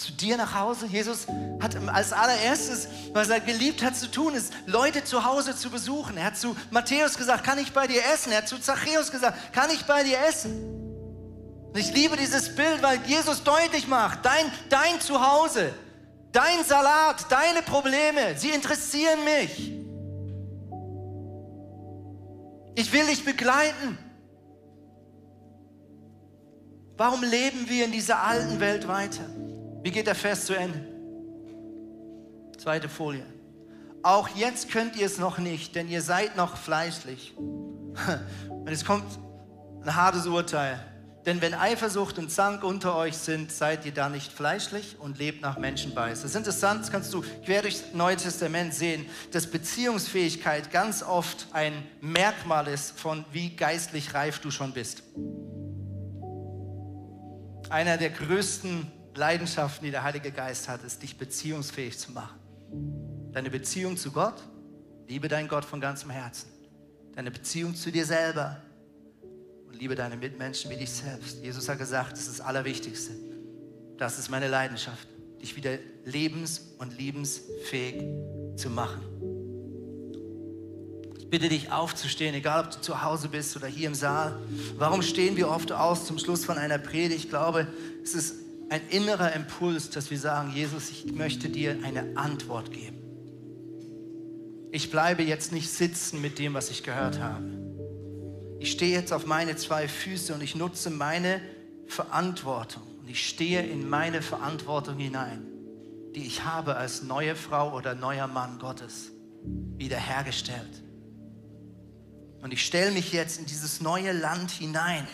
zu 0.00 0.12
dir 0.12 0.36
nach 0.36 0.54
Hause. 0.54 0.86
Jesus 0.86 1.26
hat 1.60 1.76
als 1.88 2.12
allererstes, 2.12 2.88
was 3.12 3.28
er 3.28 3.40
geliebt 3.40 3.82
hat 3.82 3.96
zu 3.96 4.10
tun, 4.10 4.34
ist, 4.34 4.52
Leute 4.66 5.04
zu 5.04 5.24
Hause 5.24 5.54
zu 5.54 5.70
besuchen. 5.70 6.16
Er 6.16 6.24
hat 6.26 6.38
zu 6.38 6.56
Matthäus 6.70 7.16
gesagt, 7.16 7.44
kann 7.44 7.58
ich 7.58 7.72
bei 7.72 7.86
dir 7.86 8.00
essen? 8.12 8.32
Er 8.32 8.38
hat 8.38 8.48
zu 8.48 8.58
Zachäus 8.58 9.10
gesagt, 9.10 9.52
kann 9.52 9.70
ich 9.70 9.84
bei 9.84 10.02
dir 10.02 10.18
essen? 10.26 10.89
Und 11.72 11.78
ich 11.78 11.92
liebe 11.94 12.16
dieses 12.16 12.54
Bild, 12.54 12.82
weil 12.82 12.98
Jesus 13.06 13.44
deutlich 13.44 13.86
macht, 13.86 14.24
dein, 14.24 14.50
dein 14.68 15.00
Zuhause, 15.00 15.72
dein 16.32 16.64
Salat, 16.64 17.30
deine 17.30 17.62
Probleme, 17.62 18.36
sie 18.36 18.50
interessieren 18.50 19.20
mich. 19.24 19.72
Ich 22.74 22.92
will 22.92 23.06
dich 23.06 23.24
begleiten. 23.24 23.98
Warum 26.96 27.22
leben 27.22 27.68
wir 27.68 27.84
in 27.84 27.92
dieser 27.92 28.20
alten 28.20 28.58
Welt 28.58 28.88
weiter? 28.88 29.24
Wie 29.82 29.92
geht 29.92 30.08
der 30.08 30.16
Vers 30.16 30.46
zu 30.46 30.54
Ende? 30.54 30.86
Zweite 32.58 32.88
Folie. 32.88 33.24
Auch 34.02 34.28
jetzt 34.28 34.70
könnt 34.70 34.96
ihr 34.96 35.06
es 35.06 35.18
noch 35.18 35.38
nicht, 35.38 35.76
denn 35.76 35.88
ihr 35.88 36.02
seid 36.02 36.36
noch 36.36 36.56
fleischlich. 36.56 37.34
Und 38.48 38.68
es 38.68 38.84
kommt 38.84 39.06
ein 39.82 39.94
hartes 39.94 40.26
Urteil. 40.26 40.89
Denn 41.26 41.42
wenn 41.42 41.52
Eifersucht 41.52 42.18
und 42.18 42.30
Zank 42.30 42.64
unter 42.64 42.96
euch 42.96 43.16
sind, 43.16 43.52
seid 43.52 43.84
ihr 43.84 43.92
da 43.92 44.08
nicht 44.08 44.32
fleischlich 44.32 44.96
und 44.98 45.18
lebt 45.18 45.42
nach 45.42 45.58
Menschenbeiß. 45.58 46.22
Das 46.22 46.30
ist 46.30 46.36
interessant, 46.36 46.80
das 46.80 46.90
kannst 46.90 47.12
du 47.12 47.22
quer 47.44 47.60
durchs 47.60 47.92
Neue 47.92 48.16
Testament 48.16 48.72
sehen, 48.72 49.04
dass 49.30 49.46
Beziehungsfähigkeit 49.46 50.70
ganz 50.70 51.02
oft 51.02 51.48
ein 51.52 51.72
Merkmal 52.00 52.68
ist 52.68 52.98
von 52.98 53.24
wie 53.32 53.54
geistlich 53.54 54.14
reif 54.14 54.38
du 54.38 54.50
schon 54.50 54.72
bist. 54.72 55.02
Einer 57.68 57.98
der 57.98 58.10
größten 58.10 58.90
Leidenschaften, 59.14 59.84
die 59.84 59.90
der 59.90 60.02
Heilige 60.02 60.32
Geist 60.32 60.68
hat, 60.68 60.82
ist, 60.82 61.02
dich 61.02 61.18
beziehungsfähig 61.18 61.98
zu 61.98 62.12
machen. 62.12 62.38
Deine 63.32 63.50
Beziehung 63.50 63.96
zu 63.96 64.10
Gott, 64.10 64.42
liebe 65.06 65.28
deinen 65.28 65.48
Gott 65.48 65.66
von 65.66 65.80
ganzem 65.80 66.10
Herzen. 66.10 66.48
Deine 67.14 67.30
Beziehung 67.30 67.74
zu 67.74 67.92
dir 67.92 68.06
selber, 68.06 68.62
liebe 69.80 69.94
deine 69.94 70.16
Mitmenschen 70.16 70.70
wie 70.70 70.76
dich 70.76 70.90
selbst. 70.90 71.42
Jesus 71.42 71.68
hat 71.68 71.78
gesagt, 71.78 72.12
das 72.12 72.20
ist 72.20 72.38
das 72.38 72.40
Allerwichtigste. 72.42 73.12
Das 73.96 74.18
ist 74.18 74.28
meine 74.30 74.46
Leidenschaft, 74.46 75.08
dich 75.40 75.56
wieder 75.56 75.78
lebens- 76.04 76.74
und 76.78 76.96
liebensfähig 76.98 78.04
zu 78.56 78.68
machen. 78.68 79.00
Ich 81.18 81.30
bitte 81.30 81.48
dich 81.48 81.72
aufzustehen, 81.72 82.34
egal 82.34 82.64
ob 82.64 82.70
du 82.72 82.80
zu 82.82 83.02
Hause 83.02 83.28
bist 83.28 83.56
oder 83.56 83.68
hier 83.68 83.88
im 83.88 83.94
Saal. 83.94 84.38
Warum 84.76 85.00
stehen 85.00 85.36
wir 85.36 85.48
oft 85.48 85.72
aus 85.72 86.04
zum 86.06 86.18
Schluss 86.18 86.44
von 86.44 86.58
einer 86.58 86.78
Predigt? 86.78 87.24
Ich 87.24 87.30
glaube, 87.30 87.66
es 88.02 88.14
ist 88.14 88.34
ein 88.68 88.82
innerer 88.90 89.32
Impuls, 89.32 89.88
dass 89.88 90.10
wir 90.10 90.18
sagen, 90.18 90.52
Jesus, 90.54 90.90
ich 90.90 91.12
möchte 91.12 91.48
dir 91.48 91.78
eine 91.84 92.18
Antwort 92.18 92.70
geben. 92.70 92.98
Ich 94.72 94.90
bleibe 94.90 95.22
jetzt 95.22 95.52
nicht 95.52 95.70
sitzen 95.70 96.20
mit 96.20 96.38
dem, 96.38 96.52
was 96.52 96.70
ich 96.70 96.82
gehört 96.82 97.18
habe 97.18 97.69
ich 98.60 98.72
stehe 98.72 98.92
jetzt 98.92 99.12
auf 99.14 99.24
meine 99.24 99.56
zwei 99.56 99.88
Füße 99.88 100.34
und 100.34 100.42
ich 100.42 100.54
nutze 100.54 100.90
meine 100.90 101.40
Verantwortung. 101.86 102.82
Und 103.00 103.08
ich 103.08 103.26
stehe 103.26 103.62
in 103.62 103.88
meine 103.88 104.20
Verantwortung 104.20 104.98
hinein, 104.98 105.46
die 106.14 106.26
ich 106.26 106.44
habe 106.44 106.76
als 106.76 107.02
neue 107.02 107.34
Frau 107.36 107.74
oder 107.74 107.94
neuer 107.94 108.26
Mann 108.26 108.58
Gottes 108.58 109.12
wiederhergestellt. 109.78 110.82
Und 112.42 112.52
ich 112.52 112.64
stelle 112.66 112.90
mich 112.90 113.14
jetzt 113.14 113.38
in 113.38 113.46
dieses 113.46 113.80
neue 113.80 114.12
Land 114.12 114.50
hinein. 114.50 115.08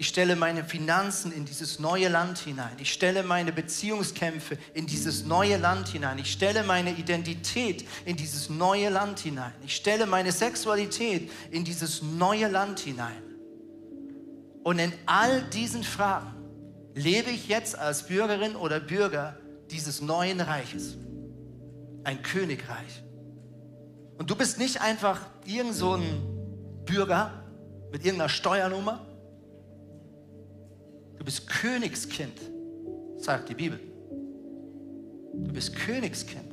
Ich 0.00 0.08
stelle 0.08 0.34
meine 0.34 0.64
Finanzen 0.64 1.30
in 1.30 1.44
dieses 1.44 1.78
neue 1.78 2.08
Land 2.08 2.38
hinein. 2.38 2.72
Ich 2.78 2.90
stelle 2.90 3.22
meine 3.22 3.52
Beziehungskämpfe 3.52 4.56
in 4.72 4.86
dieses 4.86 5.26
neue 5.26 5.58
Land 5.58 5.88
hinein. 5.88 6.18
Ich 6.18 6.32
stelle 6.32 6.62
meine 6.62 6.92
Identität 6.92 7.86
in 8.06 8.16
dieses 8.16 8.48
neue 8.48 8.88
Land 8.88 9.18
hinein. 9.18 9.52
Ich 9.62 9.76
stelle 9.76 10.06
meine 10.06 10.32
Sexualität 10.32 11.30
in 11.50 11.64
dieses 11.64 12.00
neue 12.00 12.48
Land 12.48 12.80
hinein. 12.80 13.22
Und 14.64 14.78
in 14.78 14.90
all 15.04 15.42
diesen 15.50 15.84
Fragen 15.84 16.32
lebe 16.94 17.28
ich 17.28 17.48
jetzt 17.48 17.78
als 17.78 18.06
Bürgerin 18.06 18.56
oder 18.56 18.80
Bürger 18.80 19.38
dieses 19.70 20.00
neuen 20.00 20.40
Reiches. 20.40 20.96
Ein 22.04 22.22
Königreich. 22.22 23.02
Und 24.16 24.30
du 24.30 24.34
bist 24.34 24.56
nicht 24.56 24.80
einfach 24.80 25.20
irgend 25.44 25.74
so 25.74 25.92
ein 25.92 26.86
Bürger 26.86 27.44
mit 27.92 28.02
irgendeiner 28.02 28.30
Steuernummer 28.30 29.06
Du 31.20 31.26
bist 31.26 31.46
Königskind, 31.46 32.40
sagt 33.18 33.50
die 33.50 33.54
Bibel. 33.54 33.78
Du 35.34 35.52
bist 35.52 35.76
Königskind. 35.76 36.50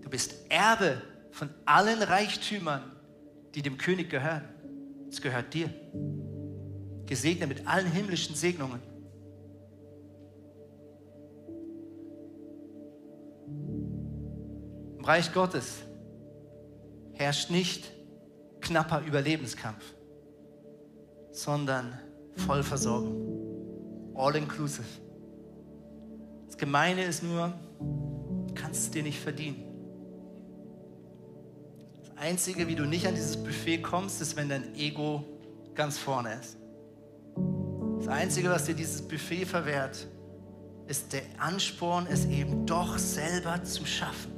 Du 0.00 0.08
bist 0.08 0.36
Erbe 0.48 1.02
von 1.32 1.50
allen 1.64 2.00
Reichtümern, 2.00 2.84
die 3.56 3.62
dem 3.62 3.76
König 3.76 4.10
gehören. 4.10 4.44
Es 5.10 5.20
gehört 5.20 5.52
dir. 5.52 5.70
Gesegnet 7.06 7.48
mit 7.48 7.66
allen 7.66 7.90
himmlischen 7.90 8.36
Segnungen. 8.36 8.80
Im 14.98 15.04
Reich 15.04 15.34
Gottes 15.34 15.78
herrscht 17.14 17.50
nicht 17.50 17.90
knapper 18.60 19.02
Überlebenskampf, 19.04 19.82
sondern 21.32 21.98
Vollversorgung 22.36 23.37
all 24.18 24.34
inclusive. 24.36 24.84
Das 26.46 26.58
Gemeine 26.58 27.04
ist 27.04 27.22
nur, 27.22 27.54
du 27.78 28.54
kannst 28.54 28.82
es 28.82 28.90
dir 28.90 29.02
nicht 29.02 29.20
verdienen. 29.20 29.64
Das 32.00 32.24
Einzige, 32.24 32.66
wie 32.66 32.74
du 32.74 32.84
nicht 32.84 33.06
an 33.06 33.14
dieses 33.14 33.36
Buffet 33.36 33.78
kommst, 33.78 34.20
ist, 34.20 34.36
wenn 34.36 34.48
dein 34.48 34.74
Ego 34.74 35.24
ganz 35.74 35.98
vorne 35.98 36.34
ist. 36.34 36.56
Das 37.98 38.08
Einzige, 38.08 38.50
was 38.50 38.64
dir 38.64 38.74
dieses 38.74 39.06
Buffet 39.06 39.46
verwehrt, 39.46 40.08
ist 40.88 41.12
der 41.12 41.22
Ansporn, 41.38 42.06
es 42.10 42.24
eben 42.26 42.66
doch 42.66 42.98
selber 42.98 43.62
zu 43.62 43.86
schaffen. 43.86 44.32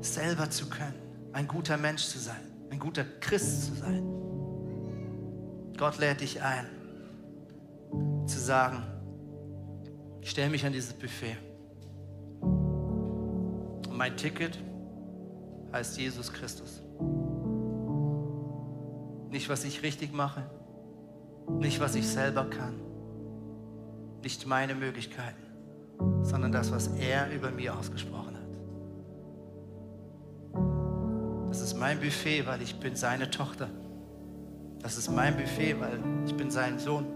Selber 0.00 0.50
zu 0.50 0.68
können, 0.68 0.94
ein 1.32 1.48
guter 1.48 1.78
Mensch 1.78 2.04
zu 2.04 2.18
sein, 2.18 2.52
ein 2.70 2.78
guter 2.78 3.04
Christ 3.20 3.66
zu 3.66 3.74
sein. 3.74 4.33
Gott 5.76 5.98
lädt 5.98 6.20
dich 6.20 6.40
ein, 6.40 6.66
zu 8.26 8.38
sagen, 8.38 8.82
ich 10.20 10.30
stelle 10.30 10.50
mich 10.50 10.64
an 10.64 10.72
dieses 10.72 10.92
Buffet. 10.92 11.36
Und 12.40 13.96
mein 13.96 14.16
Ticket 14.16 14.58
heißt 15.72 15.98
Jesus 15.98 16.32
Christus. 16.32 16.80
Nicht, 19.30 19.48
was 19.48 19.64
ich 19.64 19.82
richtig 19.82 20.12
mache, 20.12 20.48
nicht, 21.58 21.80
was 21.80 21.96
ich 21.96 22.06
selber 22.06 22.44
kann, 22.44 22.80
nicht 24.22 24.46
meine 24.46 24.76
Möglichkeiten, 24.76 25.42
sondern 26.22 26.52
das, 26.52 26.70
was 26.70 26.86
er 26.98 27.30
über 27.32 27.50
mir 27.50 27.76
ausgesprochen 27.76 28.36
hat. 28.36 28.44
Das 31.48 31.60
ist 31.60 31.74
mein 31.74 31.98
Buffet, 32.00 32.46
weil 32.46 32.62
ich 32.62 32.78
bin 32.80 32.96
seine 32.96 33.30
Tochter. 33.30 33.68
Das 34.84 34.98
ist 34.98 35.10
mein 35.10 35.34
Buffet, 35.34 35.80
weil 35.80 35.98
ich 36.26 36.36
bin 36.36 36.50
sein 36.50 36.78
Sohn. 36.78 37.06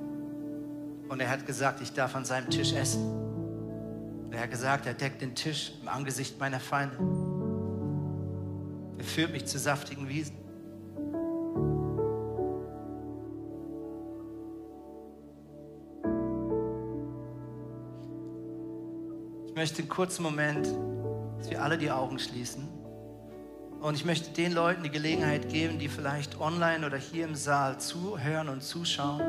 Und 1.07 1.21
er 1.21 1.29
hat 1.29 1.45
gesagt, 1.45 1.83
ich 1.83 1.93
darf 1.93 2.16
an 2.16 2.25
seinem 2.25 2.49
Tisch 2.49 2.73
essen. 2.73 4.31
Er 4.31 4.41
hat 4.41 4.51
gesagt, 4.51 4.87
er 4.87 4.95
deckt 4.95 5.21
den 5.21 5.35
Tisch 5.35 5.75
im 5.83 5.89
Angesicht 5.89 6.41
meiner 6.41 6.61
Feinde. 6.61 6.97
Er 8.97 9.05
führt 9.05 9.33
mich 9.33 9.45
zu 9.45 9.59
saftigen 9.59 10.09
Wiesen. 10.09 10.35
Ich 19.49 19.55
möchte 19.55 19.83
einen 19.83 19.91
kurzen 19.91 20.23
Moment, 20.23 20.66
dass 21.37 21.51
wir 21.51 21.62
alle 21.62 21.77
die 21.77 21.91
Augen 21.91 22.19
schließen. 22.19 22.78
Und 23.81 23.95
ich 23.95 24.05
möchte 24.05 24.31
den 24.31 24.53
Leuten 24.53 24.83
die 24.83 24.91
Gelegenheit 24.91 25.49
geben, 25.49 25.79
die 25.79 25.89
vielleicht 25.89 26.41
online 26.41 26.85
oder 26.85 26.97
hier 26.97 27.24
im 27.24 27.37
Saal 27.37 27.79
zuhören 27.79 28.49
und 28.49 28.62
zuschauen 28.62 29.22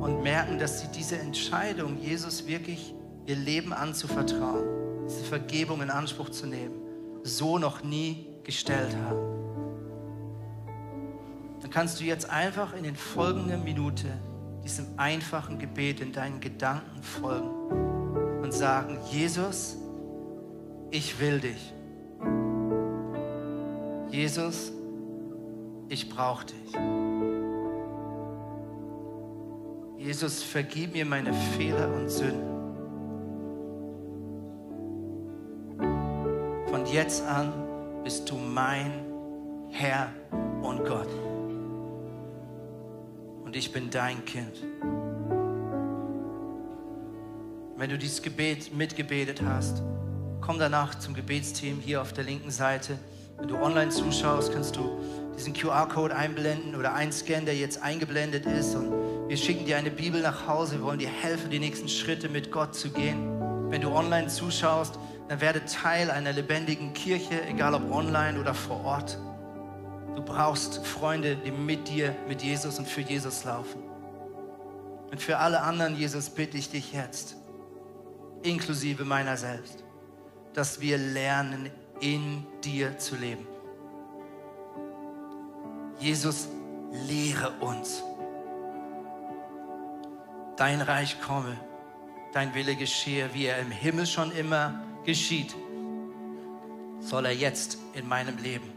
und 0.00 0.22
merken, 0.22 0.58
dass 0.58 0.80
sie 0.80 0.88
diese 0.88 1.18
Entscheidung, 1.18 2.00
Jesus 2.00 2.46
wirklich 2.46 2.94
ihr 3.26 3.36
Leben 3.36 3.72
anzuvertrauen, 3.72 4.64
diese 5.08 5.24
Vergebung 5.24 5.82
in 5.82 5.90
Anspruch 5.90 6.30
zu 6.30 6.46
nehmen, 6.46 6.74
so 7.24 7.58
noch 7.58 7.82
nie 7.82 8.26
gestellt 8.44 8.94
haben. 9.04 9.34
Dann 11.60 11.70
kannst 11.70 12.00
du 12.00 12.04
jetzt 12.04 12.30
einfach 12.30 12.74
in 12.74 12.84
den 12.84 12.94
folgenden 12.94 13.64
Minuten 13.64 14.12
diesem 14.62 14.86
einfachen 14.98 15.58
Gebet 15.58 16.00
in 16.00 16.12
deinen 16.12 16.40
Gedanken 16.40 17.02
folgen 17.02 18.40
und 18.42 18.52
sagen, 18.52 18.98
Jesus, 19.10 19.76
ich 20.90 21.18
will 21.18 21.40
dich. 21.40 21.73
Jesus, 24.14 24.70
ich 25.88 26.08
brauche 26.08 26.46
dich. 26.46 26.72
Jesus, 29.98 30.40
vergib 30.40 30.92
mir 30.92 31.04
meine 31.04 31.32
Fehler 31.32 31.92
und 31.92 32.08
Sünden. 32.08 32.54
Von 36.68 36.86
jetzt 36.86 37.24
an 37.24 37.52
bist 38.04 38.30
du 38.30 38.36
mein 38.36 38.92
Herr 39.70 40.12
und 40.62 40.84
Gott. 40.84 41.10
Und 43.44 43.56
ich 43.56 43.72
bin 43.72 43.90
dein 43.90 44.24
Kind. 44.24 44.62
Wenn 47.76 47.90
du 47.90 47.98
dieses 47.98 48.22
Gebet 48.22 48.72
mitgebetet 48.72 49.42
hast, 49.42 49.82
komm 50.40 50.60
danach 50.60 51.00
zum 51.00 51.14
Gebetsteam 51.14 51.80
hier 51.80 52.00
auf 52.00 52.12
der 52.12 52.22
linken 52.22 52.52
Seite. 52.52 52.96
Wenn 53.38 53.48
du 53.48 53.56
online 53.56 53.90
zuschaust, 53.90 54.52
kannst 54.52 54.76
du 54.76 55.00
diesen 55.36 55.52
QR-Code 55.52 56.14
einblenden 56.14 56.76
oder 56.76 56.94
einscannen, 56.94 57.44
der 57.44 57.56
jetzt 57.56 57.82
eingeblendet 57.82 58.46
ist. 58.46 58.74
Und 58.74 58.92
wir 59.28 59.36
schicken 59.36 59.66
dir 59.66 59.76
eine 59.76 59.90
Bibel 59.90 60.22
nach 60.22 60.46
Hause. 60.46 60.76
Wir 60.76 60.82
wollen 60.82 60.98
dir 60.98 61.08
helfen, 61.08 61.50
die 61.50 61.58
nächsten 61.58 61.88
Schritte 61.88 62.28
mit 62.28 62.52
Gott 62.52 62.74
zu 62.74 62.90
gehen. 62.90 63.70
Wenn 63.70 63.80
du 63.80 63.90
online 63.90 64.28
zuschaust, 64.28 64.98
dann 65.28 65.40
werde 65.40 65.64
Teil 65.64 66.10
einer 66.10 66.32
lebendigen 66.32 66.92
Kirche, 66.92 67.44
egal 67.46 67.74
ob 67.74 67.90
online 67.90 68.38
oder 68.38 68.54
vor 68.54 68.84
Ort. 68.84 69.18
Du 70.14 70.22
brauchst 70.22 70.86
Freunde, 70.86 71.36
die 71.36 71.50
mit 71.50 71.88
dir, 71.88 72.14
mit 72.28 72.42
Jesus 72.42 72.78
und 72.78 72.86
für 72.86 73.00
Jesus 73.00 73.44
laufen. 73.44 73.82
Und 75.10 75.20
für 75.20 75.38
alle 75.38 75.60
anderen, 75.60 75.96
Jesus, 75.96 76.30
bitte 76.30 76.56
ich 76.56 76.70
dich 76.70 76.92
jetzt, 76.92 77.36
inklusive 78.42 79.04
meiner 79.04 79.36
selbst, 79.36 79.82
dass 80.52 80.80
wir 80.80 80.98
lernen, 80.98 81.70
in 82.04 82.46
dir 82.62 82.98
zu 82.98 83.16
leben. 83.16 83.46
Jesus, 85.98 86.48
lehre 87.08 87.50
uns. 87.60 88.02
Dein 90.58 90.82
Reich 90.82 91.18
komme, 91.22 91.56
dein 92.34 92.54
Wille 92.54 92.76
geschehe, 92.76 93.32
wie 93.32 93.46
er 93.46 93.58
im 93.58 93.70
Himmel 93.70 94.04
schon 94.06 94.30
immer 94.32 94.82
geschieht, 95.04 95.56
soll 97.00 97.24
er 97.24 97.34
jetzt 97.34 97.78
in 97.94 98.06
meinem 98.06 98.36
Leben 98.36 98.70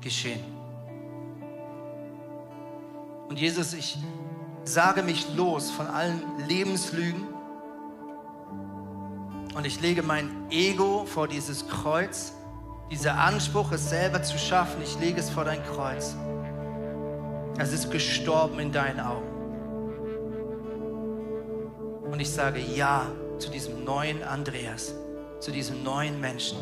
geschehen. 0.00 0.42
Und 3.28 3.38
Jesus, 3.38 3.72
ich 3.72 3.98
sage 4.64 5.04
mich 5.04 5.32
los 5.36 5.70
von 5.70 5.86
allen 5.86 6.20
Lebenslügen 6.48 7.35
und 9.56 9.64
ich 9.64 9.80
lege 9.80 10.02
mein 10.02 10.50
Ego 10.50 11.06
vor 11.06 11.26
dieses 11.28 11.66
Kreuz. 11.66 12.34
Dieser 12.90 13.18
Anspruch, 13.18 13.72
es 13.72 13.88
selber 13.88 14.22
zu 14.22 14.38
schaffen, 14.38 14.82
ich 14.82 15.00
lege 15.00 15.18
es 15.18 15.30
vor 15.30 15.44
dein 15.44 15.64
Kreuz. 15.64 16.14
Es 17.58 17.72
ist 17.72 17.90
gestorben 17.90 18.58
in 18.58 18.70
deinen 18.70 19.00
Augen. 19.00 19.26
Und 22.12 22.20
ich 22.20 22.30
sage 22.30 22.60
Ja 22.60 23.06
zu 23.38 23.50
diesem 23.50 23.82
neuen 23.82 24.22
Andreas, 24.22 24.94
zu 25.40 25.50
diesem 25.50 25.82
neuen 25.82 26.20
Menschen, 26.20 26.58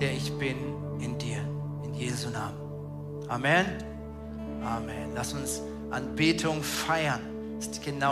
der 0.00 0.12
ich 0.12 0.32
bin 0.38 0.56
in 1.00 1.18
dir, 1.18 1.46
in 1.84 1.92
Jesu 1.92 2.30
Namen. 2.30 2.58
Amen. 3.28 3.66
Amen. 4.64 5.12
Lass 5.14 5.34
uns 5.34 5.60
Anbetung 5.90 6.62
feiern. 6.62 7.20
Das 7.56 7.66
ist 7.66 7.84
genau 7.84 8.08